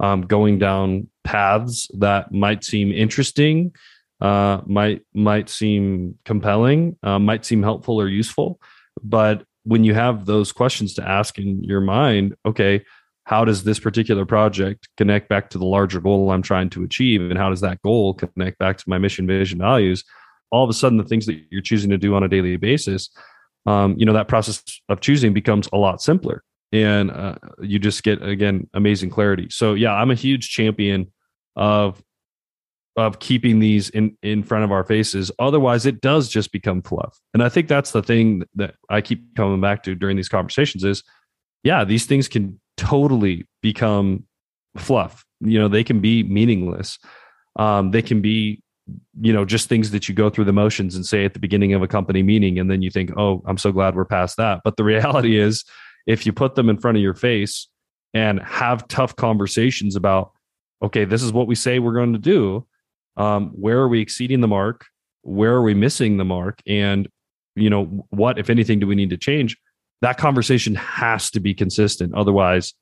um, 0.00 0.22
going 0.22 0.58
down 0.58 1.08
paths 1.24 1.88
that 1.98 2.32
might 2.32 2.64
seem 2.64 2.92
interesting, 2.92 3.74
uh, 4.20 4.60
might 4.66 5.02
might 5.14 5.48
seem 5.48 6.18
compelling, 6.24 6.96
uh, 7.02 7.18
might 7.18 7.44
seem 7.44 7.62
helpful 7.62 8.00
or 8.00 8.08
useful, 8.08 8.60
but 9.02 9.44
when 9.64 9.84
you 9.84 9.94
have 9.94 10.24
those 10.24 10.50
questions 10.50 10.94
to 10.94 11.06
ask 11.06 11.38
in 11.38 11.62
your 11.62 11.80
mind, 11.80 12.34
okay, 12.46 12.82
how 13.24 13.44
does 13.44 13.64
this 13.64 13.78
particular 13.78 14.24
project 14.24 14.88
connect 14.96 15.28
back 15.28 15.50
to 15.50 15.58
the 15.58 15.66
larger 15.66 16.00
goal 16.00 16.30
I'm 16.30 16.42
trying 16.42 16.70
to 16.70 16.84
achieve, 16.84 17.20
and 17.20 17.36
how 17.36 17.50
does 17.50 17.60
that 17.60 17.82
goal 17.82 18.14
connect 18.14 18.58
back 18.58 18.78
to 18.78 18.84
my 18.86 18.96
mission, 18.98 19.26
vision, 19.26 19.58
values? 19.58 20.04
All 20.50 20.64
of 20.64 20.70
a 20.70 20.72
sudden, 20.72 20.96
the 20.96 21.04
things 21.04 21.26
that 21.26 21.38
you're 21.50 21.60
choosing 21.60 21.90
to 21.90 21.98
do 21.98 22.14
on 22.14 22.22
a 22.22 22.28
daily 22.28 22.56
basis, 22.56 23.10
um, 23.66 23.94
you 23.98 24.06
know, 24.06 24.14
that 24.14 24.28
process 24.28 24.62
of 24.88 25.00
choosing 25.00 25.34
becomes 25.34 25.68
a 25.72 25.76
lot 25.76 26.00
simpler 26.00 26.42
and 26.72 27.10
uh, 27.10 27.36
you 27.60 27.78
just 27.78 28.02
get 28.02 28.22
again 28.22 28.68
amazing 28.74 29.10
clarity. 29.10 29.48
So 29.50 29.74
yeah, 29.74 29.92
I'm 29.92 30.10
a 30.10 30.14
huge 30.14 30.50
champion 30.50 31.12
of 31.56 32.02
of 32.96 33.20
keeping 33.20 33.60
these 33.60 33.90
in 33.90 34.16
in 34.22 34.42
front 34.42 34.64
of 34.64 34.72
our 34.72 34.84
faces. 34.84 35.30
Otherwise, 35.38 35.86
it 35.86 36.00
does 36.00 36.28
just 36.28 36.52
become 36.52 36.82
fluff. 36.82 37.18
And 37.32 37.42
I 37.42 37.48
think 37.48 37.68
that's 37.68 37.92
the 37.92 38.02
thing 38.02 38.44
that 38.56 38.74
I 38.90 39.00
keep 39.00 39.34
coming 39.36 39.60
back 39.60 39.84
to 39.84 39.94
during 39.94 40.16
these 40.16 40.28
conversations 40.28 40.84
is, 40.84 41.02
yeah, 41.62 41.84
these 41.84 42.06
things 42.06 42.28
can 42.28 42.60
totally 42.76 43.46
become 43.62 44.24
fluff. 44.76 45.24
You 45.40 45.60
know, 45.60 45.68
they 45.68 45.84
can 45.84 46.00
be 46.00 46.24
meaningless. 46.24 46.98
Um, 47.56 47.92
they 47.92 48.02
can 48.02 48.20
be 48.20 48.62
you 49.20 49.32
know 49.32 49.44
just 49.44 49.68
things 49.68 49.90
that 49.90 50.08
you 50.08 50.14
go 50.14 50.30
through 50.30 50.44
the 50.44 50.52
motions 50.52 50.94
and 50.96 51.04
say 51.04 51.24
at 51.24 51.34
the 51.34 51.40
beginning 51.40 51.74
of 51.74 51.82
a 51.82 51.88
company 51.88 52.22
meeting 52.22 52.58
and 52.58 52.70
then 52.70 52.80
you 52.80 52.90
think 52.90 53.10
oh 53.18 53.42
i'm 53.44 53.58
so 53.58 53.70
glad 53.70 53.94
we're 53.94 54.06
past 54.06 54.38
that 54.38 54.62
but 54.64 54.78
the 54.78 54.84
reality 54.94 55.38
is 55.38 55.62
if 56.08 56.26
you 56.26 56.32
put 56.32 56.56
them 56.56 56.68
in 56.68 56.78
front 56.78 56.96
of 56.96 57.02
your 57.02 57.14
face 57.14 57.68
and 58.12 58.40
have 58.42 58.88
tough 58.88 59.14
conversations 59.14 59.94
about 59.94 60.32
okay 60.82 61.04
this 61.04 61.22
is 61.22 61.32
what 61.32 61.46
we 61.46 61.54
say 61.54 61.78
we're 61.78 61.94
going 61.94 62.12
to 62.14 62.18
do 62.18 62.66
um, 63.16 63.50
where 63.50 63.78
are 63.78 63.88
we 63.88 64.00
exceeding 64.00 64.40
the 64.40 64.48
mark 64.48 64.86
where 65.22 65.52
are 65.52 65.62
we 65.62 65.74
missing 65.74 66.16
the 66.16 66.24
mark 66.24 66.60
and 66.66 67.08
you 67.54 67.70
know 67.70 68.06
what 68.10 68.38
if 68.38 68.50
anything 68.50 68.80
do 68.80 68.86
we 68.86 68.96
need 68.96 69.10
to 69.10 69.16
change 69.16 69.56
that 70.00 70.18
conversation 70.18 70.74
has 70.74 71.30
to 71.32 71.40
be 71.40 71.54
consistent. 71.54 72.14
Otherwise, 72.14 72.74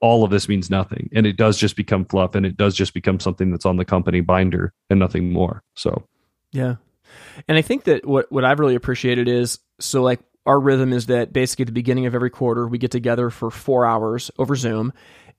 all 0.00 0.24
of 0.24 0.30
this 0.30 0.48
means 0.48 0.70
nothing. 0.70 1.08
And 1.14 1.26
it 1.26 1.36
does 1.36 1.58
just 1.58 1.76
become 1.76 2.04
fluff 2.04 2.34
and 2.34 2.44
it 2.44 2.56
does 2.56 2.74
just 2.74 2.94
become 2.94 3.20
something 3.20 3.50
that's 3.50 3.66
on 3.66 3.76
the 3.76 3.84
company 3.84 4.20
binder 4.20 4.72
and 4.88 4.98
nothing 4.98 5.32
more. 5.32 5.62
So, 5.76 6.04
yeah. 6.52 6.76
And 7.48 7.58
I 7.58 7.62
think 7.62 7.84
that 7.84 8.06
what, 8.06 8.30
what 8.32 8.44
I've 8.44 8.60
really 8.60 8.74
appreciated 8.74 9.28
is 9.28 9.58
so, 9.78 10.02
like, 10.02 10.20
our 10.50 10.58
rhythm 10.58 10.92
is 10.92 11.06
that 11.06 11.32
basically 11.32 11.62
at 11.62 11.66
the 11.66 11.72
beginning 11.72 12.06
of 12.06 12.14
every 12.16 12.28
quarter, 12.28 12.66
we 12.66 12.76
get 12.76 12.90
together 12.90 13.30
for 13.30 13.52
four 13.52 13.86
hours 13.86 14.32
over 14.36 14.56
Zoom. 14.56 14.92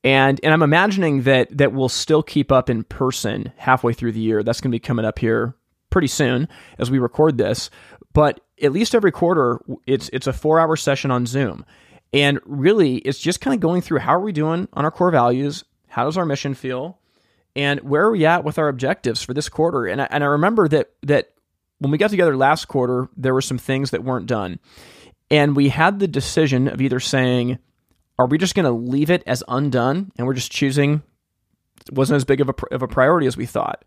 And, 0.05 0.39
and 0.41 0.53
I'm 0.53 0.63
imagining 0.63 1.23
that 1.23 1.55
that 1.57 1.73
we'll 1.73 1.89
still 1.89 2.23
keep 2.23 2.49
up 2.49 2.69
in 2.69 2.85
person 2.85 3.51
halfway 3.57 3.91
through 3.91 4.13
the 4.13 4.21
year. 4.21 4.41
That's 4.41 4.61
going 4.61 4.71
to 4.71 4.75
be 4.75 4.79
coming 4.79 5.03
up 5.03 5.19
here 5.19 5.53
pretty 5.89 6.07
soon 6.07 6.47
as 6.77 6.89
we 6.89 6.97
record 6.97 7.37
this. 7.37 7.69
But 8.13 8.39
at 8.63 8.71
least 8.71 8.95
every 8.95 9.11
quarter, 9.11 9.59
it's 9.85 10.09
it's 10.13 10.27
a 10.27 10.33
four 10.33 10.61
hour 10.61 10.77
session 10.77 11.11
on 11.11 11.25
Zoom, 11.25 11.65
and 12.13 12.39
really, 12.45 12.97
it's 12.97 13.19
just 13.19 13.41
kind 13.41 13.53
of 13.53 13.59
going 13.59 13.81
through 13.81 13.99
how 13.99 14.15
are 14.15 14.21
we 14.21 14.31
doing 14.31 14.69
on 14.73 14.85
our 14.85 14.91
core 14.91 15.11
values, 15.11 15.65
how 15.87 16.05
does 16.05 16.17
our 16.17 16.25
mission 16.25 16.53
feel, 16.53 16.97
and 17.55 17.81
where 17.81 18.03
are 18.03 18.11
we 18.11 18.25
at 18.25 18.43
with 18.43 18.57
our 18.57 18.69
objectives 18.69 19.21
for 19.21 19.33
this 19.33 19.49
quarter. 19.49 19.85
And 19.85 20.01
I, 20.01 20.07
and 20.09 20.23
I 20.23 20.27
remember 20.27 20.67
that 20.69 20.91
that 21.03 21.31
when 21.81 21.91
we 21.91 21.97
got 21.97 22.11
together 22.11 22.37
last 22.37 22.67
quarter, 22.67 23.09
there 23.17 23.33
were 23.33 23.41
some 23.41 23.57
things 23.57 23.91
that 23.91 24.03
weren't 24.03 24.27
done, 24.27 24.59
and 25.31 25.55
we 25.55 25.69
had 25.69 25.99
the 25.99 26.07
decision 26.07 26.67
of 26.67 26.81
either 26.81 26.99
saying, 26.99 27.57
are 28.19 28.27
we 28.27 28.37
just 28.37 28.53
going 28.53 28.65
to 28.65 28.71
leave 28.71 29.09
it 29.09 29.23
as 29.25 29.43
undone, 29.47 30.11
and 30.17 30.27
we're 30.27 30.33
just 30.33 30.51
choosing 30.51 31.01
wasn't 31.91 32.15
as 32.15 32.25
big 32.25 32.39
of 32.39 32.47
a, 32.47 32.53
of 32.71 32.83
a 32.83 32.87
priority 32.87 33.25
as 33.25 33.35
we 33.35 33.47
thought 33.47 33.83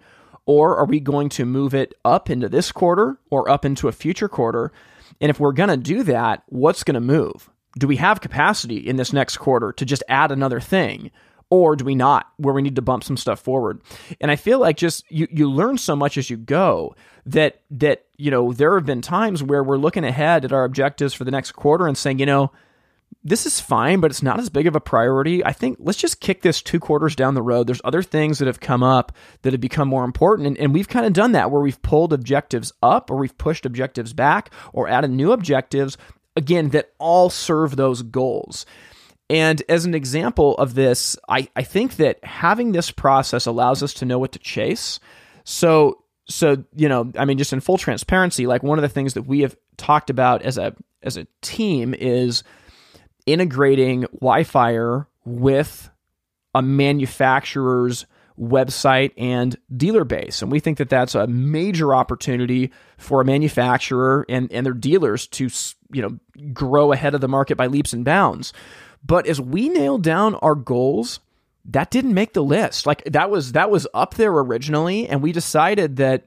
or 0.46 0.76
are 0.76 0.84
we 0.84 1.00
going 1.00 1.28
to 1.30 1.44
move 1.44 1.74
it 1.74 1.94
up 2.04 2.30
into 2.30 2.48
this 2.48 2.72
quarter 2.72 3.18
or 3.30 3.48
up 3.48 3.64
into 3.64 3.88
a 3.88 3.92
future 3.92 4.28
quarter? 4.28 4.72
And 5.20 5.30
if 5.30 5.40
we're 5.40 5.52
going 5.52 5.70
to 5.70 5.76
do 5.76 6.02
that, 6.04 6.42
what's 6.46 6.84
going 6.84 6.94
to 6.94 7.00
move? 7.00 7.50
Do 7.78 7.86
we 7.86 7.96
have 7.96 8.20
capacity 8.20 8.76
in 8.76 8.96
this 8.96 9.12
next 9.12 9.38
quarter 9.38 9.72
to 9.72 9.84
just 9.84 10.02
add 10.08 10.30
another 10.30 10.60
thing? 10.60 11.10
Or 11.54 11.76
do 11.76 11.84
we 11.84 11.94
not, 11.94 12.26
where 12.36 12.52
we 12.52 12.62
need 12.62 12.74
to 12.74 12.82
bump 12.82 13.04
some 13.04 13.16
stuff 13.16 13.38
forward? 13.38 13.80
And 14.20 14.28
I 14.28 14.34
feel 14.34 14.58
like 14.58 14.76
just 14.76 15.08
you, 15.08 15.28
you 15.30 15.48
learn 15.48 15.78
so 15.78 15.94
much 15.94 16.18
as 16.18 16.28
you 16.28 16.36
go 16.36 16.96
that 17.26 17.60
that 17.70 18.06
you 18.16 18.30
know 18.32 18.52
there 18.52 18.74
have 18.74 18.84
been 18.84 19.00
times 19.00 19.40
where 19.40 19.62
we're 19.62 19.78
looking 19.78 20.04
ahead 20.04 20.44
at 20.44 20.52
our 20.52 20.64
objectives 20.64 21.14
for 21.14 21.22
the 21.22 21.30
next 21.30 21.52
quarter 21.52 21.86
and 21.86 21.96
saying, 21.96 22.18
you 22.18 22.26
know, 22.26 22.50
this 23.22 23.46
is 23.46 23.60
fine, 23.60 24.00
but 24.00 24.10
it's 24.10 24.22
not 24.22 24.40
as 24.40 24.50
big 24.50 24.66
of 24.66 24.74
a 24.74 24.80
priority. 24.80 25.44
I 25.44 25.52
think 25.52 25.78
let's 25.78 25.98
just 25.98 26.20
kick 26.20 26.42
this 26.42 26.60
two 26.60 26.80
quarters 26.80 27.14
down 27.14 27.34
the 27.34 27.42
road. 27.42 27.68
There's 27.68 27.80
other 27.84 28.02
things 28.02 28.40
that 28.40 28.46
have 28.46 28.58
come 28.58 28.82
up 28.82 29.12
that 29.42 29.52
have 29.52 29.60
become 29.60 29.86
more 29.86 30.04
important. 30.04 30.48
And, 30.48 30.58
and 30.58 30.74
we've 30.74 30.88
kind 30.88 31.06
of 31.06 31.12
done 31.12 31.32
that 31.32 31.52
where 31.52 31.62
we've 31.62 31.80
pulled 31.82 32.12
objectives 32.12 32.72
up 32.82 33.12
or 33.12 33.16
we've 33.16 33.38
pushed 33.38 33.64
objectives 33.64 34.12
back 34.12 34.50
or 34.72 34.88
added 34.88 35.12
new 35.12 35.30
objectives, 35.30 35.96
again, 36.34 36.70
that 36.70 36.90
all 36.98 37.30
serve 37.30 37.76
those 37.76 38.02
goals. 38.02 38.66
And 39.30 39.62
as 39.68 39.84
an 39.84 39.94
example 39.94 40.56
of 40.58 40.74
this, 40.74 41.16
I, 41.28 41.48
I 41.56 41.62
think 41.62 41.96
that 41.96 42.22
having 42.24 42.72
this 42.72 42.90
process 42.90 43.46
allows 43.46 43.82
us 43.82 43.94
to 43.94 44.04
know 44.04 44.18
what 44.18 44.32
to 44.32 44.38
chase. 44.38 45.00
So 45.44 46.00
so 46.26 46.64
you 46.74 46.88
know 46.88 47.12
i 47.18 47.26
mean 47.26 47.36
just 47.36 47.52
in 47.52 47.60
full 47.60 47.76
transparency 47.76 48.46
like 48.46 48.62
one 48.62 48.78
of 48.78 48.82
the 48.82 48.88
things 48.88 49.12
that 49.12 49.24
we 49.24 49.40
have 49.40 49.54
talked 49.76 50.08
about 50.08 50.40
as 50.40 50.56
a 50.56 50.74
as 51.02 51.18
a 51.18 51.26
team 51.42 51.94
is 51.94 52.42
integrating 53.26 54.04
WhyFire 54.22 55.06
with 55.24 55.90
a 56.54 56.62
manufacturer's 56.62 58.06
website 58.38 59.12
and 59.16 59.56
dealer 59.76 60.04
base. 60.04 60.42
And 60.42 60.50
we 60.50 60.60
think 60.60 60.78
that 60.78 60.88
that's 60.88 61.14
a 61.14 61.26
major 61.26 61.94
opportunity 61.94 62.72
for 62.98 63.20
a 63.20 63.24
manufacturer 63.24 64.26
and, 64.28 64.50
and 64.52 64.66
their 64.66 64.74
dealers 64.74 65.26
to, 65.28 65.48
you 65.92 66.02
know, 66.02 66.18
grow 66.52 66.92
ahead 66.92 67.14
of 67.14 67.20
the 67.20 67.28
market 67.28 67.56
by 67.56 67.66
leaps 67.66 67.92
and 67.92 68.04
bounds. 68.04 68.52
But 69.04 69.26
as 69.26 69.40
we 69.40 69.68
nailed 69.68 70.02
down 70.02 70.34
our 70.36 70.54
goals, 70.54 71.20
that 71.66 71.90
didn't 71.90 72.14
make 72.14 72.32
the 72.32 72.42
list. 72.42 72.86
Like 72.86 73.04
that 73.04 73.30
was 73.30 73.52
that 73.52 73.70
was 73.70 73.86
up 73.94 74.14
there 74.14 74.32
originally 74.32 75.08
and 75.08 75.22
we 75.22 75.32
decided 75.32 75.96
that 75.96 76.26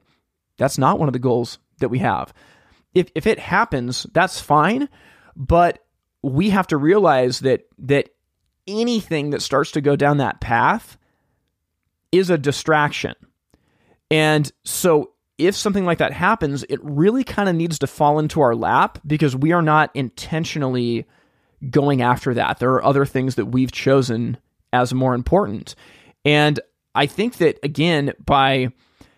that's 0.57 0.77
not 0.77 0.99
one 0.99 1.09
of 1.09 1.13
the 1.13 1.19
goals 1.19 1.59
that 1.79 1.89
we 1.89 1.99
have. 1.99 2.33
If 2.93 3.11
if 3.13 3.27
it 3.27 3.39
happens, 3.39 4.07
that's 4.13 4.39
fine, 4.39 4.89
but 5.35 5.83
we 6.23 6.49
have 6.49 6.67
to 6.67 6.77
realize 6.77 7.41
that 7.41 7.67
that 7.79 8.09
anything 8.65 9.29
that 9.31 9.41
starts 9.41 9.71
to 9.71 9.81
go 9.81 9.95
down 9.95 10.17
that 10.17 10.41
path 10.41 10.97
is 12.17 12.29
a 12.29 12.37
distraction. 12.37 13.15
And 14.09 14.51
so 14.63 15.11
if 15.37 15.55
something 15.55 15.85
like 15.85 15.99
that 15.99 16.13
happens, 16.13 16.63
it 16.63 16.79
really 16.83 17.23
kind 17.23 17.47
of 17.49 17.55
needs 17.55 17.79
to 17.79 17.87
fall 17.87 18.19
into 18.19 18.41
our 18.41 18.55
lap 18.55 18.99
because 19.05 19.35
we 19.35 19.51
are 19.51 19.61
not 19.61 19.91
intentionally 19.93 21.05
going 21.69 22.01
after 22.01 22.33
that. 22.33 22.59
There 22.59 22.71
are 22.71 22.83
other 22.83 23.05
things 23.05 23.35
that 23.35 23.45
we've 23.45 23.71
chosen 23.71 24.37
as 24.73 24.93
more 24.93 25.13
important. 25.13 25.75
And 26.25 26.59
I 26.95 27.05
think 27.05 27.37
that, 27.37 27.59
again, 27.63 28.13
by 28.23 28.69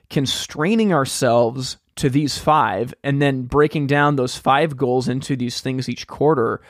constraining 0.10 0.94
ourselves 0.94 1.78
to 1.96 2.10
these 2.10 2.38
five 2.38 2.94
and 3.04 3.22
then 3.22 3.44
breaking 3.44 3.88
down 3.88 4.16
those 4.16 4.36
five 4.36 4.76
goals 4.78 5.08
into 5.08 5.36
these 5.36 5.62
things 5.62 5.90
each 5.90 6.08
quarter, 6.08 6.62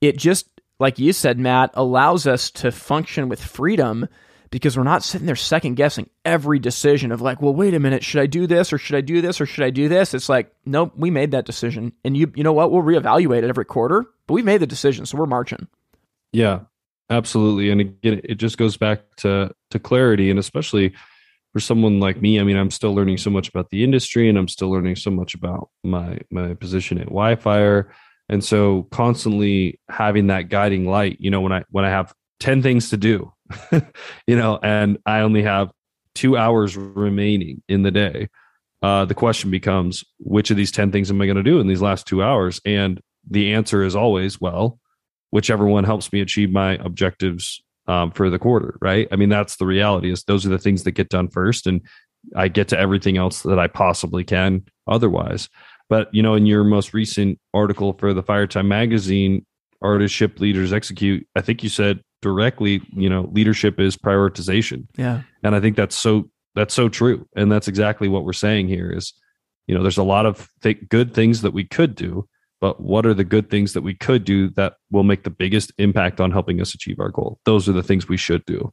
it 0.00 0.16
just, 0.16 0.48
like 0.80 0.98
you 0.98 1.12
said, 1.12 1.38
Matt, 1.38 1.70
allows 1.74 2.26
us 2.26 2.50
to 2.52 2.70
function 2.72 3.28
with 3.28 3.42
freedom 3.42 4.08
because 4.50 4.76
we're 4.76 4.84
not 4.84 5.02
sitting 5.02 5.26
there 5.26 5.36
second 5.36 5.74
guessing 5.74 6.08
every 6.24 6.58
decision 6.58 7.12
of 7.12 7.20
like, 7.20 7.40
well, 7.42 7.54
wait 7.54 7.74
a 7.74 7.80
minute, 7.80 8.04
should 8.04 8.20
I 8.20 8.26
do 8.26 8.46
this 8.46 8.72
or 8.72 8.78
should 8.78 8.96
I 8.96 9.00
do 9.00 9.20
this 9.20 9.40
or 9.40 9.46
should 9.46 9.64
I 9.64 9.70
do 9.70 9.88
this? 9.88 10.14
It's 10.14 10.28
like, 10.28 10.52
nope, 10.64 10.92
we 10.96 11.10
made 11.10 11.30
that 11.32 11.44
decision. 11.44 11.92
And 12.04 12.16
you 12.16 12.32
you 12.34 12.42
know 12.42 12.52
what? 12.52 12.70
We'll 12.70 12.82
reevaluate 12.82 13.42
it 13.42 13.48
every 13.48 13.64
quarter, 13.64 14.06
but 14.26 14.34
we've 14.34 14.44
made 14.44 14.60
the 14.60 14.66
decision, 14.66 15.06
so 15.06 15.18
we're 15.18 15.26
marching. 15.26 15.68
Yeah, 16.32 16.60
absolutely. 17.10 17.70
And 17.70 17.80
again, 17.80 18.20
it 18.24 18.36
just 18.36 18.58
goes 18.58 18.76
back 18.76 19.02
to 19.18 19.54
to 19.70 19.78
clarity 19.78 20.30
and 20.30 20.38
especially 20.38 20.94
for 21.52 21.60
someone 21.60 21.98
like 21.98 22.20
me, 22.20 22.38
I 22.38 22.42
mean, 22.42 22.58
I'm 22.58 22.70
still 22.70 22.94
learning 22.94 23.16
so 23.16 23.30
much 23.30 23.48
about 23.48 23.70
the 23.70 23.82
industry 23.82 24.28
and 24.28 24.36
I'm 24.36 24.48
still 24.48 24.70
learning 24.70 24.96
so 24.96 25.10
much 25.10 25.34
about 25.34 25.70
my 25.82 26.18
my 26.30 26.54
position 26.54 26.98
at 26.98 27.08
WhyFire 27.08 27.88
and 28.28 28.44
so 28.44 28.84
constantly 28.90 29.80
having 29.88 30.28
that 30.28 30.48
guiding 30.48 30.86
light 30.86 31.16
you 31.20 31.30
know 31.30 31.40
when 31.40 31.52
i 31.52 31.64
when 31.70 31.84
i 31.84 31.90
have 31.90 32.14
10 32.40 32.62
things 32.62 32.90
to 32.90 32.96
do 32.96 33.32
you 34.26 34.36
know 34.36 34.58
and 34.62 34.98
i 35.06 35.20
only 35.20 35.42
have 35.42 35.70
two 36.18 36.36
hours 36.36 36.76
remaining 36.76 37.62
in 37.68 37.84
the 37.84 37.92
day. 37.92 38.28
Uh, 38.82 39.04
the 39.04 39.14
question 39.14 39.52
becomes 39.52 40.04
which 40.18 40.50
of 40.50 40.56
these 40.56 40.72
10 40.72 40.90
things 40.90 41.10
am 41.10 41.20
i 41.20 41.26
going 41.26 41.36
to 41.36 41.42
do 41.44 41.60
in 41.60 41.68
these 41.68 41.82
last 41.82 42.06
two 42.08 42.22
hours? 42.24 42.60
And 42.64 43.00
the 43.30 43.54
answer 43.54 43.84
is 43.84 43.94
always 43.94 44.40
well 44.40 44.78
whichever 45.30 45.66
one 45.66 45.84
helps 45.84 46.12
me 46.12 46.20
achieve 46.20 46.50
my 46.50 46.72
objectives 46.76 47.62
um, 47.86 48.10
for 48.10 48.30
the 48.30 48.38
quarter 48.38 48.78
right? 48.80 49.06
I 49.12 49.16
mean 49.16 49.28
that's 49.28 49.56
the 49.56 49.66
reality 49.66 50.10
is 50.10 50.24
those 50.24 50.44
are 50.44 50.50
the 50.50 50.58
things 50.58 50.82
that 50.84 50.92
get 50.92 51.08
done 51.08 51.28
first 51.28 51.66
and 51.66 51.80
i 52.34 52.48
get 52.48 52.66
to 52.68 52.78
everything 52.78 53.16
else 53.16 53.42
that 53.42 53.60
i 53.60 53.68
possibly 53.68 54.24
can 54.24 54.64
otherwise. 54.88 55.48
But 55.88 56.12
you 56.12 56.22
know, 56.22 56.34
in 56.34 56.46
your 56.46 56.64
most 56.64 56.92
recent 56.92 57.38
article 57.54 57.92
for 57.92 58.12
the 58.12 58.22
Fire 58.22 58.46
Time 58.46 58.68
magazine, 58.68 59.46
artists 59.80 60.16
ship 60.16 60.40
leaders 60.40 60.72
execute. 60.72 61.26
I 61.36 61.40
think 61.40 61.62
you 61.62 61.68
said 61.68 62.00
directly, 62.22 62.80
you 62.92 63.08
know, 63.08 63.28
leadership 63.32 63.78
is 63.78 63.96
prioritization. 63.96 64.86
Yeah, 64.96 65.22
and 65.42 65.54
I 65.54 65.60
think 65.60 65.76
that's 65.76 65.96
so 65.96 66.30
that's 66.54 66.74
so 66.74 66.88
true, 66.88 67.26
and 67.36 67.50
that's 67.50 67.68
exactly 67.68 68.08
what 68.08 68.24
we're 68.24 68.32
saying 68.32 68.68
here. 68.68 68.90
Is 68.90 69.12
you 69.66 69.74
know, 69.74 69.82
there's 69.82 69.98
a 69.98 70.02
lot 70.02 70.26
of 70.26 70.48
th- 70.62 70.88
good 70.88 71.14
things 71.14 71.42
that 71.42 71.52
we 71.52 71.64
could 71.64 71.94
do, 71.94 72.26
but 72.60 72.80
what 72.80 73.06
are 73.06 73.14
the 73.14 73.24
good 73.24 73.50
things 73.50 73.74
that 73.74 73.82
we 73.82 73.94
could 73.94 74.24
do 74.24 74.48
that 74.50 74.74
will 74.90 75.04
make 75.04 75.24
the 75.24 75.30
biggest 75.30 75.72
impact 75.78 76.20
on 76.20 76.30
helping 76.30 76.60
us 76.60 76.74
achieve 76.74 76.98
our 77.00 77.10
goal? 77.10 77.38
Those 77.44 77.68
are 77.68 77.72
the 77.72 77.82
things 77.82 78.08
we 78.08 78.16
should 78.16 78.44
do. 78.46 78.72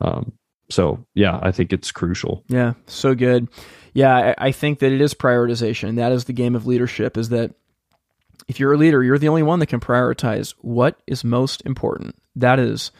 Um, 0.00 0.32
so 0.70 1.06
yeah, 1.14 1.38
I 1.42 1.52
think 1.52 1.72
it's 1.72 1.92
crucial. 1.92 2.44
Yeah, 2.48 2.74
so 2.86 3.14
good. 3.14 3.48
Yeah, 3.92 4.34
I, 4.38 4.48
I 4.48 4.52
think 4.52 4.80
that 4.80 4.92
it 4.92 5.00
is 5.00 5.14
prioritization. 5.14 5.90
And 5.90 5.98
that 5.98 6.12
is 6.12 6.24
the 6.24 6.32
game 6.32 6.56
of 6.56 6.66
leadership. 6.66 7.16
Is 7.16 7.28
that 7.28 7.54
if 8.48 8.60
you're 8.60 8.72
a 8.72 8.76
leader, 8.76 9.02
you're 9.02 9.18
the 9.18 9.28
only 9.28 9.42
one 9.42 9.58
that 9.58 9.66
can 9.66 9.80
prioritize 9.80 10.54
what 10.60 11.00
is 11.06 11.24
most 11.24 11.62
important. 11.64 12.16
That 12.36 12.58
is, 12.58 12.90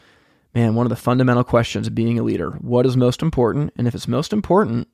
man, 0.53 0.75
one 0.75 0.85
of 0.85 0.89
the 0.89 0.95
fundamental 0.95 1.43
questions 1.43 1.87
of 1.87 1.95
being 1.95 2.17
a 2.19 2.23
leader. 2.23 2.51
What 2.51 2.85
is 2.85 2.97
most 2.97 3.21
important? 3.21 3.73
And 3.77 3.87
if 3.87 3.95
it's 3.95 4.07
most 4.07 4.33
important, 4.33 4.87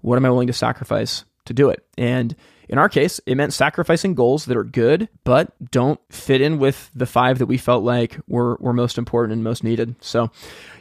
what 0.00 0.16
am 0.16 0.24
I 0.24 0.30
willing 0.30 0.46
to 0.46 0.52
sacrifice 0.52 1.24
to 1.46 1.54
do 1.54 1.70
it? 1.70 1.84
And 1.96 2.36
in 2.68 2.78
our 2.78 2.88
case, 2.88 3.20
it 3.26 3.36
meant 3.36 3.52
sacrificing 3.52 4.14
goals 4.14 4.46
that 4.46 4.56
are 4.56 4.64
good, 4.64 5.08
but 5.24 5.54
don't 5.70 6.00
fit 6.10 6.40
in 6.40 6.58
with 6.58 6.90
the 6.94 7.06
five 7.06 7.38
that 7.38 7.46
we 7.46 7.58
felt 7.58 7.84
like 7.84 8.18
were, 8.26 8.56
were 8.56 8.72
most 8.72 8.98
important 8.98 9.32
and 9.32 9.44
most 9.44 9.62
needed. 9.62 9.94
So, 10.00 10.30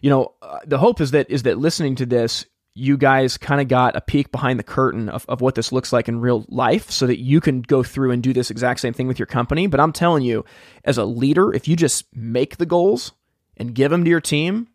you 0.02 0.10
know, 0.10 0.34
uh, 0.42 0.60
the 0.66 0.80
hope 0.80 1.00
is 1.00 1.12
that 1.12 1.30
is 1.30 1.44
that 1.44 1.60
listening 1.60 1.96
to 1.96 2.06
this, 2.06 2.46
you 2.76 2.98
guys 2.98 3.38
kind 3.38 3.62
of 3.62 3.70
got 3.70 3.96
a 3.96 4.02
peek 4.02 4.32
behind 4.32 4.60
the 4.60 4.64
curtain 4.64 5.08
of, 5.08 5.26
of 5.30 5.40
what 5.40 5.56
this 5.56 5.72
looks 5.72 5.94
like 5.94 6.10
in 6.10 6.20
real 6.20 6.46
life 6.50 6.92
so 6.92 7.08
that 7.08 7.20
you 7.20 7.40
can 7.40 7.62
go 7.62 7.82
through 7.82 8.12
and 8.12 8.22
do 8.22 8.34
this 8.34 8.52
exact 8.52 8.82
same 8.82 8.94
thing 8.94 9.08
with 9.08 9.18
your 9.18 9.26
company. 9.26 9.66
But 9.66 9.80
I'm 9.80 9.94
telling 9.94 10.24
you, 10.24 10.44
as 10.84 10.98
a 10.98 11.06
leader, 11.06 11.54
if 11.54 11.70
you 11.70 11.78
just 11.78 12.06
make 12.14 12.58
the 12.58 12.66
goals 12.66 13.14
and 13.56 13.74
give 13.74 13.92
them 13.92 14.04
to 14.04 14.10
your 14.10 14.20
team, 14.20 14.68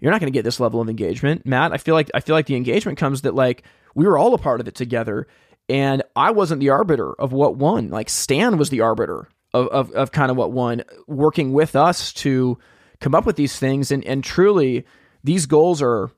you're 0.00 0.10
not 0.10 0.20
going 0.20 0.32
to 0.32 0.36
get 0.36 0.42
this 0.42 0.58
level 0.58 0.80
of 0.80 0.88
engagement. 0.88 1.46
Matt, 1.46 1.72
I 1.72 1.78
feel 1.78 1.94
like 1.94 2.10
I 2.12 2.20
feel 2.20 2.34
like 2.34 2.46
the 2.46 2.56
engagement 2.56 2.98
comes 2.98 3.22
that 3.22 3.36
like 3.36 3.62
we 3.94 4.06
were 4.06 4.18
all 4.18 4.34
a 4.34 4.38
part 4.38 4.60
of 4.60 4.66
it 4.66 4.74
together 4.74 5.28
and 5.68 6.02
I 6.16 6.32
wasn't 6.32 6.60
the 6.60 6.70
arbiter 6.70 7.14
of 7.14 7.32
what 7.32 7.56
won. 7.56 7.88
Like 7.88 8.10
Stan 8.10 8.58
was 8.58 8.70
the 8.70 8.80
arbiter 8.80 9.28
of, 9.52 9.68
of, 9.68 9.92
of 9.92 10.12
kind 10.12 10.30
of 10.30 10.36
what 10.36 10.52
won, 10.52 10.82
working 11.06 11.52
with 11.52 11.76
us 11.76 12.12
to 12.14 12.58
come 13.00 13.14
up 13.14 13.24
with 13.24 13.36
these 13.36 13.58
things. 13.58 13.90
And, 13.90 14.04
and 14.04 14.22
truly, 14.22 14.84
these 15.22 15.46
goals 15.46 15.80
are 15.80 16.10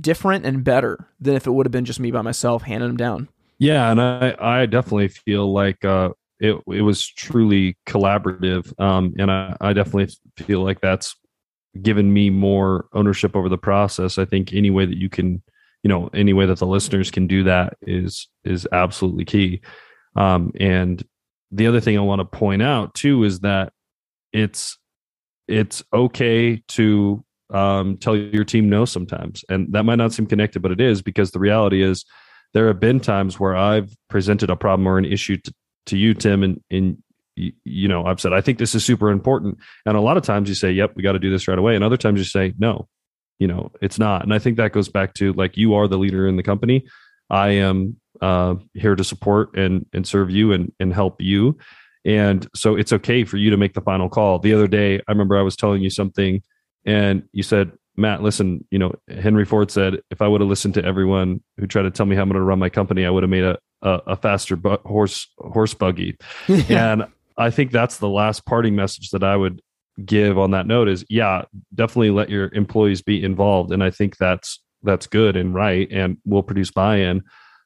different 0.00 0.46
and 0.46 0.64
better 0.64 1.08
than 1.20 1.34
if 1.34 1.46
it 1.46 1.50
would 1.50 1.66
have 1.66 1.72
been 1.72 1.84
just 1.84 2.00
me 2.00 2.10
by 2.10 2.22
myself 2.22 2.62
handing 2.62 2.88
them 2.88 2.96
down. 2.96 3.28
Yeah, 3.58 3.90
and 3.90 4.00
I 4.00 4.34
I 4.38 4.66
definitely 4.66 5.08
feel 5.08 5.52
like 5.52 5.84
uh, 5.84 6.10
it 6.40 6.60
it 6.66 6.82
was 6.82 7.06
truly 7.06 7.76
collaborative, 7.86 8.78
um, 8.80 9.14
and 9.18 9.30
I, 9.30 9.56
I 9.60 9.72
definitely 9.72 10.14
feel 10.36 10.62
like 10.62 10.80
that's 10.80 11.16
given 11.80 12.12
me 12.12 12.30
more 12.30 12.86
ownership 12.92 13.34
over 13.34 13.48
the 13.48 13.58
process. 13.58 14.18
I 14.18 14.24
think 14.24 14.52
any 14.52 14.70
way 14.70 14.86
that 14.86 14.96
you 14.96 15.08
can, 15.08 15.42
you 15.82 15.88
know, 15.88 16.08
any 16.14 16.32
way 16.32 16.46
that 16.46 16.58
the 16.58 16.66
listeners 16.66 17.10
can 17.10 17.26
do 17.26 17.44
that 17.44 17.76
is 17.82 18.28
is 18.44 18.66
absolutely 18.72 19.24
key. 19.24 19.60
Um, 20.16 20.52
and 20.58 21.02
the 21.50 21.66
other 21.66 21.80
thing 21.80 21.96
I 21.96 22.02
want 22.02 22.20
to 22.20 22.24
point 22.24 22.62
out 22.62 22.94
too 22.94 23.24
is 23.24 23.40
that 23.40 23.72
it's 24.32 24.78
it's 25.46 25.82
okay 25.92 26.62
to 26.68 27.24
um, 27.54 27.96
tell 27.96 28.16
your 28.16 28.44
team 28.44 28.68
no 28.68 28.84
sometimes, 28.84 29.44
and 29.48 29.72
that 29.72 29.84
might 29.84 29.96
not 29.96 30.12
seem 30.12 30.26
connected, 30.26 30.60
but 30.60 30.72
it 30.72 30.80
is 30.80 31.00
because 31.02 31.30
the 31.30 31.38
reality 31.38 31.82
is 31.82 32.04
there 32.52 32.66
have 32.68 32.80
been 32.80 33.00
times 33.00 33.38
where 33.38 33.56
I've 33.56 33.94
presented 34.08 34.50
a 34.50 34.56
problem 34.56 34.86
or 34.86 34.98
an 34.98 35.04
issue 35.04 35.36
to, 35.38 35.54
to 35.86 35.96
you, 35.96 36.14
Tim, 36.14 36.42
and, 36.42 36.60
and 36.70 36.98
you 37.36 37.88
know, 37.88 38.04
I've 38.06 38.20
said, 38.20 38.32
I 38.32 38.40
think 38.40 38.58
this 38.58 38.74
is 38.74 38.84
super 38.84 39.10
important. 39.10 39.58
And 39.86 39.96
a 39.96 40.00
lot 40.00 40.16
of 40.16 40.22
times 40.22 40.48
you 40.48 40.54
say, 40.54 40.70
yep, 40.70 40.92
we 40.94 41.02
got 41.02 41.12
to 41.12 41.18
do 41.18 41.30
this 41.30 41.48
right 41.48 41.58
away. 41.58 41.74
And 41.74 41.82
other 41.82 41.96
times 41.96 42.18
you 42.18 42.24
say, 42.24 42.54
no, 42.58 42.88
you 43.38 43.48
know, 43.48 43.72
it's 43.82 43.98
not. 43.98 44.22
And 44.22 44.32
I 44.32 44.38
think 44.38 44.56
that 44.56 44.72
goes 44.72 44.88
back 44.88 45.14
to 45.14 45.32
like, 45.32 45.56
you 45.56 45.74
are 45.74 45.88
the 45.88 45.98
leader 45.98 46.28
in 46.28 46.36
the 46.36 46.42
company. 46.42 46.86
I 47.28 47.50
am 47.50 47.96
uh, 48.20 48.54
here 48.74 48.94
to 48.94 49.02
support 49.02 49.56
and, 49.56 49.86
and 49.92 50.06
serve 50.06 50.30
you 50.30 50.52
and, 50.52 50.72
and 50.78 50.94
help 50.94 51.20
you. 51.20 51.58
And 52.04 52.46
so 52.54 52.76
it's 52.76 52.92
okay 52.92 53.24
for 53.24 53.36
you 53.36 53.50
to 53.50 53.56
make 53.56 53.74
the 53.74 53.80
final 53.80 54.08
call. 54.08 54.38
The 54.38 54.54
other 54.54 54.68
day, 54.68 55.00
I 55.08 55.12
remember 55.12 55.36
I 55.36 55.42
was 55.42 55.56
telling 55.56 55.82
you 55.82 55.90
something 55.90 56.42
and 56.84 57.22
you 57.32 57.42
said, 57.42 57.72
Matt, 57.96 58.22
listen, 58.22 58.64
you 58.70 58.78
know, 58.78 58.92
Henry 59.08 59.44
Ford 59.44 59.70
said, 59.70 60.00
if 60.10 60.20
I 60.20 60.26
would 60.26 60.40
have 60.40 60.50
listened 60.50 60.74
to 60.74 60.84
everyone 60.84 61.40
who 61.58 61.66
tried 61.66 61.82
to 61.82 61.90
tell 61.90 62.06
me 62.06 62.16
how 62.16 62.22
I'm 62.22 62.28
going 62.28 62.40
to 62.40 62.44
run 62.44 62.58
my 62.58 62.68
company, 62.68 63.06
I 63.06 63.10
would 63.10 63.22
have 63.22 63.30
made 63.30 63.44
a, 63.44 63.58
a, 63.82 63.90
a 64.08 64.16
faster 64.16 64.56
bu- 64.56 64.82
horse, 64.84 65.28
horse 65.38 65.74
buggy. 65.74 66.16
And 66.68 67.04
I 67.36 67.50
think 67.50 67.70
that's 67.70 67.98
the 67.98 68.08
last 68.08 68.44
parting 68.46 68.74
message 68.74 69.10
that 69.10 69.22
I 69.22 69.36
would 69.36 69.60
give 70.04 70.38
on 70.38 70.50
that 70.52 70.66
note 70.66 70.88
is, 70.88 71.04
yeah, 71.08 71.44
definitely 71.74 72.10
let 72.10 72.30
your 72.30 72.52
employees 72.52 73.00
be 73.00 73.22
involved. 73.22 73.72
And 73.72 73.82
I 73.82 73.90
think 73.90 74.16
that's, 74.16 74.60
that's 74.82 75.06
good 75.06 75.36
and 75.36 75.54
right. 75.54 75.88
And 75.90 76.18
will 76.24 76.42
produce 76.42 76.70
buy-in, 76.70 77.22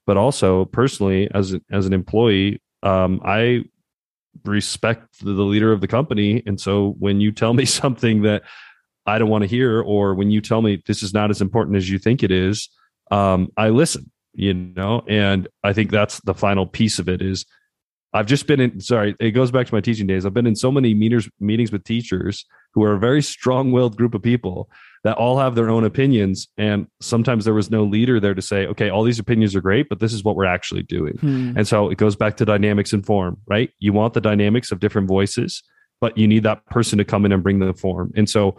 but 0.06 0.16
also 0.16 0.66
personally 0.66 1.30
as, 1.34 1.54
as 1.70 1.86
an 1.86 1.92
employee, 1.92 2.60
um, 2.82 3.20
I 3.24 3.64
respect 4.44 5.24
the 5.24 5.30
leader 5.30 5.72
of 5.72 5.80
the 5.80 5.88
company. 5.88 6.42
And 6.46 6.60
so 6.60 6.94
when 6.98 7.20
you 7.20 7.32
tell 7.32 7.54
me 7.54 7.64
something 7.64 8.22
that 8.22 8.42
I 9.08 9.18
don't 9.18 9.30
want 9.30 9.42
to 9.42 9.48
hear, 9.48 9.80
or 9.80 10.14
when 10.14 10.30
you 10.30 10.40
tell 10.40 10.62
me 10.62 10.82
this 10.86 11.02
is 11.02 11.14
not 11.14 11.30
as 11.30 11.40
important 11.40 11.76
as 11.76 11.88
you 11.88 11.98
think 11.98 12.22
it 12.22 12.30
is, 12.30 12.68
um, 13.10 13.48
I 13.56 13.70
listen, 13.70 14.10
you 14.34 14.52
know, 14.52 15.02
and 15.08 15.48
I 15.64 15.72
think 15.72 15.90
that's 15.90 16.20
the 16.20 16.34
final 16.34 16.66
piece 16.66 16.98
of 16.98 17.08
it 17.08 17.22
is 17.22 17.46
I've 18.12 18.26
just 18.26 18.46
been 18.46 18.60
in, 18.60 18.80
sorry, 18.80 19.14
it 19.20 19.32
goes 19.32 19.50
back 19.50 19.66
to 19.66 19.74
my 19.74 19.80
teaching 19.80 20.06
days. 20.06 20.24
I've 20.24 20.34
been 20.34 20.46
in 20.46 20.56
so 20.56 20.70
many 20.70 20.94
meetings, 20.94 21.28
meetings 21.40 21.72
with 21.72 21.84
teachers 21.84 22.46
who 22.72 22.82
are 22.82 22.94
a 22.94 22.98
very 22.98 23.22
strong 23.22 23.70
willed 23.70 23.96
group 23.96 24.14
of 24.14 24.22
people 24.22 24.70
that 25.04 25.16
all 25.16 25.38
have 25.38 25.54
their 25.54 25.70
own 25.70 25.84
opinions. 25.84 26.48
And 26.56 26.86
sometimes 27.00 27.44
there 27.44 27.54
was 27.54 27.70
no 27.70 27.84
leader 27.84 28.18
there 28.20 28.34
to 28.34 28.42
say, 28.42 28.66
okay, 28.66 28.88
all 28.90 29.04
these 29.04 29.18
opinions 29.18 29.54
are 29.54 29.60
great, 29.60 29.88
but 29.88 30.00
this 30.00 30.12
is 30.12 30.24
what 30.24 30.36
we're 30.36 30.46
actually 30.46 30.82
doing. 30.82 31.16
Hmm. 31.18 31.52
And 31.56 31.68
so 31.68 31.90
it 31.90 31.98
goes 31.98 32.16
back 32.16 32.36
to 32.38 32.44
dynamics 32.44 32.92
and 32.92 33.04
form, 33.04 33.38
right? 33.46 33.70
You 33.78 33.92
want 33.92 34.14
the 34.14 34.20
dynamics 34.20 34.72
of 34.72 34.80
different 34.80 35.08
voices, 35.08 35.62
but 36.00 36.16
you 36.16 36.26
need 36.26 36.44
that 36.44 36.64
person 36.66 36.98
to 36.98 37.04
come 37.04 37.26
in 37.26 37.32
and 37.32 37.42
bring 37.42 37.58
the 37.58 37.74
form. 37.74 38.12
And 38.16 38.28
so 38.28 38.58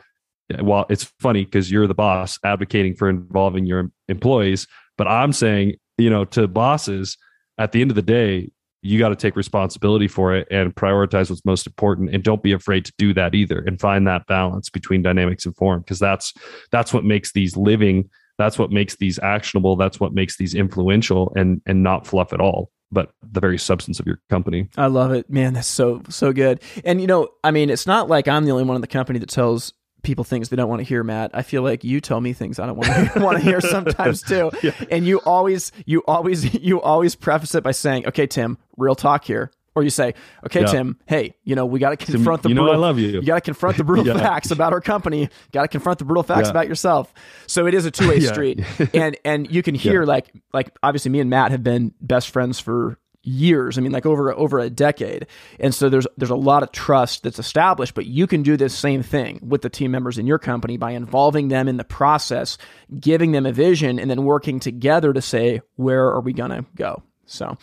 well, 0.62 0.86
it's 0.90 1.04
funny 1.20 1.46
because 1.46 1.72
you're 1.72 1.88
the 1.88 1.94
boss 1.94 2.40
advocating 2.44 2.96
for 2.96 3.10
involving 3.10 3.66
your 3.66 3.92
employees, 4.08 4.68
but 4.98 5.08
I'm 5.08 5.34
saying, 5.34 5.76
you 5.98 6.10
know, 6.10 6.26
to 6.26 6.48
bosses, 6.48 7.18
at 7.58 7.72
the 7.72 7.82
end 7.82 7.92
of 7.92 7.96
the 7.96 8.02
day, 8.02 8.52
you 8.82 8.98
got 8.98 9.10
to 9.10 9.16
take 9.16 9.36
responsibility 9.36 10.08
for 10.08 10.34
it 10.36 10.48
and 10.50 10.74
prioritize 10.74 11.30
what's 11.30 11.44
most 11.44 11.68
important 11.68 12.14
and 12.14 12.24
don't 12.24 12.42
be 12.42 12.54
afraid 12.54 12.86
to 12.86 12.94
do 12.98 13.14
that 13.14 13.36
either 13.36 13.60
and 13.60 13.80
find 13.80 14.08
that 14.08 14.26
balance 14.28 14.70
between 14.70 15.02
dynamics 15.02 15.46
and 15.46 15.56
form 15.56 15.82
because 15.82 16.00
that's 16.00 16.34
that's 16.72 16.94
what 16.94 17.04
makes 17.04 17.34
these 17.34 17.58
living 17.58 18.10
that's 18.38 18.58
what 18.58 18.72
makes 18.72 18.96
these 18.96 19.20
actionable 19.20 19.76
that's 19.76 20.00
what 20.00 20.14
makes 20.14 20.38
these 20.38 20.56
influential 20.56 21.34
and 21.36 21.62
and 21.66 21.84
not 21.84 22.08
fluff 22.08 22.32
at 22.32 22.40
all 22.40 22.72
but 22.92 23.12
the 23.22 23.40
very 23.40 23.60
substance 23.60 24.00
of 24.00 24.08
your 24.08 24.20
company. 24.32 24.68
I 24.76 24.88
love 24.88 25.12
it 25.12 25.30
man. 25.30 25.54
That's 25.54 25.68
so 25.68 26.02
so 26.10 26.34
good. 26.34 26.62
And 26.84 27.02
you 27.02 27.08
know 27.08 27.30
i 27.44 27.52
mean 27.52 27.70
it's 27.70 27.86
not 27.86 28.08
like 28.08 28.28
i'm 28.28 28.46
the 28.46 28.52
only 28.52 28.64
one 28.64 28.76
in 28.76 28.82
the 28.82 28.88
company 28.88 29.20
that 29.20 29.30
tells 29.30 29.74
people 30.04 30.24
things 30.24 30.50
they 30.50 30.56
don't 30.56 30.70
want 30.70 30.80
to 30.80 30.86
hear, 30.86 31.04
Matt. 31.04 31.32
I 31.34 31.42
feel 31.42 31.62
like 31.62 31.84
you 31.84 32.02
tell 32.02 32.22
me 32.22 32.34
things 32.34 32.60
I 32.60 32.66
don't 32.66 32.78
want 32.78 33.14
to 33.14 33.20
want 33.20 33.38
to 33.38 33.44
hear 33.44 33.62
sometimes 33.62 34.22
too. 34.22 34.52
Yeah. 34.64 34.72
And 34.92 35.06
you 35.06 35.20
always 35.20 35.72
you 35.86 36.04
always 36.08 36.54
you 36.62 36.82
always 36.82 37.16
preface 37.16 37.56
it 37.56 37.64
by 37.64 37.72
saying, 37.72 38.08
"Okay, 38.08 38.28
Tim, 38.28 38.58
real 38.78 38.96
talk 38.96 39.24
here." 39.24 39.52
Or 39.76 39.84
you 39.84 39.90
say, 39.90 40.16
"Okay, 40.46 40.62
yeah. 40.62 40.68
Tim, 40.68 40.98
hey, 41.06 41.36
you 41.44 41.56
know, 41.56 41.66
we 41.66 41.80
got 41.80 41.92
to 41.92 41.98
confront 41.98 42.42
Tim, 42.42 42.50
the 42.50 42.56
you 42.56 42.56
brutal, 42.56 42.74
know 42.74 42.80
I 42.80 42.88
love 42.88 43.00
you. 43.00 43.08
You 43.08 43.22
got 43.22 43.36
to 43.36 43.42
confront 43.42 43.78
the 43.78 43.84
brutal 43.84 44.06
yeah. 44.08 44.18
facts 44.18 44.52
about 44.52 44.74
our 44.74 44.82
company. 44.82 45.30
Got 45.54 45.62
to 45.62 45.68
confront 45.70 46.00
the 46.00 46.06
brutal 46.06 46.24
facts 46.24 46.50
about 46.50 46.68
yourself." 46.68 47.14
So 47.48 47.68
it 47.68 47.74
is 47.74 47.86
a 47.86 47.92
two-way 47.92 48.20
street. 48.20 48.64
and 48.94 49.16
and 49.24 49.50
you 49.50 49.64
can 49.64 49.76
hear 49.76 50.04
like 50.04 50.32
like 50.54 50.72
obviously 50.84 51.12
me 51.12 51.20
and 51.22 51.30
Matt 51.30 51.52
have 51.52 51.64
been 51.64 51.94
best 52.02 52.32
friends 52.32 52.60
for 52.60 52.98
years. 53.24 53.78
I 53.78 53.82
mean, 53.82 53.92
like 53.92 54.06
over 54.06 54.34
over 54.34 54.60
a 54.60 54.70
decade. 54.70 55.28
And 55.60 55.74
so 55.74 55.90
there's 55.90 56.08
there's 56.18 56.30
a 56.30 56.36
lot 56.36 56.64
of 56.64 56.72
trust 56.72 57.24
that's 57.24 57.40
established. 57.40 57.94
But 57.94 58.06
you 58.06 58.28
can 58.28 58.44
do 58.44 58.58
this 58.58 58.76
same 58.76 59.04
thing 59.04 59.40
with 59.42 59.62
the 59.62 59.70
team 59.70 59.92
members 59.92 60.18
in 60.18 60.28
your 60.28 60.40
company 60.40 60.78
by 60.78 60.92
involving 60.92 61.48
them 61.48 61.68
in 61.68 61.78
the 61.78 61.84
process, 61.84 62.58
giving 63.00 63.32
them 63.32 63.46
a 63.46 63.52
vision, 63.52 64.00
and 64.00 64.10
then 64.10 64.24
working 64.24 64.60
together 64.60 65.14
to 65.14 65.22
say 65.22 65.62
where 65.76 66.08
are 66.08 66.22
we 66.22 66.34
gonna 66.34 66.66
go. 66.76 67.04
So. 67.26 67.58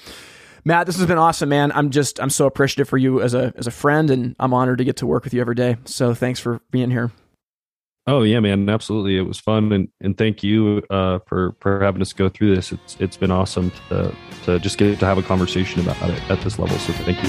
Matt, 0.65 0.87
this 0.87 0.97
has 0.97 1.07
been 1.07 1.17
awesome, 1.17 1.49
man. 1.49 1.71
I'm 1.71 1.91
just 1.91 2.21
I'm 2.21 2.29
so 2.29 2.45
appreciative 2.47 2.89
for 2.89 2.99
you 2.99 3.23
as 3.23 3.35
a 3.35 3.53
as 3.57 3.69
a 3.69 3.71
friend, 3.71 4.11
and 4.11 4.35
I'm 4.41 4.53
honored 4.53 4.79
to 4.79 4.85
get 4.85 4.97
to 4.97 5.07
work 5.07 5.23
with 5.23 5.33
you 5.33 5.41
every 5.41 5.55
day. 5.55 5.77
So 5.85 6.13
thanks 6.13 6.41
for 6.41 6.61
being 6.73 6.91
here. 6.91 7.13
Oh 8.09 8.23
yeah, 8.23 8.39
man, 8.39 8.69
absolutely. 8.69 9.17
It 9.17 9.23
was 9.23 9.41
fun, 9.41 9.73
and, 9.73 9.89
and 10.01 10.17
thank 10.17 10.45
you 10.45 10.81
uh, 10.91 11.19
for 11.27 11.57
for 11.59 11.83
having 11.83 12.01
us 12.01 12.13
go 12.13 12.29
through 12.29 12.55
this. 12.55 12.71
It's 12.71 12.97
it's 13.01 13.17
been 13.17 13.33
awesome 13.33 13.73
to 13.89 14.15
to 14.45 14.61
just 14.61 14.79
get 14.79 15.01
to 15.01 15.07
have 15.07 15.19
a 15.19 15.23
conversation 15.23 15.81
about 15.81 16.11
it 16.11 16.31
at 16.31 16.41
this 16.43 16.57
level. 16.57 16.79
So 16.79 16.93
thank 16.93 17.21
you. 17.21 17.29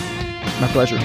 My 0.62 0.68
pleasure. 0.72 0.98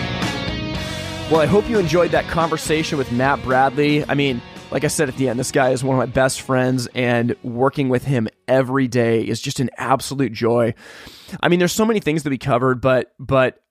Well, 1.31 1.41
I 1.41 1.47
hope 1.47 1.71
you 1.71 1.79
enjoyed 1.79 2.11
that 2.11 2.27
conversation 2.27 2.99
with 2.99 3.11
Matt 3.13 3.43
Bradley. 3.43 4.05
I 4.07 4.13
mean, 4.13 4.43
like 4.71 4.85
I 4.85 4.89
said 4.89 5.09
at 5.09 5.17
the 5.17 5.31
end, 5.31 5.41
this 5.41 5.51
guy 5.51 5.71
is 5.71 5.83
one 5.83 5.97
of 5.97 6.07
my 6.07 6.13
best 6.13 6.43
friends, 6.43 6.87
and 6.95 7.35
working 7.43 7.89
with 7.89 8.05
him 8.05 8.29
every 8.47 8.89
day 8.89 9.23
is 9.23 9.41
just 9.41 9.59
an 9.59 9.71
absolute 9.79 10.35
joy. 10.35 10.75
I 11.41 11.49
mean, 11.49 11.59
there's 11.59 11.73
so 11.73 11.87
many 11.87 12.01
things 12.01 12.25
that 12.25 12.31
we 12.31 12.37
covered, 12.37 12.83
but 12.83 13.15
but 13.19 13.63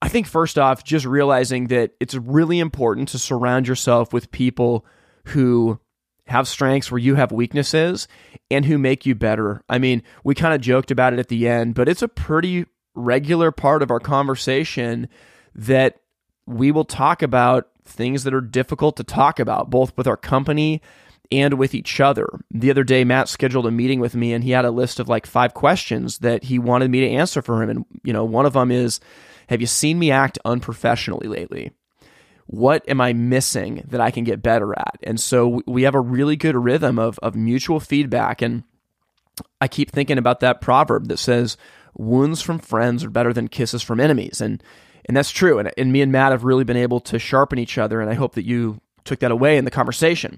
I 0.00 0.08
think 0.08 0.28
first 0.28 0.60
off, 0.60 0.84
just 0.84 1.06
realizing 1.06 1.66
that 1.68 1.90
it's 1.98 2.14
really 2.14 2.60
important 2.60 3.08
to 3.08 3.18
surround 3.18 3.66
yourself 3.66 4.12
with 4.12 4.30
people 4.30 4.86
who 5.30 5.80
have 6.26 6.46
strengths 6.46 6.90
where 6.90 6.98
you 6.98 7.16
have 7.16 7.32
weaknesses 7.32 8.06
and 8.50 8.64
who 8.64 8.78
make 8.78 9.04
you 9.04 9.14
better. 9.14 9.64
I 9.68 9.78
mean, 9.78 10.02
we 10.22 10.34
kind 10.34 10.54
of 10.54 10.60
joked 10.60 10.90
about 10.90 11.12
it 11.12 11.18
at 11.18 11.28
the 11.28 11.48
end, 11.48 11.74
but 11.74 11.88
it's 11.88 12.02
a 12.02 12.08
pretty 12.08 12.66
regular 12.94 13.50
part 13.50 13.82
of 13.82 13.90
our 13.90 13.98
conversation 13.98 15.08
that 15.54 16.00
we 16.46 16.70
will 16.70 16.84
talk 16.84 17.22
about 17.22 17.68
things 17.84 18.24
that 18.24 18.34
are 18.34 18.40
difficult 18.40 18.96
to 18.96 19.04
talk 19.04 19.40
about, 19.40 19.70
both 19.70 19.96
with 19.96 20.06
our 20.06 20.16
company 20.16 20.80
and 21.32 21.54
with 21.54 21.74
each 21.74 22.00
other. 22.00 22.28
The 22.50 22.70
other 22.70 22.84
day, 22.84 23.04
Matt 23.04 23.28
scheduled 23.28 23.66
a 23.66 23.70
meeting 23.70 24.00
with 24.00 24.14
me 24.14 24.32
and 24.32 24.42
he 24.42 24.50
had 24.50 24.64
a 24.64 24.70
list 24.70 25.00
of 25.00 25.08
like 25.08 25.26
five 25.26 25.54
questions 25.54 26.18
that 26.18 26.44
he 26.44 26.58
wanted 26.58 26.90
me 26.90 27.00
to 27.00 27.10
answer 27.10 27.42
for 27.42 27.62
him. 27.62 27.70
And, 27.70 27.84
you 28.02 28.12
know, 28.12 28.24
one 28.24 28.46
of 28.46 28.52
them 28.52 28.70
is 28.70 29.00
Have 29.48 29.60
you 29.60 29.66
seen 29.66 29.98
me 29.98 30.10
act 30.10 30.38
unprofessionally 30.44 31.28
lately? 31.28 31.72
What 32.50 32.86
am 32.88 33.00
I 33.00 33.12
missing 33.12 33.84
that 33.86 34.00
I 34.00 34.10
can 34.10 34.24
get 34.24 34.42
better 34.42 34.76
at? 34.76 34.98
And 35.04 35.20
so 35.20 35.62
we 35.68 35.84
have 35.84 35.94
a 35.94 36.00
really 36.00 36.34
good 36.34 36.56
rhythm 36.56 36.98
of, 36.98 37.16
of 37.20 37.36
mutual 37.36 37.78
feedback. 37.78 38.42
And 38.42 38.64
I 39.60 39.68
keep 39.68 39.92
thinking 39.92 40.18
about 40.18 40.40
that 40.40 40.60
proverb 40.60 41.06
that 41.08 41.18
says, 41.18 41.56
wounds 41.94 42.42
from 42.42 42.58
friends 42.58 43.04
are 43.04 43.10
better 43.10 43.32
than 43.32 43.46
kisses 43.46 43.84
from 43.84 44.00
enemies. 44.00 44.40
And, 44.40 44.60
and 45.04 45.16
that's 45.16 45.30
true. 45.30 45.60
And, 45.60 45.70
and 45.78 45.92
me 45.92 46.02
and 46.02 46.10
Matt 46.10 46.32
have 46.32 46.42
really 46.42 46.64
been 46.64 46.76
able 46.76 46.98
to 47.02 47.20
sharpen 47.20 47.60
each 47.60 47.78
other. 47.78 48.00
And 48.00 48.10
I 48.10 48.14
hope 48.14 48.34
that 48.34 48.46
you 48.46 48.80
took 49.04 49.20
that 49.20 49.30
away 49.30 49.56
in 49.56 49.64
the 49.64 49.70
conversation. 49.70 50.36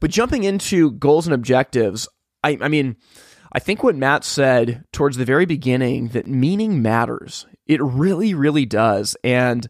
But 0.00 0.10
jumping 0.10 0.44
into 0.44 0.92
goals 0.92 1.26
and 1.26 1.34
objectives, 1.34 2.08
I, 2.42 2.56
I 2.62 2.68
mean, 2.68 2.96
I 3.52 3.58
think 3.58 3.82
what 3.82 3.96
Matt 3.96 4.24
said 4.24 4.84
towards 4.92 5.18
the 5.18 5.26
very 5.26 5.44
beginning 5.44 6.08
that 6.08 6.26
meaning 6.26 6.80
matters. 6.80 7.46
It 7.66 7.82
really, 7.82 8.32
really 8.32 8.64
does. 8.64 9.14
And 9.22 9.68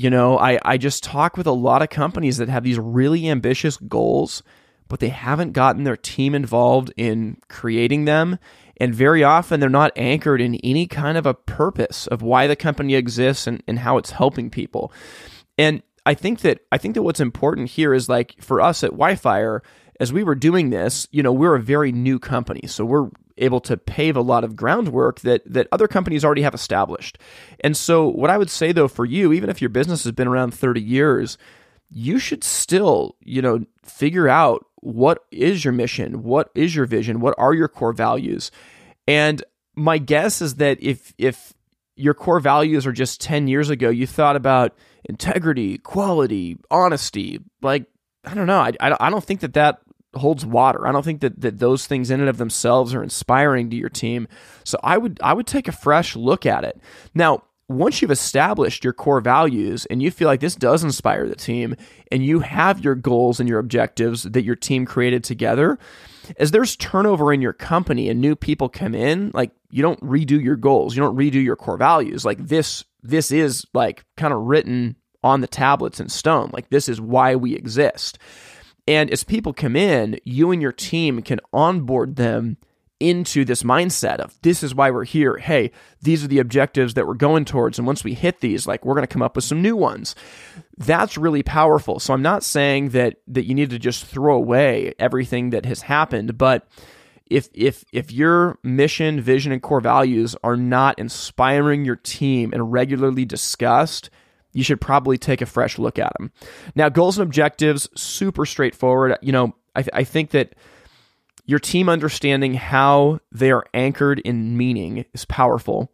you 0.00 0.08
know, 0.08 0.38
I, 0.38 0.58
I 0.64 0.78
just 0.78 1.04
talk 1.04 1.36
with 1.36 1.46
a 1.46 1.52
lot 1.52 1.82
of 1.82 1.90
companies 1.90 2.38
that 2.38 2.48
have 2.48 2.64
these 2.64 2.78
really 2.78 3.28
ambitious 3.28 3.76
goals, 3.76 4.42
but 4.88 4.98
they 4.98 5.10
haven't 5.10 5.52
gotten 5.52 5.84
their 5.84 5.98
team 5.98 6.34
involved 6.34 6.90
in 6.96 7.36
creating 7.48 8.06
them 8.06 8.38
And 8.80 8.94
very 8.94 9.22
often 9.22 9.60
they're 9.60 9.68
not 9.68 9.92
anchored 9.94 10.40
in 10.40 10.54
any 10.56 10.86
kind 10.86 11.18
of 11.18 11.26
a 11.26 11.34
purpose 11.34 12.06
of 12.06 12.22
why 12.22 12.46
the 12.46 12.56
company 12.56 12.94
exists 12.94 13.46
and, 13.46 13.62
and 13.68 13.78
how 13.78 13.98
it's 13.98 14.12
helping 14.12 14.48
people. 14.48 14.90
And 15.58 15.82
I 16.06 16.14
think 16.14 16.40
that 16.40 16.60
I 16.72 16.78
think 16.78 16.94
that 16.94 17.02
what's 17.02 17.20
important 17.20 17.68
here 17.68 17.92
is 17.92 18.08
like 18.08 18.40
for 18.40 18.62
us 18.62 18.82
at 18.82 18.92
WhyFire, 18.92 19.60
as 20.00 20.14
we 20.14 20.24
were 20.24 20.34
doing 20.34 20.70
this, 20.70 21.06
you 21.10 21.22
know, 21.22 21.32
we're 21.32 21.54
a 21.54 21.60
very 21.60 21.92
new 21.92 22.18
company. 22.18 22.66
So 22.66 22.86
we're 22.86 23.10
able 23.40 23.60
to 23.60 23.76
pave 23.76 24.16
a 24.16 24.22
lot 24.22 24.44
of 24.44 24.56
groundwork 24.56 25.20
that 25.20 25.42
that 25.46 25.68
other 25.72 25.88
companies 25.88 26.24
already 26.24 26.42
have 26.42 26.54
established. 26.54 27.18
And 27.60 27.76
so 27.76 28.08
what 28.08 28.30
I 28.30 28.38
would 28.38 28.50
say 28.50 28.72
though 28.72 28.88
for 28.88 29.04
you, 29.04 29.32
even 29.32 29.50
if 29.50 29.60
your 29.60 29.70
business 29.70 30.04
has 30.04 30.12
been 30.12 30.28
around 30.28 30.54
30 30.54 30.80
years, 30.80 31.38
you 31.90 32.18
should 32.18 32.44
still, 32.44 33.16
you 33.20 33.42
know, 33.42 33.64
figure 33.84 34.28
out 34.28 34.64
what 34.76 35.24
is 35.30 35.64
your 35.64 35.72
mission, 35.72 36.22
what 36.22 36.50
is 36.54 36.74
your 36.74 36.86
vision, 36.86 37.20
what 37.20 37.34
are 37.36 37.52
your 37.52 37.68
core 37.68 37.92
values. 37.92 38.50
And 39.06 39.42
my 39.74 39.98
guess 39.98 40.40
is 40.40 40.56
that 40.56 40.82
if 40.82 41.12
if 41.18 41.52
your 41.96 42.14
core 42.14 42.40
values 42.40 42.86
are 42.86 42.92
just 42.92 43.20
10 43.20 43.48
years 43.48 43.68
ago, 43.68 43.90
you 43.90 44.06
thought 44.06 44.36
about 44.36 44.74
integrity, 45.04 45.78
quality, 45.78 46.56
honesty, 46.70 47.40
like 47.60 47.86
I 48.24 48.34
don't 48.34 48.46
know, 48.46 48.60
I, 48.60 48.72
I 48.80 49.10
don't 49.10 49.24
think 49.24 49.40
that 49.40 49.54
that 49.54 49.80
holds 50.14 50.44
water. 50.44 50.86
I 50.86 50.92
don't 50.92 51.04
think 51.04 51.20
that, 51.20 51.40
that 51.40 51.58
those 51.58 51.86
things 51.86 52.10
in 52.10 52.20
and 52.20 52.28
of 52.28 52.38
themselves 52.38 52.94
are 52.94 53.02
inspiring 53.02 53.70
to 53.70 53.76
your 53.76 53.88
team. 53.88 54.28
So 54.64 54.78
I 54.82 54.98
would 54.98 55.20
I 55.22 55.32
would 55.32 55.46
take 55.46 55.68
a 55.68 55.72
fresh 55.72 56.16
look 56.16 56.46
at 56.46 56.64
it. 56.64 56.80
Now, 57.14 57.44
once 57.68 58.02
you've 58.02 58.10
established 58.10 58.82
your 58.82 58.92
core 58.92 59.20
values 59.20 59.86
and 59.86 60.02
you 60.02 60.10
feel 60.10 60.26
like 60.26 60.40
this 60.40 60.56
does 60.56 60.82
inspire 60.82 61.28
the 61.28 61.36
team 61.36 61.76
and 62.10 62.24
you 62.24 62.40
have 62.40 62.84
your 62.84 62.96
goals 62.96 63.38
and 63.38 63.48
your 63.48 63.60
objectives 63.60 64.24
that 64.24 64.42
your 64.42 64.56
team 64.56 64.84
created 64.84 65.22
together, 65.22 65.78
as 66.38 66.50
there's 66.50 66.74
turnover 66.74 67.32
in 67.32 67.40
your 67.40 67.52
company 67.52 68.08
and 68.08 68.20
new 68.20 68.34
people 68.34 68.68
come 68.68 68.94
in, 68.94 69.30
like 69.34 69.52
you 69.70 69.82
don't 69.82 70.00
redo 70.00 70.42
your 70.42 70.56
goals, 70.56 70.96
you 70.96 71.02
don't 71.02 71.16
redo 71.16 71.42
your 71.42 71.54
core 71.54 71.76
values. 71.76 72.24
Like 72.24 72.38
this 72.38 72.84
this 73.02 73.30
is 73.30 73.64
like 73.72 74.04
kind 74.16 74.34
of 74.34 74.40
written 74.40 74.96
on 75.22 75.40
the 75.40 75.46
tablets 75.46 76.00
in 76.00 76.08
stone. 76.08 76.50
Like 76.52 76.70
this 76.70 76.88
is 76.88 77.00
why 77.00 77.36
we 77.36 77.54
exist. 77.54 78.18
And 78.90 79.08
as 79.12 79.22
people 79.22 79.52
come 79.52 79.76
in, 79.76 80.18
you 80.24 80.50
and 80.50 80.60
your 80.60 80.72
team 80.72 81.22
can 81.22 81.38
onboard 81.52 82.16
them 82.16 82.56
into 82.98 83.44
this 83.44 83.62
mindset 83.62 84.16
of 84.16 84.36
this 84.42 84.64
is 84.64 84.74
why 84.74 84.90
we're 84.90 85.04
here. 85.04 85.36
Hey, 85.36 85.70
these 86.02 86.24
are 86.24 86.26
the 86.26 86.40
objectives 86.40 86.94
that 86.94 87.06
we're 87.06 87.14
going 87.14 87.44
towards. 87.44 87.78
And 87.78 87.86
once 87.86 88.02
we 88.02 88.14
hit 88.14 88.40
these, 88.40 88.66
like 88.66 88.84
we're 88.84 88.96
going 88.96 89.06
to 89.06 89.12
come 89.12 89.22
up 89.22 89.36
with 89.36 89.44
some 89.44 89.62
new 89.62 89.76
ones. 89.76 90.16
That's 90.76 91.16
really 91.16 91.44
powerful. 91.44 92.00
So 92.00 92.12
I'm 92.12 92.20
not 92.20 92.42
saying 92.42 92.88
that 92.88 93.18
that 93.28 93.46
you 93.46 93.54
need 93.54 93.70
to 93.70 93.78
just 93.78 94.06
throw 94.06 94.34
away 94.34 94.92
everything 94.98 95.50
that 95.50 95.66
has 95.66 95.82
happened, 95.82 96.36
but 96.36 96.66
if 97.26 97.48
if 97.54 97.84
if 97.92 98.10
your 98.10 98.58
mission, 98.64 99.20
vision, 99.20 99.52
and 99.52 99.62
core 99.62 99.80
values 99.80 100.34
are 100.42 100.56
not 100.56 100.98
inspiring 100.98 101.84
your 101.84 101.94
team 101.94 102.52
and 102.52 102.72
regularly 102.72 103.24
discussed, 103.24 104.10
you 104.52 104.64
should 104.64 104.80
probably 104.80 105.18
take 105.18 105.40
a 105.40 105.46
fresh 105.46 105.78
look 105.78 105.98
at 105.98 106.12
them. 106.18 106.32
Now, 106.74 106.88
goals 106.88 107.18
and 107.18 107.26
objectives, 107.26 107.88
super 107.94 108.44
straightforward. 108.46 109.18
You 109.22 109.32
know, 109.32 109.54
I, 109.74 109.82
th- 109.82 109.92
I 109.92 110.04
think 110.04 110.30
that 110.30 110.54
your 111.46 111.58
team 111.58 111.88
understanding 111.88 112.54
how 112.54 113.20
they 113.32 113.50
are 113.50 113.64
anchored 113.74 114.20
in 114.20 114.56
meaning 114.56 115.04
is 115.12 115.24
powerful. 115.24 115.90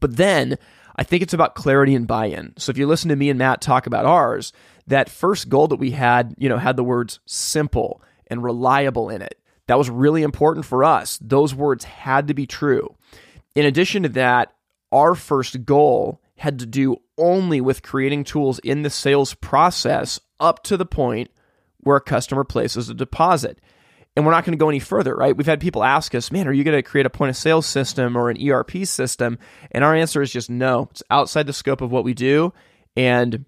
But 0.00 0.16
then 0.16 0.58
I 0.96 1.04
think 1.04 1.22
it's 1.22 1.34
about 1.34 1.54
clarity 1.54 1.94
and 1.94 2.06
buy 2.06 2.26
in. 2.26 2.54
So 2.58 2.70
if 2.70 2.78
you 2.78 2.86
listen 2.86 3.08
to 3.08 3.16
me 3.16 3.30
and 3.30 3.38
Matt 3.38 3.60
talk 3.60 3.86
about 3.86 4.04
ours, 4.04 4.52
that 4.86 5.08
first 5.08 5.48
goal 5.48 5.68
that 5.68 5.76
we 5.76 5.92
had, 5.92 6.34
you 6.38 6.48
know, 6.48 6.58
had 6.58 6.76
the 6.76 6.84
words 6.84 7.20
simple 7.24 8.02
and 8.26 8.42
reliable 8.42 9.08
in 9.08 9.22
it. 9.22 9.38
That 9.68 9.78
was 9.78 9.90
really 9.90 10.22
important 10.22 10.66
for 10.66 10.82
us. 10.82 11.18
Those 11.22 11.54
words 11.54 11.84
had 11.84 12.28
to 12.28 12.34
be 12.34 12.46
true. 12.46 12.94
In 13.54 13.66
addition 13.66 14.02
to 14.02 14.08
that, 14.10 14.54
our 14.90 15.14
first 15.14 15.64
goal 15.64 16.20
had 16.38 16.58
to 16.60 16.66
do 16.66 16.96
only 17.16 17.60
with 17.60 17.82
creating 17.82 18.24
tools 18.24 18.58
in 18.60 18.82
the 18.82 18.90
sales 18.90 19.34
process 19.34 20.20
up 20.40 20.62
to 20.64 20.76
the 20.76 20.86
point 20.86 21.30
where 21.78 21.96
a 21.96 22.00
customer 22.00 22.44
places 22.44 22.88
a 22.88 22.94
deposit. 22.94 23.60
And 24.16 24.24
we're 24.24 24.32
not 24.32 24.44
going 24.44 24.56
to 24.56 24.62
go 24.62 24.68
any 24.68 24.80
further, 24.80 25.14
right? 25.14 25.36
We've 25.36 25.46
had 25.46 25.60
people 25.60 25.84
ask 25.84 26.14
us, 26.14 26.32
man, 26.32 26.48
are 26.48 26.52
you 26.52 26.64
going 26.64 26.76
to 26.76 26.82
create 26.82 27.06
a 27.06 27.10
point 27.10 27.30
of 27.30 27.36
sale 27.36 27.62
system 27.62 28.16
or 28.16 28.30
an 28.30 28.50
ERP 28.50 28.84
system? 28.84 29.38
And 29.70 29.84
our 29.84 29.94
answer 29.94 30.22
is 30.22 30.32
just 30.32 30.50
no. 30.50 30.88
It's 30.90 31.02
outside 31.10 31.46
the 31.46 31.52
scope 31.52 31.80
of 31.80 31.92
what 31.92 32.04
we 32.04 32.14
do. 32.14 32.52
And 32.96 33.44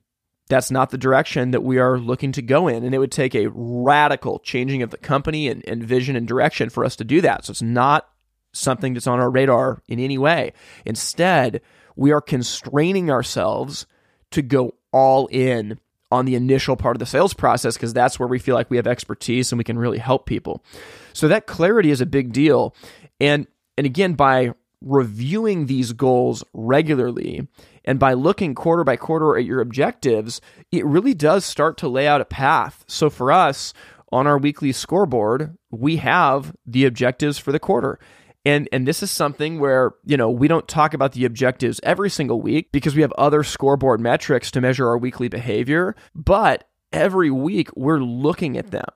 that's 0.48 0.70
not 0.70 0.90
the 0.90 0.98
direction 0.98 1.52
that 1.52 1.62
we 1.62 1.78
are 1.78 1.98
looking 1.98 2.32
to 2.32 2.42
go 2.42 2.68
in. 2.68 2.84
And 2.84 2.94
it 2.94 2.98
would 2.98 3.12
take 3.12 3.34
a 3.34 3.50
radical 3.52 4.40
changing 4.40 4.82
of 4.82 4.90
the 4.90 4.96
company 4.96 5.48
and, 5.48 5.64
and 5.66 5.82
vision 5.82 6.14
and 6.14 6.26
direction 6.26 6.70
for 6.70 6.84
us 6.84 6.96
to 6.96 7.04
do 7.04 7.20
that. 7.20 7.44
So 7.44 7.52
it's 7.52 7.62
not 7.62 8.08
something 8.52 8.94
that's 8.94 9.06
on 9.06 9.20
our 9.20 9.30
radar 9.30 9.82
in 9.88 9.98
any 9.98 10.18
way. 10.18 10.52
Instead, 10.84 11.62
we 12.00 12.12
are 12.12 12.22
constraining 12.22 13.10
ourselves 13.10 13.86
to 14.30 14.40
go 14.40 14.74
all 14.90 15.26
in 15.26 15.78
on 16.10 16.24
the 16.24 16.34
initial 16.34 16.74
part 16.74 16.96
of 16.96 16.98
the 16.98 17.04
sales 17.04 17.34
process 17.34 17.74
because 17.74 17.92
that's 17.92 18.18
where 18.18 18.26
we 18.26 18.38
feel 18.38 18.54
like 18.54 18.70
we 18.70 18.78
have 18.78 18.86
expertise 18.86 19.52
and 19.52 19.58
we 19.58 19.64
can 19.64 19.78
really 19.78 19.98
help 19.98 20.24
people. 20.24 20.64
So 21.12 21.28
that 21.28 21.46
clarity 21.46 21.90
is 21.90 22.00
a 22.00 22.06
big 22.06 22.32
deal. 22.32 22.74
And 23.20 23.46
and 23.76 23.86
again 23.86 24.14
by 24.14 24.54
reviewing 24.80 25.66
these 25.66 25.92
goals 25.92 26.42
regularly 26.54 27.46
and 27.84 27.98
by 27.98 28.14
looking 28.14 28.54
quarter 28.54 28.82
by 28.82 28.96
quarter 28.96 29.36
at 29.36 29.44
your 29.44 29.60
objectives, 29.60 30.40
it 30.72 30.86
really 30.86 31.12
does 31.12 31.44
start 31.44 31.76
to 31.76 31.88
lay 31.88 32.08
out 32.08 32.22
a 32.22 32.24
path. 32.24 32.82
So 32.88 33.10
for 33.10 33.30
us, 33.30 33.74
on 34.10 34.26
our 34.26 34.38
weekly 34.38 34.72
scoreboard, 34.72 35.54
we 35.70 35.96
have 35.98 36.56
the 36.64 36.86
objectives 36.86 37.38
for 37.38 37.52
the 37.52 37.60
quarter. 37.60 37.98
And 38.44 38.68
and 38.72 38.86
this 38.86 39.02
is 39.02 39.10
something 39.10 39.58
where, 39.58 39.92
you 40.04 40.16
know, 40.16 40.30
we 40.30 40.48
don't 40.48 40.66
talk 40.66 40.94
about 40.94 41.12
the 41.12 41.24
objectives 41.24 41.80
every 41.82 42.08
single 42.08 42.40
week 42.40 42.72
because 42.72 42.94
we 42.94 43.02
have 43.02 43.12
other 43.12 43.42
scoreboard 43.42 44.00
metrics 44.00 44.50
to 44.52 44.60
measure 44.60 44.88
our 44.88 44.96
weekly 44.96 45.28
behavior, 45.28 45.94
but 46.14 46.68
every 46.92 47.30
week 47.30 47.68
we're 47.76 48.00
looking 48.00 48.56
at 48.56 48.70
them. 48.70 48.88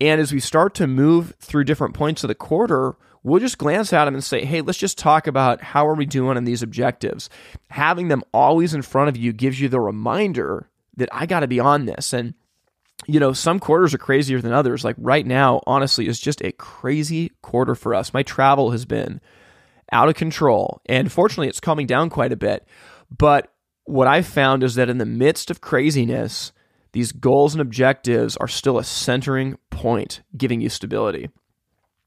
And 0.00 0.20
as 0.20 0.32
we 0.32 0.40
start 0.40 0.74
to 0.74 0.86
move 0.86 1.34
through 1.40 1.64
different 1.64 1.94
points 1.94 2.22
of 2.22 2.28
the 2.28 2.34
quarter, 2.34 2.96
we'll 3.22 3.40
just 3.40 3.58
glance 3.58 3.92
at 3.92 4.04
them 4.04 4.14
and 4.14 4.22
say, 4.22 4.44
hey, 4.44 4.60
let's 4.60 4.78
just 4.78 4.98
talk 4.98 5.26
about 5.26 5.60
how 5.60 5.86
are 5.86 5.94
we 5.94 6.06
doing 6.06 6.36
on 6.36 6.44
these 6.44 6.62
objectives. 6.62 7.28
Having 7.70 8.08
them 8.08 8.22
always 8.32 8.74
in 8.74 8.82
front 8.82 9.08
of 9.08 9.16
you 9.16 9.32
gives 9.32 9.60
you 9.60 9.68
the 9.68 9.80
reminder 9.80 10.70
that 10.96 11.08
I 11.12 11.26
got 11.26 11.40
to 11.40 11.48
be 11.48 11.60
on 11.60 11.86
this. 11.86 12.12
And 12.12 12.34
you 13.06 13.20
know, 13.20 13.32
some 13.32 13.58
quarters 13.58 13.94
are 13.94 13.98
crazier 13.98 14.40
than 14.40 14.52
others. 14.52 14.84
Like 14.84 14.96
right 14.98 15.26
now, 15.26 15.62
honestly, 15.66 16.08
is 16.08 16.20
just 16.20 16.42
a 16.42 16.52
crazy 16.52 17.30
quarter 17.42 17.74
for 17.74 17.94
us. 17.94 18.12
My 18.12 18.22
travel 18.22 18.70
has 18.72 18.84
been 18.84 19.20
out 19.92 20.08
of 20.08 20.14
control, 20.14 20.80
and 20.86 21.10
fortunately, 21.10 21.48
it's 21.48 21.60
calming 21.60 21.86
down 21.86 22.10
quite 22.10 22.32
a 22.32 22.36
bit. 22.36 22.66
But 23.16 23.52
what 23.84 24.06
I've 24.06 24.26
found 24.26 24.62
is 24.62 24.74
that 24.74 24.90
in 24.90 24.98
the 24.98 25.06
midst 25.06 25.50
of 25.50 25.60
craziness, 25.60 26.52
these 26.92 27.12
goals 27.12 27.54
and 27.54 27.60
objectives 27.60 28.36
are 28.36 28.48
still 28.48 28.78
a 28.78 28.84
centering 28.84 29.56
point, 29.70 30.22
giving 30.36 30.60
you 30.60 30.68
stability. 30.68 31.30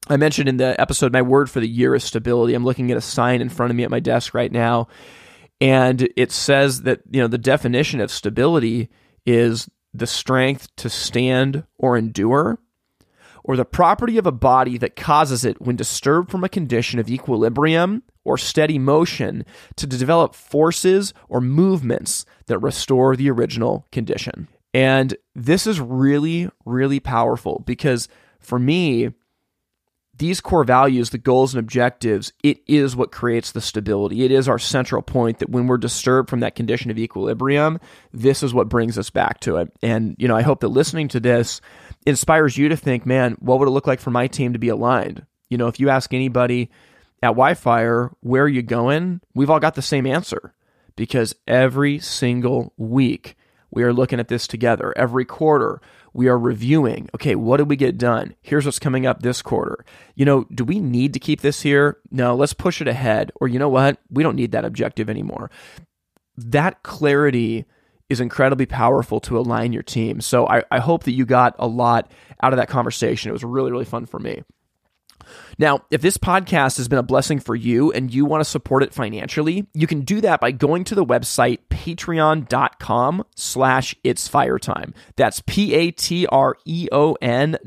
I 0.08 0.16
mentioned 0.16 0.48
in 0.48 0.56
the 0.56 0.80
episode, 0.80 1.12
my 1.12 1.22
word 1.22 1.48
for 1.48 1.60
the 1.60 1.68
year 1.68 1.94
is 1.94 2.04
stability. 2.04 2.54
I'm 2.54 2.64
looking 2.64 2.90
at 2.90 2.96
a 2.96 3.02
sign 3.02 3.40
in 3.40 3.48
front 3.48 3.70
of 3.70 3.76
me 3.76 3.84
at 3.84 3.90
my 3.90 4.00
desk 4.00 4.34
right 4.34 4.50
now, 4.50 4.88
and 5.60 6.08
it 6.16 6.32
says 6.32 6.82
that 6.82 7.02
you 7.10 7.20
know 7.20 7.28
the 7.28 7.38
definition 7.38 8.00
of 8.00 8.10
stability 8.10 8.90
is 9.24 9.68
the 9.94 10.06
strength 10.06 10.74
to 10.76 10.88
stand 10.88 11.64
or 11.78 11.96
endure, 11.96 12.58
or 13.44 13.56
the 13.56 13.64
property 13.64 14.18
of 14.18 14.26
a 14.26 14.32
body 14.32 14.78
that 14.78 14.96
causes 14.96 15.44
it, 15.44 15.60
when 15.60 15.76
disturbed 15.76 16.30
from 16.30 16.44
a 16.44 16.48
condition 16.48 16.98
of 16.98 17.10
equilibrium 17.10 18.02
or 18.24 18.38
steady 18.38 18.78
motion, 18.78 19.44
to 19.76 19.86
develop 19.86 20.34
forces 20.34 21.12
or 21.28 21.40
movements 21.40 22.24
that 22.46 22.58
restore 22.58 23.16
the 23.16 23.30
original 23.30 23.86
condition. 23.90 24.46
And 24.72 25.16
this 25.34 25.66
is 25.66 25.80
really, 25.80 26.48
really 26.64 27.00
powerful 27.00 27.62
because 27.66 28.08
for 28.38 28.58
me, 28.58 29.10
these 30.18 30.40
core 30.40 30.64
values, 30.64 31.10
the 31.10 31.18
goals 31.18 31.54
and 31.54 31.58
objectives, 31.58 32.32
it 32.42 32.62
is 32.66 32.94
what 32.94 33.12
creates 33.12 33.52
the 33.52 33.60
stability. 33.60 34.24
It 34.24 34.30
is 34.30 34.48
our 34.48 34.58
central 34.58 35.02
point 35.02 35.38
that 35.38 35.50
when 35.50 35.66
we're 35.66 35.78
disturbed 35.78 36.28
from 36.28 36.40
that 36.40 36.54
condition 36.54 36.90
of 36.90 36.98
equilibrium, 36.98 37.80
this 38.12 38.42
is 38.42 38.52
what 38.52 38.68
brings 38.68 38.98
us 38.98 39.10
back 39.10 39.40
to 39.40 39.56
it. 39.56 39.72
And, 39.82 40.14
you 40.18 40.28
know, 40.28 40.36
I 40.36 40.42
hope 40.42 40.60
that 40.60 40.68
listening 40.68 41.08
to 41.08 41.20
this 41.20 41.60
inspires 42.06 42.58
you 42.58 42.68
to 42.68 42.76
think, 42.76 43.06
man, 43.06 43.36
what 43.40 43.58
would 43.58 43.68
it 43.68 43.72
look 43.72 43.86
like 43.86 44.00
for 44.00 44.10
my 44.10 44.26
team 44.26 44.52
to 44.52 44.58
be 44.58 44.68
aligned? 44.68 45.24
You 45.48 45.58
know, 45.58 45.68
if 45.68 45.80
you 45.80 45.88
ask 45.88 46.12
anybody 46.12 46.70
at 47.22 47.34
WhyFire, 47.34 48.12
where 48.20 48.44
are 48.44 48.48
you 48.48 48.62
going? 48.62 49.20
We've 49.34 49.50
all 49.50 49.60
got 49.60 49.74
the 49.74 49.82
same 49.82 50.06
answer 50.06 50.54
because 50.94 51.34
every 51.46 51.98
single 52.00 52.74
week 52.76 53.36
we 53.72 53.82
are 53.82 53.92
looking 53.92 54.20
at 54.20 54.28
this 54.28 54.46
together. 54.46 54.92
Every 54.96 55.24
quarter, 55.24 55.80
we 56.12 56.28
are 56.28 56.38
reviewing, 56.38 57.08
okay, 57.14 57.34
what 57.34 57.56
did 57.56 57.70
we 57.70 57.76
get 57.76 57.96
done? 57.96 58.34
Here's 58.42 58.66
what's 58.66 58.78
coming 58.78 59.06
up 59.06 59.22
this 59.22 59.40
quarter. 59.40 59.84
You 60.14 60.26
know, 60.26 60.46
do 60.54 60.64
we 60.64 60.78
need 60.78 61.14
to 61.14 61.18
keep 61.18 61.40
this 61.40 61.62
here? 61.62 61.98
No, 62.10 62.36
let's 62.36 62.52
push 62.52 62.80
it 62.80 62.88
ahead. 62.88 63.32
Or 63.40 63.48
you 63.48 63.58
know 63.58 63.70
what? 63.70 63.98
We 64.10 64.22
don't 64.22 64.36
need 64.36 64.52
that 64.52 64.66
objective 64.66 65.08
anymore. 65.08 65.50
That 66.36 66.82
clarity 66.82 67.64
is 68.10 68.20
incredibly 68.20 68.66
powerful 68.66 69.20
to 69.20 69.38
align 69.38 69.72
your 69.72 69.82
team. 69.82 70.20
So 70.20 70.46
I, 70.46 70.64
I 70.70 70.78
hope 70.78 71.04
that 71.04 71.12
you 71.12 71.24
got 71.24 71.56
a 71.58 71.66
lot 71.66 72.12
out 72.42 72.52
of 72.52 72.58
that 72.58 72.68
conversation. 72.68 73.30
It 73.30 73.32
was 73.32 73.44
really, 73.44 73.72
really 73.72 73.86
fun 73.86 74.04
for 74.04 74.18
me. 74.18 74.42
Now, 75.58 75.80
if 75.90 76.00
this 76.00 76.16
podcast 76.16 76.76
has 76.76 76.88
been 76.88 76.98
a 76.98 77.02
blessing 77.02 77.38
for 77.40 77.54
you 77.54 77.92
and 77.92 78.12
you 78.12 78.24
want 78.24 78.40
to 78.42 78.48
support 78.48 78.82
it 78.82 78.92
financially, 78.94 79.66
you 79.74 79.86
can 79.86 80.00
do 80.02 80.20
that 80.22 80.40
by 80.40 80.50
going 80.50 80.84
to 80.84 80.94
the 80.94 81.04
website 81.04 81.58
patreon.com 81.70 83.24
slash 83.34 83.94
it's 84.04 84.28
fire 84.28 84.58
time. 84.58 84.94
That's 85.16 85.42
P-A-T-R-E-O-N 85.46 85.88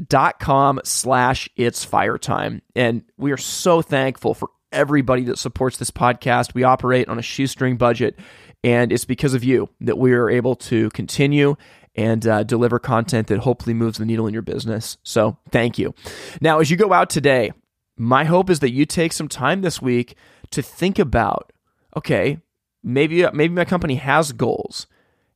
dot 0.08 0.40
com 0.40 0.80
slash 0.84 1.50
it's 1.56 1.84
fire 1.84 2.18
time. 2.18 2.62
And 2.76 3.04
we 3.18 3.32
are 3.32 3.38
so 3.38 3.82
thankful 3.82 4.34
for 4.34 4.50
everybody 4.72 5.24
that 5.26 5.38
supports 5.38 5.78
this 5.78 5.92
podcast. 5.92 6.54
We 6.54 6.64
operate 6.64 7.08
on 7.08 7.18
a 7.18 7.24
shoestring 7.24 7.78
budget, 7.78 8.20
and 8.64 8.92
it's 8.92 9.06
because 9.06 9.34
of 9.34 9.44
you 9.44 9.70
that 9.82 9.98
we 9.98 10.14
are 10.14 10.30
able 10.30 10.56
to 10.56 10.90
continue 10.92 11.56
and 11.96 12.26
uh, 12.28 12.44
deliver 12.44 12.80
content 12.80 13.28
that 13.28 13.40
hopefully 13.40 13.74
moves 13.74 13.98
the 13.98 14.06
needle 14.06 14.28
in 14.28 14.34
your 14.34 14.42
business. 14.42 14.98
So 15.04 15.38
thank 15.50 15.78
you. 15.78 15.94
Now, 16.42 16.60
as 16.60 16.70
you 16.70 16.78
go 16.78 16.94
out 16.94 17.10
today, 17.10 17.52
my 17.98 18.26
hope 18.26 18.50
is 18.50 18.60
that 18.60 18.72
you 18.72 18.86
take 18.86 19.14
some 19.14 19.28
time 19.30 19.62
this 19.62 19.82
week 19.82 20.16
to 20.52 20.62
think 20.62 21.00
about 21.00 21.52
okay, 21.98 22.40
maybe 22.84 23.26
maybe 23.34 23.54
my 23.54 23.66
company 23.66 23.96
has 23.96 24.32
goals. 24.32 24.88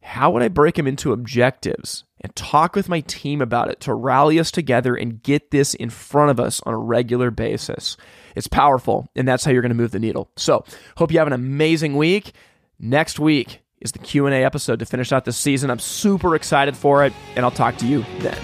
How 0.01 0.31
would 0.31 0.41
I 0.41 0.47
break 0.47 0.75
them 0.75 0.87
into 0.87 1.11
objectives 1.11 2.05
and 2.21 2.35
talk 2.35 2.75
with 2.75 2.89
my 2.89 3.01
team 3.01 3.41
about 3.41 3.69
it 3.69 3.81
to 3.81 3.93
rally 3.93 4.39
us 4.39 4.49
together 4.49 4.95
and 4.95 5.21
get 5.21 5.51
this 5.51 5.73
in 5.73 5.89
front 5.89 6.31
of 6.31 6.39
us 6.39 6.61
on 6.65 6.73
a 6.73 6.77
regular 6.77 7.31
basis? 7.31 7.97
It's 8.35 8.47
powerful, 8.47 9.09
and 9.15 9.27
that's 9.27 9.43
how 9.43 9.51
you're 9.51 9.61
going 9.61 9.71
to 9.71 9.75
move 9.75 9.91
the 9.91 9.99
needle. 9.99 10.31
So, 10.37 10.63
hope 10.97 11.11
you 11.11 11.19
have 11.19 11.27
an 11.27 11.33
amazing 11.33 11.95
week. 11.95 12.33
Next 12.79 13.19
week 13.19 13.61
is 13.81 13.91
the 13.91 13.99
Q&A 13.99 14.43
episode 14.43 14.79
to 14.79 14.85
finish 14.85 15.11
out 15.11 15.25
this 15.25 15.37
season. 15.37 15.69
I'm 15.69 15.79
super 15.79 16.35
excited 16.35 16.75
for 16.75 17.05
it, 17.05 17.13
and 17.35 17.45
I'll 17.45 17.51
talk 17.51 17.77
to 17.77 17.87
you 17.87 18.03
then. 18.19 18.37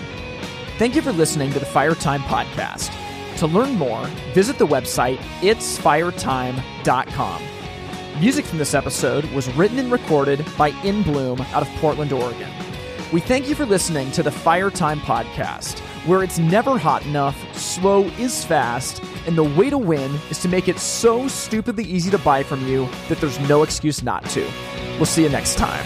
Thank 0.78 0.96
you 0.96 1.02
for 1.02 1.12
listening 1.12 1.52
to 1.54 1.60
the 1.60 1.66
Fire 1.66 1.96
Time 1.96 2.22
podcast. 2.22 2.92
To 3.38 3.48
learn 3.48 3.76
more, 3.76 4.06
visit 4.34 4.58
the 4.58 4.68
website 4.68 5.18
itsfiretime.com. 5.42 7.44
Music 8.20 8.46
from 8.46 8.60
this 8.60 8.74
episode 8.74 9.26
was 9.34 9.54
written 9.56 9.78
and 9.78 9.92
recorded 9.92 10.46
by 10.58 10.70
In 10.84 11.04
Bloom 11.04 11.42
out 11.42 11.62
of 11.62 11.68
Portland, 11.82 12.14
Oregon. 12.14 12.50
We 13.12 13.20
thank 13.20 13.50
you 13.50 13.56
for 13.56 13.66
listening 13.66 14.10
to 14.12 14.24
the 14.24 14.32
Fire 14.32 14.70
Time 14.70 15.00
podcast, 15.00 15.82
where 16.06 16.24
it's 16.24 16.38
never 16.38 16.78
hot 16.78 17.06
enough, 17.06 17.36
slow 17.58 18.04
is 18.20 18.46
fast, 18.46 19.02
and 19.26 19.36
the 19.38 19.44
way 19.44 19.70
to 19.70 19.78
win 19.78 20.20
is 20.30 20.40
to 20.42 20.48
make 20.48 20.68
it 20.68 20.78
so 20.78 21.28
stupidly 21.28 21.84
easy 21.84 22.12
to 22.12 22.20
buy 22.20 22.44
from 22.44 22.66
you 22.68 22.88
that 23.10 23.20
there's 23.20 23.40
no 23.50 23.64
excuse 23.64 24.04
not 24.04 24.24
to. 24.30 24.48
We'll 24.98 25.06
see 25.06 25.24
you 25.24 25.30
next 25.30 25.58
time. 25.58 25.86